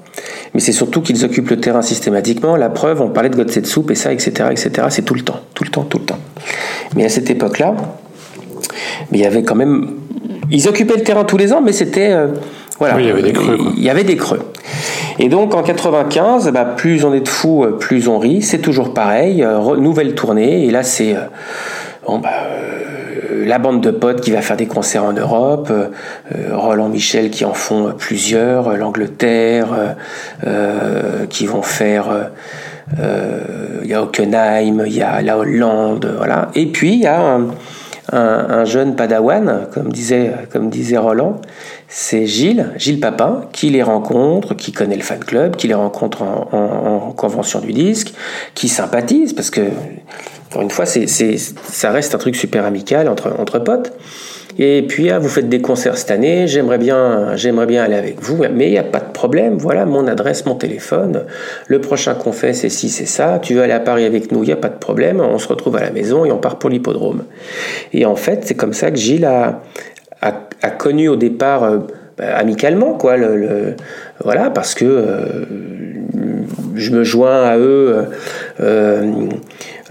mais 0.54 0.60
c'est 0.60 0.72
surtout 0.72 1.02
qu'ils 1.02 1.24
occupent 1.26 1.50
le 1.50 1.60
terrain 1.60 1.82
systématiquement. 1.82 2.56
La 2.56 2.70
preuve, 2.70 3.02
on 3.02 3.10
parlait 3.10 3.30
de 3.30 3.66
Soup 3.66 3.92
et 3.92 3.96
ça, 3.96 4.12
etc., 4.12 4.50
etc. 4.52 4.88
C'est 4.90 5.04
tout 5.04 5.14
le 5.14 5.22
temps, 5.22 5.40
tout 5.54 5.64
le 5.64 5.70
temps, 5.70 5.84
tout 5.84 6.00
le 6.00 6.06
temps. 6.06 6.20
Mais 6.96 7.06
à 7.06 7.10
cette 7.10 7.30
époque-là, 7.30 7.76
il 9.12 9.20
y 9.20 9.26
avait 9.26 9.44
quand 9.44 9.56
même, 9.56 9.92
ils 10.52 10.68
occupaient 10.68 10.96
le 10.96 11.04
terrain 11.04 11.26
tous 11.26 11.38
les 11.38 11.54
ans, 11.54 11.62
mais 11.62 11.74
c'était 11.74 12.12
euh, 12.12 12.28
voilà, 12.80 13.00
il 13.00 13.08
y 13.08 13.10
avait 13.10 13.22
des 13.22 13.34
creux. 13.34 13.58
Il 13.78 13.84
y 13.84 13.90
avait 13.90 14.04
des 14.04 14.16
creux. 14.16 14.42
Et 15.20 15.30
donc 15.30 15.56
en 15.56 15.64
95, 15.64 16.52
bah, 16.52 16.66
plus 16.66 17.04
on 17.04 17.14
est 17.14 17.22
de 17.22 17.30
fous, 17.30 17.64
euh, 17.64 17.78
plus 17.78 18.08
on 18.08 18.20
rit. 18.20 18.42
C'est 18.42 18.60
toujours 18.60 18.94
pareil. 18.94 19.44
Euh, 19.44 19.76
nouvelle 19.78 20.16
tournée. 20.16 20.66
Et 20.66 20.72
là, 20.72 20.84
c'est 20.84 21.16
bon, 22.06 22.20
bah, 22.20 22.30
la 23.48 23.60
bande 23.60 23.82
de 23.82 23.92
potes 23.92 24.22
qui 24.22 24.32
va 24.32 24.42
faire 24.42 24.58
des 24.58 24.68
concerts 24.68 25.04
en 25.04 25.14
Europe, 25.14 25.70
euh, 25.72 25.88
euh, 26.36 26.56
Roland 26.56 26.90
Michel 26.90 27.30
qui 27.30 27.46
en 27.46 27.54
font 27.54 27.94
plusieurs, 27.98 28.68
euh, 28.68 28.78
l'Angleterre, 28.78 29.96
qui 31.30 31.46
vont 31.46 31.62
faire 31.62 32.30
il 32.98 33.90
y 33.90 33.94
a 33.94 34.02
Hockenheim, 34.02 34.84
il 34.86 34.94
y 34.94 35.02
a 35.02 35.22
la 35.22 35.38
Hollande, 35.38 36.14
voilà. 36.18 36.50
Et 36.56 36.68
puis 36.68 36.94
il 36.94 37.00
y 37.00 37.08
a 37.08 37.40
un, 38.12 38.66
jeune 38.66 38.96
padawan, 38.96 39.68
comme 39.74 39.90
disait, 39.90 40.98
Roland, 40.98 41.42
c'est 41.88 42.26
Gilles, 42.26 42.72
Gilles 42.78 43.00
Papin, 43.00 43.42
qui 43.52 43.70
les 43.70 43.84
rencontre, 43.84 44.54
qui 44.54 44.72
connaît 44.72 44.96
le 44.96 45.04
fan 45.04 45.20
club, 45.20 45.56
qui 45.56 45.68
les 45.68 45.74
rencontre 45.74 46.22
en, 46.22 46.48
en 46.52 47.12
convention 47.12 47.60
du 47.60 47.74
disque, 47.74 48.14
qui 48.54 48.70
sympathise, 48.70 49.34
parce 49.34 49.50
que 49.50 49.62
encore 50.58 50.64
une 50.64 50.72
fois, 50.72 50.88
ça 50.88 51.92
reste 51.92 52.16
un 52.16 52.18
truc 52.18 52.36
super 52.36 52.66
amical 52.66 53.08
entre, 53.10 53.60
potes. 53.60 53.94
Et 54.58 54.82
puis, 54.82 55.12
ah, 55.12 55.20
vous 55.20 55.30
faites 55.30 55.50
des 55.50 55.62
concerts 55.62 56.00
cette 56.00 56.10
année, 56.10 56.48
j'aimerais 56.48 56.80
bien, 56.80 57.36
j'aimerais 57.36 57.68
bien 57.68 57.84
aller 57.84 57.94
avec 57.96 58.20
vous, 58.24 58.44
mais 58.52 58.66
il 58.66 58.72
n'y 58.72 58.80
a 58.80 58.84
pas 58.84 59.00
de 59.00 59.12
problème, 59.14 59.58
voilà 59.60 59.86
mon 59.86 60.08
adresse, 60.08 60.48
mon 60.48 60.56
téléphone. 60.56 61.26
Le 61.68 61.80
prochain 61.80 62.16
qu'on 62.16 62.32
fait, 62.32 62.54
c'est 62.54 62.70
si, 62.70 62.90
c'est 62.90 63.06
ça. 63.06 63.38
Tu 63.40 63.54
veux 63.54 63.62
aller 63.62 63.74
à 63.74 63.80
Paris 63.80 64.04
avec 64.04 64.32
nous, 64.32 64.42
il 64.42 64.48
n'y 64.48 64.52
a 64.52 64.56
pas 64.56 64.70
de 64.70 64.80
problème. 64.80 65.22
On 65.22 65.38
se 65.38 65.48
retrouve 65.48 65.76
à 65.76 65.82
la 65.82 65.92
maison 65.92 66.26
et 66.26 66.32
on 66.32 66.40
part 66.40 66.58
pour 66.58 66.72
l'hippodrome. 66.72 67.26
Et 67.94 68.08
en 68.08 68.16
fait, 68.16 68.46
c'est 68.46 68.56
comme 68.56 68.74
ça 68.74 68.90
que 68.90 68.98
Gilles 68.98 69.26
a, 69.26 69.62
connu 70.80 71.08
au 71.08 71.18
départ, 71.18 71.66
euh, 71.66 71.78
bah, 72.18 72.36
amicalement, 72.36 72.96
quoi, 72.96 73.16
voilà, 74.24 74.50
parce 74.50 74.74
que 74.74 74.86
euh, 74.86 75.46
je 76.76 76.92
me 76.92 77.04
joins 77.04 77.44
à 77.44 77.58
eux. 77.58 78.08
Euh, 78.60 79.30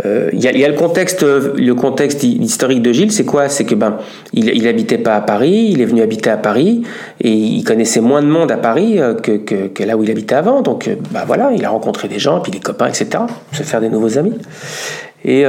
euh, 0.05 0.31
il 0.33 0.41
y, 0.41 0.65
a, 0.65 0.69
le 0.69 0.75
contexte, 0.75 1.23
le 1.23 1.73
contexte 1.75 2.23
historique 2.23 2.83
de 2.83 2.93
Gilles, 2.93 3.13
c'est 3.13 3.25
quoi? 3.25 3.49
C'est 3.49 3.65
que 3.65 3.75
ben, 3.75 3.99
il, 4.33 4.49
il 4.55 4.69
habitait 4.69 4.99
pas 4.99 5.17
à 5.17 5.21
Paris, 5.21 5.69
il 5.71 5.81
est 5.81 5.87
venu 5.87 6.03
habiter 6.03 6.31
à 6.31 6.37
Paris 6.37 6.83
et 7.21 7.31
il 7.31 7.65
connaissait 7.65 8.01
moins 8.01 8.23
de 8.23 8.27
monde 8.27 8.53
à 8.53 8.59
Paris 8.59 9.01
euh, 9.01 9.15
que, 9.15 9.33
que, 9.39 9.69
que 9.69 9.83
là 9.85 9.97
où 9.97 10.03
il 10.03 10.11
habitait 10.11 10.35
avant. 10.35 10.61
Donc, 10.61 10.91
bah 11.11 11.25
voilà, 11.27 11.51
il 11.55 11.65
a 11.65 11.71
rencontré 11.71 12.09
des 12.09 12.19
gens, 12.19 12.41
puis 12.41 12.53
des 12.53 12.61
copains, 12.61 12.89
etc. 12.89 13.09
Se 13.53 13.63
faire 13.63 13.81
des 13.81 13.89
nouveaux 13.89 14.19
amis. 14.19 14.35
Et 15.25 15.45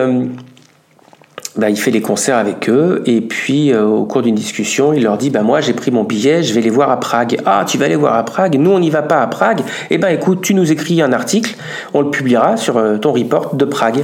bah, 1.58 1.70
il 1.70 1.78
fait 1.78 1.92
les 1.92 2.02
concerts 2.02 2.38
avec 2.38 2.70
eux 2.70 3.02
et 3.06 3.22
puis 3.22 3.74
euh, 3.74 3.86
au 3.86 4.06
cours 4.06 4.22
d'une 4.22 4.36
discussion, 4.36 4.94
il 4.94 5.04
leur 5.04 5.18
dit 5.18 5.30
bah 5.30 5.42
moi 5.42 5.60
j'ai 5.62 5.74
pris 5.74 5.92
mon 5.92 6.04
billet, 6.04 6.44
je 6.44 6.54
vais 6.54 6.62
les 6.62 6.70
voir 6.70 6.92
à 6.92 7.00
Prague. 7.00 7.38
Ah, 7.46 7.66
tu 7.68 7.78
vas 7.78 7.86
aller 7.86 7.96
voir 7.96 8.16
à 8.16 8.24
Prague? 8.24 8.56
Nous 8.60 8.72
on 8.72 8.80
n'y 8.80 8.90
va 8.90 9.02
pas 9.02 9.22
à 9.22 9.28
Prague. 9.28 9.62
Eh 9.90 9.98
ben 9.98 10.10
écoute, 10.10 10.42
tu 10.42 10.54
nous 10.54 10.72
écris 10.72 11.02
un 11.02 11.14
article, 11.14 11.56
on 11.94 12.02
le 12.02 12.12
publiera 12.12 12.58
sur 12.58 12.78
euh, 12.78 12.98
ton 12.98 13.12
report 13.12 13.56
de 13.56 13.66
Prague. 13.66 14.04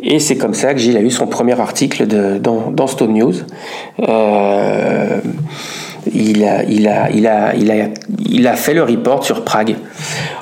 Et 0.00 0.18
c'est 0.18 0.36
comme 0.36 0.54
ça 0.54 0.74
que 0.74 0.80
Gilles 0.80 0.96
a 0.96 1.00
eu 1.00 1.10
son 1.10 1.26
premier 1.26 1.58
article 1.58 2.06
dans, 2.40 2.70
dans 2.70 2.86
Stone 2.86 3.14
News. 3.14 3.34
Euh, 4.00 5.20
il 6.12 6.44
a, 6.44 6.64
il, 6.64 6.86
a, 6.86 7.10
il, 7.10 7.26
a, 7.26 7.54
il, 7.54 7.70
a, 7.70 7.88
il 8.28 8.46
a 8.46 8.56
fait 8.56 8.74
le 8.74 8.82
report 8.82 9.24
sur 9.24 9.44
Prague. 9.44 9.76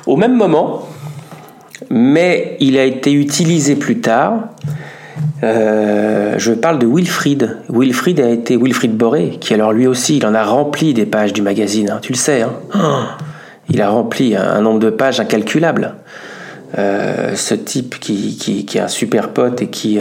Au 0.06 0.16
même 0.16 0.34
moment, 0.34 0.88
mais 1.90 2.56
il 2.60 2.78
a 2.78 2.84
été 2.84 3.12
utilisé 3.12 3.76
plus 3.76 4.00
tard 4.00 4.48
euh, 5.42 6.34
je 6.38 6.52
parle 6.52 6.78
de 6.78 6.86
Wilfried. 6.86 7.56
Wilfried 7.68 8.20
a 8.20 8.28
été 8.28 8.56
Wilfried 8.56 8.96
Boré, 8.96 9.38
qui 9.40 9.54
alors 9.54 9.72
lui 9.72 9.86
aussi, 9.86 10.16
il 10.18 10.26
en 10.26 10.34
a 10.34 10.44
rempli 10.44 10.94
des 10.94 11.06
pages 11.06 11.32
du 11.32 11.42
magazine. 11.42 11.90
Hein. 11.90 11.98
tu 12.00 12.12
le 12.12 12.18
sais. 12.18 12.42
Hein. 12.42 13.08
Il 13.68 13.80
a 13.80 13.90
rempli 13.90 14.36
un, 14.36 14.60
nombre 14.60 14.80
de 14.80 14.90
pages 14.90 15.20
incalculable. 15.20 15.94
Euh, 16.78 17.34
ce 17.34 17.54
type 17.54 17.98
qui, 18.00 18.66
est 18.74 18.80
un 18.80 18.88
super 18.88 19.30
pote 19.30 19.62
et 19.62 19.68
qui, 19.68 20.00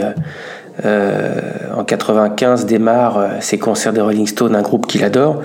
euh, 0.84 1.40
en 1.76 1.84
95, 1.84 2.66
démarre 2.66 3.20
ses 3.40 3.58
concerts 3.58 3.92
de 3.92 4.00
Rolling 4.00 4.26
Stone, 4.26 4.56
un 4.56 4.62
groupe 4.62 4.86
qu'il 4.86 5.04
adore. 5.04 5.42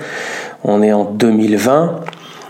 On 0.63 0.82
est 0.82 0.93
en 0.93 1.05
2020. 1.05 2.01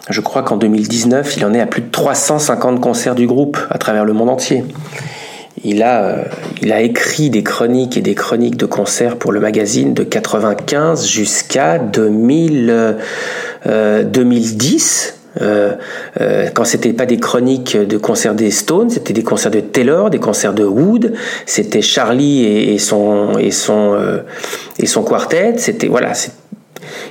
Je 0.10 0.22
crois 0.22 0.42
qu'en 0.42 0.58
2019, 0.58 1.38
il 1.38 1.46
en 1.46 1.54
est 1.54 1.60
à 1.60 1.66
plus 1.66 1.82
de 1.82 1.92
350 1.92 2.80
concerts 2.80 3.16
du 3.16 3.28
groupe 3.28 3.58
à 3.70 3.78
travers 3.78 4.06
le 4.06 4.14
monde 4.14 4.30
entier. 4.30 4.64
Il 5.64 5.84
a, 5.84 6.04
euh, 6.04 6.24
il 6.62 6.72
a 6.72 6.82
écrit 6.82 7.30
des 7.30 7.44
chroniques 7.44 7.98
et 7.98 8.02
des 8.02 8.16
chroniques 8.16 8.58
de 8.58 8.66
concerts 8.66 9.18
pour 9.18 9.32
le 9.32 9.40
magazine 9.40 9.94
de 9.94 10.04
95 10.04 11.08
jusqu'à 11.08 11.80
2000, 11.80 12.98
2010. 13.66 15.18
Euh, 15.42 15.74
euh, 16.20 16.50
quand 16.54 16.64
c'était 16.64 16.94
pas 16.94 17.06
des 17.06 17.18
chroniques 17.18 17.78
de 17.78 17.98
concerts 17.98 18.36
des 18.36 18.52
Stones, 18.52 18.90
c'était 18.90 19.14
des 19.14 19.24
concerts 19.24 19.52
de 19.52 19.60
Taylor, 19.60 20.10
des 20.10 20.20
concerts 20.20 20.54
de 20.54 20.64
Wood, 20.64 21.14
c'était 21.46 21.82
Charlie 21.82 22.44
et, 22.44 22.78
son 22.80 23.38
et 23.38 23.52
son 23.52 23.94
euh, 23.94 24.20
et 24.80 24.86
son 24.86 25.04
quartet. 25.04 25.56
C'était 25.58 25.88
voilà, 25.88 26.14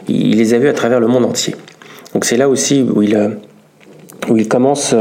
il 0.08 0.38
les 0.38 0.54
a 0.54 0.58
vus 0.58 0.68
à 0.68 0.72
travers 0.72 1.00
le 1.00 1.06
monde 1.06 1.24
entier. 1.24 1.54
Donc 2.14 2.24
c'est 2.24 2.36
là 2.36 2.48
aussi 2.48 2.82
où 2.82 3.02
il 3.02 3.38
où 4.28 4.36
il 4.36 4.48
commence 4.48 4.94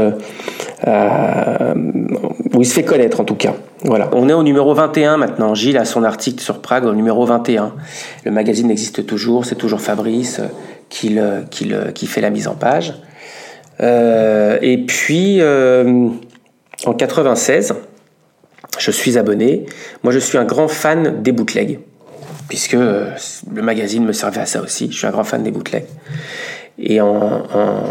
où 0.84 2.60
il 2.60 2.66
se 2.66 2.74
fait 2.74 2.84
connaître 2.84 3.20
en 3.20 3.24
tout 3.24 3.34
cas. 3.34 3.54
Voilà. 3.84 4.10
On 4.12 4.28
est 4.28 4.32
au 4.32 4.42
numéro 4.42 4.74
21 4.74 5.16
maintenant. 5.16 5.54
Gilles 5.54 5.78
a 5.78 5.84
son 5.84 6.04
article 6.04 6.42
sur 6.42 6.60
Prague 6.60 6.84
au 6.84 6.92
numéro 6.92 7.24
21. 7.24 7.72
Le 8.24 8.30
magazine 8.30 8.70
existe 8.70 9.06
toujours, 9.06 9.44
c'est 9.44 9.54
toujours 9.54 9.80
Fabrice 9.80 10.40
qui, 10.88 11.18
qui, 11.50 11.72
qui 11.94 12.06
fait 12.06 12.20
la 12.20 12.30
mise 12.30 12.48
en 12.48 12.54
page. 12.54 12.94
Euh, 13.80 14.58
et 14.62 14.78
puis, 14.78 15.40
euh, 15.40 16.08
en 16.84 16.94
96, 16.94 17.74
je 18.78 18.90
suis 18.90 19.18
abonné. 19.18 19.66
Moi, 20.02 20.12
je 20.12 20.18
suis 20.18 20.38
un 20.38 20.44
grand 20.44 20.68
fan 20.68 21.22
des 21.22 21.32
bootlegs, 21.32 21.80
puisque 22.48 22.74
euh, 22.74 23.10
le 23.52 23.62
magazine 23.62 24.04
me 24.04 24.12
servait 24.12 24.40
à 24.40 24.46
ça 24.46 24.62
aussi. 24.62 24.90
Je 24.90 24.96
suis 24.96 25.06
un 25.06 25.10
grand 25.10 25.24
fan 25.24 25.42
des 25.42 25.50
bootlegs. 25.50 25.86
Et 26.78 27.00
en, 27.00 27.08
en, 27.08 27.82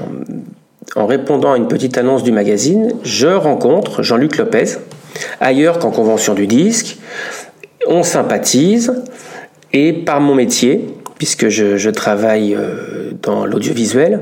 répondant 0.95 1.53
à 1.53 1.57
une 1.57 1.67
petite 1.67 1.97
annonce 1.97 2.23
du 2.23 2.31
magazine, 2.31 2.93
je 3.03 3.27
rencontre 3.27 4.03
Jean-Luc 4.03 4.37
Lopez, 4.37 4.77
ailleurs 5.39 5.79
qu'en 5.79 5.91
convention 5.91 6.33
du 6.33 6.47
disque. 6.47 6.97
On 7.87 8.03
sympathise, 8.03 8.93
et 9.73 9.93
par 9.93 10.21
mon 10.21 10.35
métier, 10.35 10.87
puisque 11.17 11.49
je, 11.49 11.89
travaille 11.89 12.57
dans 13.21 13.45
l'audiovisuel, 13.45 14.21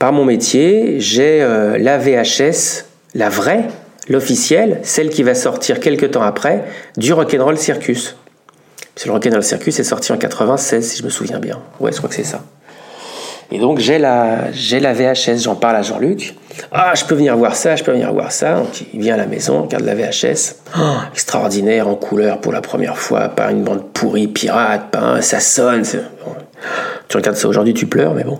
par 0.00 0.12
mon 0.12 0.24
métier, 0.24 0.98
j'ai 0.98 1.42
euh, 1.42 1.76
la 1.78 1.98
VHS, 1.98 2.86
la 3.14 3.28
vraie, 3.28 3.64
l'officielle, 4.08 4.80
celle 4.82 5.10
qui 5.10 5.22
va 5.22 5.34
sortir 5.34 5.78
quelques 5.78 6.12
temps 6.12 6.22
après, 6.22 6.64
du 6.96 7.12
Rock'n'Roll 7.12 7.58
Circus. 7.58 8.16
Le 9.04 9.12
Rock'n'Roll 9.12 9.42
Circus 9.42 9.78
est 9.78 9.84
sorti 9.84 10.12
en 10.12 10.16
96, 10.16 10.86
si 10.86 10.98
je 10.98 11.04
me 11.04 11.10
souviens 11.10 11.38
bien. 11.38 11.60
Ouais, 11.80 11.92
je 11.92 11.98
crois 11.98 12.08
que 12.08 12.14
c'est 12.14 12.24
ça. 12.24 12.42
Et 13.52 13.58
donc 13.58 13.78
j'ai 13.78 13.98
la, 13.98 14.52
j'ai 14.52 14.80
la 14.80 14.92
VHS, 14.92 15.38
j'en 15.42 15.56
parle 15.56 15.76
à 15.76 15.82
Jean-Luc. 15.82 16.34
Ah, 16.72 16.92
je 16.94 17.04
peux 17.04 17.14
venir 17.14 17.36
voir 17.36 17.56
ça, 17.56 17.74
je 17.76 17.82
peux 17.82 17.92
venir 17.92 18.12
voir 18.12 18.30
ça. 18.30 18.54
Donc 18.54 18.84
il 18.92 19.00
vient 19.00 19.14
à 19.14 19.16
la 19.16 19.26
maison, 19.26 19.62
regarde 19.62 19.84
la 19.84 19.94
VHS. 19.94 20.56
Oh, 20.78 20.80
extraordinaire, 21.12 21.88
en 21.88 21.94
couleur 21.94 22.40
pour 22.40 22.52
la 22.52 22.60
première 22.60 22.96
fois, 22.96 23.28
pas 23.28 23.50
une 23.50 23.62
bande 23.62 23.84
pourrie, 23.92 24.28
pirate, 24.28 24.90
pas 24.90 25.20
ça 25.22 25.40
sonne. 25.40 25.82
Tu 27.08 27.16
regardes 27.16 27.36
ça 27.36 27.48
aujourd'hui, 27.48 27.74
tu 27.74 27.86
pleures, 27.86 28.14
mais 28.14 28.24
bon. 28.24 28.38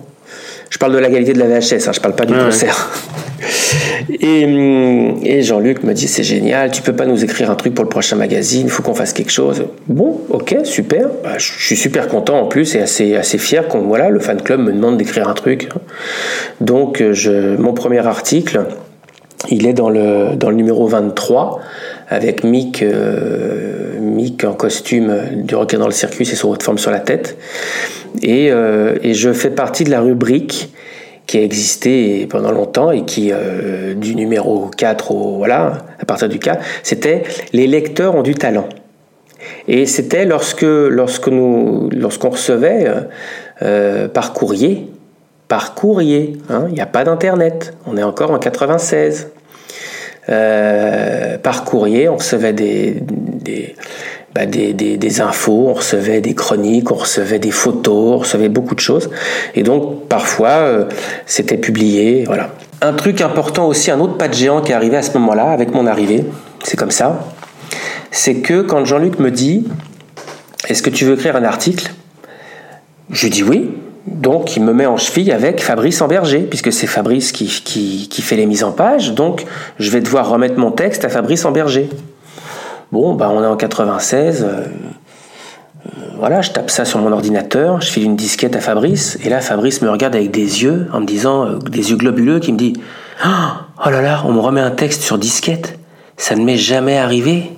Je 0.69 0.77
parle 0.77 0.93
de 0.93 0.99
la 0.99 1.09
qualité 1.09 1.33
de 1.33 1.39
la 1.39 1.47
VHS, 1.47 1.87
hein, 1.87 1.91
je 1.91 1.99
parle 1.99 2.15
pas 2.15 2.25
du 2.25 2.33
concert. 2.33 2.89
Hum, 2.93 3.30
et, 4.19 5.41
Jean-Luc 5.41 5.83
me 5.83 5.93
dit 5.93 6.07
c'est 6.07 6.23
génial, 6.23 6.71
tu 6.71 6.81
peux 6.81 6.95
pas 6.95 7.05
nous 7.05 7.23
écrire 7.23 7.49
un 7.49 7.55
truc 7.55 7.73
pour 7.73 7.83
le 7.83 7.89
prochain 7.89 8.15
magazine, 8.15 8.63
il 8.65 8.69
faut 8.69 8.83
qu'on 8.83 8.93
fasse 8.93 9.13
quelque 9.13 9.31
chose. 9.31 9.65
Bon, 9.87 10.21
ok, 10.29 10.57
super. 10.63 11.09
Bah, 11.23 11.37
je 11.37 11.51
suis 11.51 11.77
super 11.77 12.07
content 12.07 12.39
en 12.39 12.45
plus 12.45 12.75
et 12.75 12.81
assez, 12.81 13.15
assez 13.15 13.37
fier 13.37 13.67
qu'on 13.67 13.81
voilà, 13.81 14.09
le 14.09 14.19
fan 14.19 14.41
club 14.41 14.61
me 14.61 14.71
demande 14.71 14.97
d'écrire 14.97 15.27
un 15.27 15.33
truc. 15.33 15.69
Donc 16.59 17.03
je, 17.11 17.55
mon 17.57 17.73
premier 17.73 18.05
article, 18.05 18.65
il 19.49 19.65
est 19.65 19.73
dans 19.73 19.89
le, 19.89 20.35
dans 20.35 20.49
le 20.49 20.55
numéro 20.55 20.87
23 20.87 21.59
avec 22.09 22.43
Mick, 22.43 22.83
euh, 22.83 23.97
Mick 23.99 24.43
en 24.43 24.53
costume 24.53 25.13
du 25.43 25.55
requin 25.55 25.79
dans 25.79 25.87
le 25.87 25.93
circuit 25.93 26.29
et 26.29 26.35
son 26.35 26.49
haute 26.49 26.61
forme 26.61 26.77
sur 26.77 26.91
la 26.91 26.99
tête. 26.99 27.37
Euh, 28.27 28.95
et, 29.01 29.13
je 29.13 29.31
fais 29.31 29.49
partie 29.49 29.83
de 29.83 29.89
la 29.89 30.01
rubrique 30.01 30.73
qui 31.31 31.37
a 31.37 31.43
existé 31.43 32.27
pendant 32.27 32.51
longtemps 32.51 32.91
et 32.91 33.05
qui, 33.05 33.31
euh, 33.31 33.93
du 33.93 34.15
numéro 34.15 34.69
4 34.75 35.11
au, 35.11 35.37
voilà, 35.37 35.77
à 35.97 36.03
partir 36.03 36.27
du 36.27 36.39
4, 36.39 36.61
c'était 36.83 37.23
les 37.53 37.67
lecteurs 37.67 38.15
ont 38.15 38.21
du 38.21 38.35
talent. 38.35 38.67
Et 39.69 39.85
c'était 39.85 40.25
lorsque, 40.25 40.63
lorsque 40.63 41.29
nous, 41.29 41.89
lorsqu'on 41.93 42.31
recevait 42.31 42.85
euh, 43.61 44.09
par 44.09 44.33
courrier, 44.33 44.89
par 45.47 45.73
courrier, 45.73 46.33
hein, 46.49 46.65
il 46.67 46.73
n'y 46.73 46.81
a 46.81 46.85
pas 46.85 47.05
d'internet, 47.05 47.77
on 47.87 47.95
est 47.95 48.03
encore 48.03 48.31
en 48.31 48.37
96. 48.37 49.29
par 50.27 51.63
courrier, 51.63 52.09
on 52.09 52.17
recevait 52.17 52.51
des 52.51 53.01
bah, 54.33 54.45
des, 54.45 55.21
infos, 55.21 55.67
on 55.67 55.73
recevait 55.73 56.21
des 56.21 56.33
chroniques, 56.33 56.89
on 56.89 56.95
recevait 56.95 57.39
des 57.39 57.51
photos, 57.51 58.15
on 58.15 58.17
recevait 58.19 58.47
beaucoup 58.47 58.75
de 58.75 58.79
choses. 58.79 59.09
Et 59.55 59.63
donc 59.63 60.07
parfois 60.07 60.49
euh, 60.49 60.85
c'était 61.25 61.57
publié. 61.57 62.23
Voilà. 62.25 62.49
Un 62.81 62.93
truc 62.93 63.19
important 63.21 63.67
aussi, 63.67 63.91
un 63.91 63.99
autre 63.99 64.17
pas 64.17 64.29
de 64.29 64.33
géant 64.33 64.61
qui 64.61 64.71
est 64.71 64.75
arrivé 64.75 64.95
à 64.95 65.01
ce 65.01 65.17
moment-là, 65.17 65.51
avec 65.51 65.73
mon 65.73 65.85
arrivée, 65.85 66.25
c'est 66.63 66.77
comme 66.77 66.91
ça, 66.91 67.27
c'est 68.09 68.35
que 68.35 68.61
quand 68.61 68.85
Jean-Luc 68.85 69.19
me 69.19 69.31
dit 69.31 69.67
Est-ce 70.69 70.81
que 70.81 70.89
tu 70.89 71.03
veux 71.03 71.15
écrire 71.15 71.35
un 71.35 71.43
article? 71.43 71.91
Je 73.09 73.27
dis 73.27 73.43
oui. 73.43 73.69
Donc 74.07 74.55
il 74.55 74.63
me 74.63 74.73
met 74.73 74.87
en 74.87 74.97
cheville 74.97 75.31
avec 75.31 75.61
Fabrice 75.61 76.01
Amberger, 76.01 76.39
puisque 76.39 76.71
c'est 76.71 76.87
Fabrice 76.87 77.31
qui, 77.31 77.47
qui, 77.47 78.07
qui 78.09 78.21
fait 78.21 78.35
les 78.37 78.45
mises 78.45 78.63
en 78.63 78.71
page. 78.71 79.13
Donc 79.13 79.45
je 79.77 79.91
vais 79.91 79.99
devoir 79.99 80.29
remettre 80.29 80.57
mon 80.57 80.71
texte 80.71 81.03
à 81.03 81.09
Fabrice 81.09 81.43
Amberger. 81.43 81.89
Bon, 82.91 83.13
bah, 83.13 83.29
on 83.31 83.41
est 83.41 83.47
en 83.47 83.55
96. 83.55 84.43
Euh, 84.43 84.47
euh, 84.47 86.01
voilà, 86.17 86.41
je 86.41 86.51
tape 86.51 86.69
ça 86.69 86.83
sur 86.83 86.99
mon 86.99 87.11
ordinateur, 87.11 87.81
je 87.81 87.89
file 87.89 88.03
une 88.03 88.15
disquette 88.17 88.55
à 88.55 88.59
Fabrice, 88.59 89.17
et 89.23 89.29
là, 89.29 89.39
Fabrice 89.39 89.81
me 89.81 89.89
regarde 89.89 90.15
avec 90.15 90.29
des 90.29 90.63
yeux, 90.63 90.87
en 90.91 90.99
me 90.99 91.05
disant, 91.05 91.45
euh, 91.45 91.57
des 91.57 91.89
yeux 91.89 91.95
globuleux, 91.95 92.39
qui 92.39 92.51
me 92.51 92.57
dit 92.57 92.73
Oh 93.23 93.89
là 93.89 94.01
là, 94.01 94.23
on 94.25 94.33
me 94.33 94.39
remet 94.39 94.61
un 94.61 94.71
texte 94.71 95.03
sur 95.03 95.17
disquette. 95.17 95.79
Ça 96.17 96.35
ne 96.35 96.43
m'est 96.43 96.57
jamais 96.57 96.97
arrivé. 96.97 97.51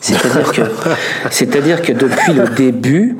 C'est-à-dire 0.00 0.52
que, 0.52 0.62
c'est-à-dire 1.30 1.82
que 1.82 1.92
depuis 1.92 2.32
le 2.32 2.48
début, 2.48 3.18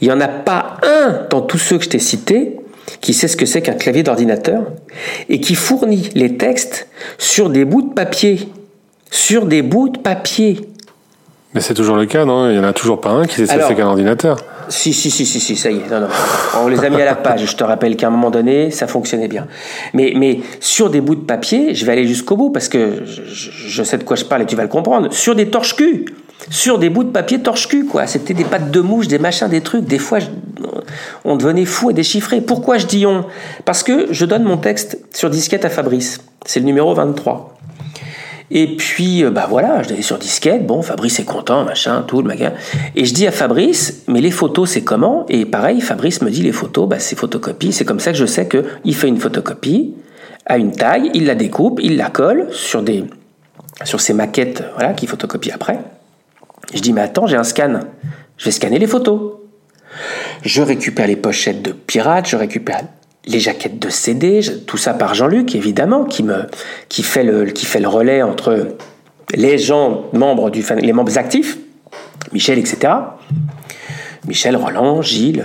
il 0.00 0.08
n'y 0.08 0.12
en 0.12 0.20
a 0.20 0.28
pas 0.28 0.78
un 0.82 1.26
dans 1.30 1.40
tous 1.40 1.58
ceux 1.58 1.78
que 1.78 1.84
je 1.84 1.90
t'ai 1.90 1.98
cités 1.98 2.56
qui 3.00 3.14
sait 3.14 3.28
ce 3.28 3.36
que 3.36 3.46
c'est 3.46 3.62
qu'un 3.62 3.74
clavier 3.74 4.02
d'ordinateur 4.02 4.64
et 5.28 5.40
qui 5.40 5.54
fournit 5.54 6.10
les 6.14 6.36
textes 6.36 6.88
sur 7.18 7.50
des 7.50 7.64
bouts 7.64 7.82
de 7.82 7.94
papier. 7.94 8.48
Sur 9.10 9.46
des 9.46 9.62
bouts 9.62 9.90
de 9.90 9.98
papier. 9.98 10.68
Mais 11.56 11.62
c'est 11.62 11.72
toujours 11.72 11.96
le 11.96 12.04
cas, 12.04 12.26
non? 12.26 12.50
Il 12.50 12.52
n'y 12.52 12.58
en 12.58 12.68
a 12.68 12.74
toujours 12.74 13.00
pas 13.00 13.08
un 13.08 13.24
qui 13.24 13.36
que 13.36 13.46
c'est 13.46 13.74
qu'un 13.74 13.86
ordinateur. 13.86 14.36
Si, 14.68 14.92
si, 14.92 15.10
si, 15.10 15.24
si, 15.24 15.40
si, 15.40 15.56
ça 15.56 15.70
y 15.70 15.78
est. 15.78 15.90
Non, 15.90 16.00
non. 16.00 16.08
On 16.62 16.68
les 16.68 16.84
a 16.84 16.90
mis 16.90 17.00
à 17.00 17.06
la 17.06 17.14
page. 17.14 17.46
Je 17.46 17.56
te 17.56 17.64
rappelle 17.64 17.96
qu'à 17.96 18.08
un 18.08 18.10
moment 18.10 18.30
donné, 18.30 18.70
ça 18.70 18.86
fonctionnait 18.86 19.26
bien. 19.26 19.46
Mais, 19.94 20.12
mais 20.14 20.40
sur 20.60 20.90
des 20.90 21.00
bouts 21.00 21.14
de 21.14 21.24
papier, 21.24 21.74
je 21.74 21.86
vais 21.86 21.92
aller 21.92 22.06
jusqu'au 22.06 22.36
bout 22.36 22.50
parce 22.50 22.68
que 22.68 23.04
je, 23.06 23.22
je, 23.24 23.82
sais 23.82 23.96
de 23.96 24.04
quoi 24.04 24.16
je 24.16 24.26
parle 24.26 24.42
et 24.42 24.46
tu 24.46 24.54
vas 24.54 24.64
le 24.64 24.68
comprendre. 24.68 25.10
Sur 25.14 25.34
des 25.34 25.48
torches-cul. 25.48 26.04
Sur 26.50 26.78
des 26.78 26.90
bouts 26.90 27.04
de 27.04 27.10
papier 27.10 27.40
torche-cul, 27.40 27.86
quoi. 27.86 28.06
C'était 28.06 28.34
des 28.34 28.44
pattes 28.44 28.70
de 28.70 28.80
mouche, 28.80 29.08
des 29.08 29.18
machins, 29.18 29.48
des 29.48 29.62
trucs. 29.62 29.86
Des 29.86 29.98
fois, 29.98 30.18
on 31.24 31.36
devenait 31.36 31.64
fou 31.64 31.88
et 31.88 31.94
déchiffré. 31.94 32.42
Pourquoi 32.42 32.76
je 32.76 32.84
dis 32.84 33.06
on? 33.06 33.24
Parce 33.64 33.82
que 33.82 34.08
je 34.10 34.26
donne 34.26 34.42
mon 34.42 34.58
texte 34.58 34.98
sur 35.14 35.30
disquette 35.30 35.64
à 35.64 35.70
Fabrice. 35.70 36.20
C'est 36.44 36.60
le 36.60 36.66
numéro 36.66 36.92
23. 36.92 37.55
Et 38.50 38.76
puis, 38.76 39.24
euh, 39.24 39.30
bah 39.30 39.46
voilà, 39.48 39.82
je 39.82 39.88
l'avais 39.88 40.02
sur 40.02 40.18
disquette. 40.18 40.66
Bon, 40.66 40.82
Fabrice 40.82 41.18
est 41.18 41.24
content, 41.24 41.64
machin, 41.64 42.04
tout 42.06 42.22
le 42.22 42.28
magasin. 42.28 42.54
Et 42.94 43.04
je 43.04 43.12
dis 43.12 43.26
à 43.26 43.32
Fabrice, 43.32 44.04
mais 44.06 44.20
les 44.20 44.30
photos, 44.30 44.70
c'est 44.70 44.84
comment? 44.84 45.26
Et 45.28 45.44
pareil, 45.44 45.80
Fabrice 45.80 46.22
me 46.22 46.30
dit 46.30 46.42
les 46.42 46.52
photos, 46.52 46.88
bah, 46.88 46.98
c'est 46.98 47.16
photocopie. 47.16 47.72
C'est 47.72 47.84
comme 47.84 48.00
ça 48.00 48.12
que 48.12 48.18
je 48.18 48.26
sais 48.26 48.48
qu'il 48.48 48.94
fait 48.94 49.08
une 49.08 49.18
photocopie 49.18 49.94
à 50.46 50.58
une 50.58 50.72
taille, 50.72 51.10
il 51.12 51.26
la 51.26 51.34
découpe, 51.34 51.80
il 51.82 51.96
la 51.96 52.08
colle 52.08 52.46
sur 52.52 52.82
des 52.82 53.04
maquettes, 54.14 54.62
voilà, 54.76 54.94
qu'il 54.94 55.08
photocopie 55.08 55.50
après. 55.50 55.80
Je 56.72 56.80
dis, 56.80 56.92
mais 56.92 57.00
attends, 57.00 57.26
j'ai 57.26 57.36
un 57.36 57.44
scan. 57.44 57.80
Je 58.36 58.44
vais 58.44 58.50
scanner 58.52 58.78
les 58.78 58.86
photos. 58.86 59.32
Je 60.42 60.62
récupère 60.62 61.06
les 61.06 61.16
pochettes 61.16 61.62
de 61.62 61.72
pirates, 61.72 62.28
je 62.28 62.36
récupère 62.36 62.82
les 63.26 63.40
jaquettes 63.40 63.78
de 63.78 63.88
CD, 63.88 64.40
tout 64.66 64.76
ça 64.76 64.94
par 64.94 65.14
Jean-Luc 65.14 65.54
évidemment, 65.54 66.04
qui 66.04 67.02
fait 67.02 67.24
le 67.24 67.88
relais 67.88 68.22
entre 68.22 68.76
les 69.34 69.58
gens 69.58 70.04
membres 70.12 70.50
du 70.50 70.64
les 70.80 70.92
membres 70.92 71.18
actifs, 71.18 71.58
Michel 72.32 72.58
etc. 72.58 72.92
Michel, 74.26 74.56
Roland, 74.56 75.02
Gilles, 75.02 75.44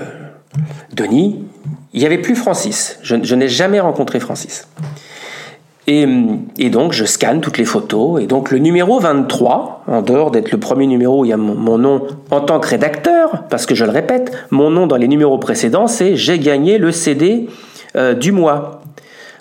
Denis. 0.94 1.44
Il 1.94 2.00
n'y 2.00 2.06
avait 2.06 2.18
plus 2.18 2.36
Francis. 2.36 3.00
Je, 3.04 3.36
n'ai 3.36 3.48
jamais 3.48 3.80
rencontré 3.80 4.20
Francis. 4.20 4.68
Et, 5.88 6.08
et, 6.58 6.70
donc, 6.70 6.94
je 6.94 7.06
scanne 7.06 7.42
toutes 7.42 7.58
les 7.58 7.66
photos. 7.66 8.22
Et 8.22 8.28
donc, 8.28 8.50
le 8.52 8.60
numéro 8.60 9.00
23, 9.00 9.84
en 9.88 10.02
dehors 10.02 10.32
d'être 10.32 10.52
le 10.52 10.60
premier 10.60 10.88
numéro 10.88 11.22
où 11.22 11.26
il 11.26 11.30
y 11.30 11.34
a 11.34 11.38
mon, 11.38 11.78
nom 11.78 12.08
en 12.30 12.42
tant 12.42 12.60
que 12.60 12.70
rédacteur, 12.70 13.44
parce 13.50 13.66
que 13.66 13.76
je 13.76 13.84
le 13.84 13.92
répète, 13.92 14.32
mon 14.52 14.70
nom 14.70 14.88
dans 14.88 14.98
les 14.98 15.08
numéros 15.08 15.38
précédents, 15.38 15.88
c'est 15.88 16.16
J'ai 16.16 16.40
gagné 16.40 16.78
le 16.78 16.92
CD 16.92 17.50
euh, 17.96 18.14
du 18.14 18.32
mois. 18.32 18.82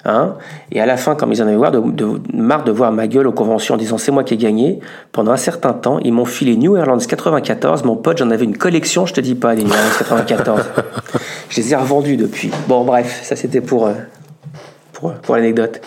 Hein 0.07 0.37
et 0.73 0.81
à 0.81 0.87
la 0.87 0.97
fin, 0.97 1.15
comme 1.15 1.31
ils 1.31 1.43
en 1.43 1.47
avaient 1.47 1.59
marre 1.59 1.73
de, 1.73 2.21
marre 2.33 2.65
de 2.65 2.73
voir 2.73 2.91
ma 2.91 3.07
gueule 3.07 3.27
aux 3.27 3.33
conventions 3.33 3.75
en 3.75 3.77
disant 3.77 3.99
c'est 3.99 4.13
moi 4.13 4.25
qui 4.25 4.33
ai 4.33 4.37
gagné, 4.39 4.81
pendant 5.13 5.31
un 5.31 5.37
certain 5.37 5.75
temps, 5.75 5.99
ils 5.99 6.13
m'ont 6.13 6.25
filé 6.25 6.57
New 6.57 6.75
Orleans 6.75 6.97
94. 6.97 7.85
Mon 7.85 7.97
pote, 7.97 8.17
j'en 8.17 8.31
avais 8.31 8.47
une 8.47 8.57
collection, 8.57 9.05
je 9.05 9.13
te 9.13 9.21
dis 9.21 9.35
pas, 9.35 9.55
les 9.55 9.65
New 9.65 9.71
Orleans 9.71 9.99
94. 9.99 10.63
je 11.51 11.57
les 11.57 11.73
ai 11.73 11.77
revendus 11.77 12.17
depuis. 12.17 12.51
Bon, 12.67 12.85
bref, 12.85 13.21
ça 13.23 13.37
c'était 13.37 13.61
pour, 13.61 13.87
euh, 13.89 13.93
pour, 14.95 15.13
pour 15.13 15.37
l'anecdote. 15.37 15.83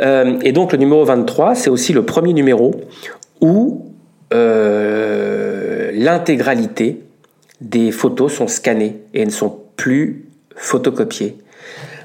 Euh, 0.00 0.38
et 0.42 0.52
donc 0.52 0.72
le 0.72 0.78
numéro 0.78 1.04
23, 1.04 1.54
c'est 1.54 1.70
aussi 1.70 1.92
le 1.92 2.04
premier 2.04 2.32
numéro 2.32 2.74
où 3.40 3.92
euh, 4.32 5.90
l'intégralité 5.92 7.02
des 7.60 7.90
photos 7.90 8.32
sont 8.32 8.46
scannées 8.46 9.00
et 9.14 9.24
ne 9.24 9.30
sont 9.30 9.58
plus 9.76 10.26
photocopiées. 10.54 11.38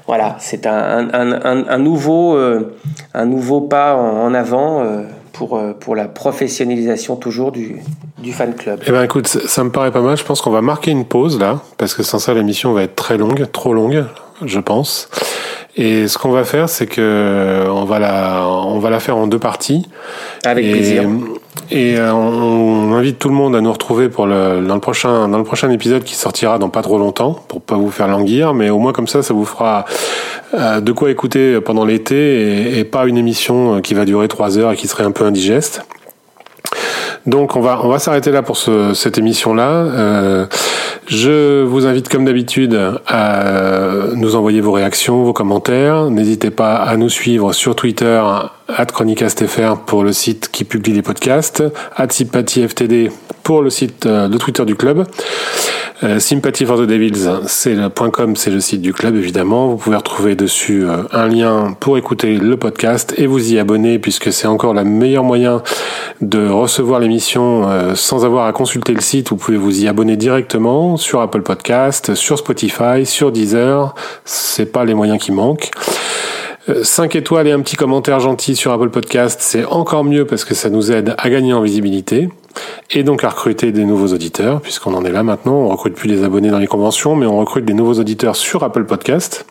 Voilà, 0.06 0.36
c'est 0.38 0.66
un, 0.66 1.08
un, 1.14 1.66
un, 1.66 1.78
nouveau, 1.78 2.36
euh, 2.36 2.76
un 3.14 3.24
nouveau 3.24 3.62
pas 3.62 3.96
en, 3.96 4.34
avant 4.34 4.82
euh, 4.82 5.04
pour, 5.32 5.56
euh, 5.56 5.72
pour 5.72 5.96
la 5.96 6.08
professionnalisation 6.08 7.16
toujours 7.16 7.52
du, 7.52 7.76
du 8.18 8.32
fan 8.32 8.54
club. 8.54 8.80
Eh 8.86 8.90
ben 8.90 9.02
écoute, 9.02 9.26
ça 9.26 9.64
me 9.64 9.70
paraît 9.70 9.92
pas 9.92 10.02
mal. 10.02 10.18
Je 10.18 10.24
pense 10.24 10.42
qu'on 10.42 10.50
va 10.50 10.60
marquer 10.60 10.90
une 10.90 11.06
pause 11.06 11.38
là, 11.38 11.60
parce 11.78 11.94
que 11.94 12.02
sans 12.02 12.18
ça 12.18 12.34
l'émission 12.34 12.74
va 12.74 12.82
être 12.82 12.96
très 12.96 13.16
longue, 13.16 13.50
trop 13.50 13.72
longue, 13.72 14.04
je 14.44 14.60
pense. 14.60 15.08
Et 15.76 16.06
ce 16.06 16.18
qu'on 16.18 16.30
va 16.30 16.44
faire, 16.44 16.68
c'est 16.68 16.86
que 16.86 17.64
on 17.68 17.84
va 17.84 17.98
la, 17.98 18.46
on 18.46 18.78
va 18.78 18.90
la 18.90 19.00
faire 19.00 19.16
en 19.16 19.26
deux 19.26 19.38
parties. 19.38 19.88
Avec 20.44 20.70
plaisir. 20.70 21.08
Et 21.70 21.96
euh, 21.96 22.12
on, 22.12 22.92
invite 22.94 23.18
tout 23.18 23.28
le 23.28 23.34
monde 23.34 23.56
à 23.56 23.60
nous 23.60 23.72
retrouver 23.72 24.08
dans 24.08 24.26
le 24.26 24.78
prochain 24.80 25.28
dans 25.28 25.38
le 25.38 25.44
prochain 25.44 25.70
épisode 25.70 26.04
qui 26.04 26.14
sortira 26.14 26.58
dans 26.58 26.68
pas 26.68 26.82
trop 26.82 26.98
longtemps 26.98 27.38
pour 27.48 27.62
pas 27.62 27.76
vous 27.76 27.90
faire 27.90 28.08
languir, 28.08 28.54
mais 28.54 28.70
au 28.70 28.78
moins 28.78 28.92
comme 28.92 29.06
ça, 29.06 29.22
ça 29.22 29.34
vous 29.34 29.44
fera 29.44 29.84
euh, 30.54 30.80
de 30.80 30.92
quoi 30.92 31.10
écouter 31.10 31.60
pendant 31.60 31.84
l'été 31.84 32.78
et, 32.78 32.84
pas 32.84 33.06
une 33.06 33.16
émission 33.16 33.80
qui 33.80 33.94
va 33.94 34.04
durer 34.04 34.28
trois 34.28 34.58
heures 34.58 34.72
et 34.72 34.76
qui 34.76 34.88
serait 34.88 35.04
un 35.04 35.10
peu 35.10 35.24
indigeste. 35.24 35.86
Donc 37.26 37.56
on 37.56 37.60
va 37.60 37.80
on 37.82 37.88
va 37.88 37.98
s'arrêter 37.98 38.30
là 38.30 38.42
pour 38.42 38.56
ce, 38.56 38.92
cette 38.92 39.16
émission 39.16 39.54
là. 39.54 39.70
Euh, 39.70 40.46
je 41.06 41.62
vous 41.62 41.86
invite 41.86 42.08
comme 42.08 42.24
d'habitude 42.24 42.78
à 43.06 44.04
nous 44.14 44.36
envoyer 44.36 44.60
vos 44.60 44.72
réactions, 44.72 45.22
vos 45.22 45.32
commentaires. 45.32 46.10
N'hésitez 46.10 46.50
pas 46.50 46.76
à 46.76 46.96
nous 46.96 47.10
suivre 47.10 47.52
sur 47.52 47.76
Twitter 47.76 48.22
@chronicastfr 48.68 49.78
pour 49.86 50.04
le 50.04 50.12
site 50.12 50.48
qui 50.50 50.64
publie 50.64 50.92
les 50.92 51.02
podcasts, 51.02 51.62
@sympathieftd 52.08 53.10
pour 53.44 53.62
le 53.62 53.70
site 53.70 54.06
de 54.06 54.10
euh, 54.10 54.38
Twitter 54.38 54.64
du 54.64 54.74
club. 54.74 55.06
Euh, 56.02 56.18
Sympathy 56.18 56.66
for 56.66 56.76
the 56.76 56.86
Devils, 56.86 57.28
c'est 57.46 57.74
le 57.74 57.88
.com, 57.88 58.34
c'est 58.34 58.50
le 58.50 58.60
site 58.60 58.80
du 58.80 58.92
club 58.92 59.14
évidemment. 59.14 59.68
Vous 59.68 59.76
pouvez 59.76 59.96
retrouver 59.96 60.34
dessus 60.34 60.84
euh, 60.84 61.04
un 61.12 61.28
lien 61.28 61.76
pour 61.78 61.96
écouter 61.96 62.36
le 62.36 62.56
podcast 62.56 63.14
et 63.16 63.26
vous 63.26 63.52
y 63.52 63.58
abonner 63.58 63.98
puisque 63.98 64.32
c'est 64.32 64.48
encore 64.48 64.74
le 64.74 64.82
meilleur 64.82 65.22
moyen 65.22 65.62
de 66.20 66.48
recevoir 66.48 67.00
l'émission 67.00 67.94
sans 67.94 68.24
avoir 68.24 68.46
à 68.46 68.52
consulter 68.52 68.92
le 68.92 69.00
site. 69.00 69.30
Vous 69.30 69.36
pouvez 69.36 69.56
vous 69.56 69.82
y 69.82 69.88
abonner 69.88 70.16
directement 70.16 70.96
sur 70.96 71.20
Apple 71.20 71.42
Podcast, 71.42 72.14
sur 72.14 72.38
Spotify, 72.38 73.04
sur 73.04 73.30
Deezer. 73.30 73.94
C'est 74.24 74.72
pas 74.72 74.84
les 74.84 74.94
moyens 74.94 75.18
qui 75.22 75.32
manquent. 75.32 75.70
5 76.82 77.14
étoiles 77.16 77.46
et 77.46 77.52
un 77.52 77.60
petit 77.60 77.76
commentaire 77.76 78.20
gentil 78.20 78.56
sur 78.56 78.72
Apple 78.72 78.88
Podcast, 78.88 79.40
c'est 79.42 79.64
encore 79.66 80.04
mieux 80.04 80.24
parce 80.24 80.44
que 80.44 80.54
ça 80.54 80.70
nous 80.70 80.90
aide 80.92 81.14
à 81.18 81.28
gagner 81.28 81.52
en 81.52 81.60
visibilité 81.60 82.30
et 82.90 83.02
donc 83.02 83.22
à 83.22 83.28
recruter 83.28 83.70
des 83.70 83.84
nouveaux 83.84 84.14
auditeurs, 84.14 84.60
puisqu'on 84.60 84.94
en 84.94 85.04
est 85.04 85.12
là 85.12 85.22
maintenant. 85.22 85.54
On 85.54 85.68
recrute 85.68 85.94
plus 85.94 86.08
des 86.08 86.24
abonnés 86.24 86.50
dans 86.50 86.58
les 86.58 86.66
conventions, 86.66 87.16
mais 87.16 87.26
on 87.26 87.38
recrute 87.38 87.64
des 87.64 87.74
nouveaux 87.74 88.00
auditeurs 88.00 88.36
sur 88.36 88.62
Apple 88.62 88.84
Podcast. 88.84 89.44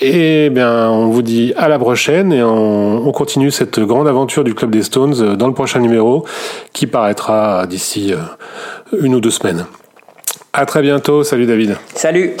Et 0.00 0.50
bien, 0.50 0.88
on 0.90 1.08
vous 1.08 1.22
dit 1.22 1.52
à 1.56 1.68
la 1.68 1.78
prochaine 1.78 2.32
et 2.32 2.42
on, 2.42 3.12
continue 3.12 3.50
cette 3.50 3.78
grande 3.78 4.08
aventure 4.08 4.42
du 4.42 4.54
Club 4.54 4.70
des 4.70 4.82
Stones 4.82 5.36
dans 5.36 5.46
le 5.46 5.54
prochain 5.54 5.78
numéro 5.78 6.26
qui 6.72 6.86
paraîtra 6.86 7.66
d'ici 7.66 8.12
euh, 8.12 8.16
une 9.00 9.14
ou 9.14 9.20
deux 9.20 9.30
semaines. 9.30 9.66
À 10.52 10.66
très 10.66 10.82
bientôt. 10.82 11.22
Salut 11.22 11.46
David. 11.46 11.76
Salut. 11.94 12.34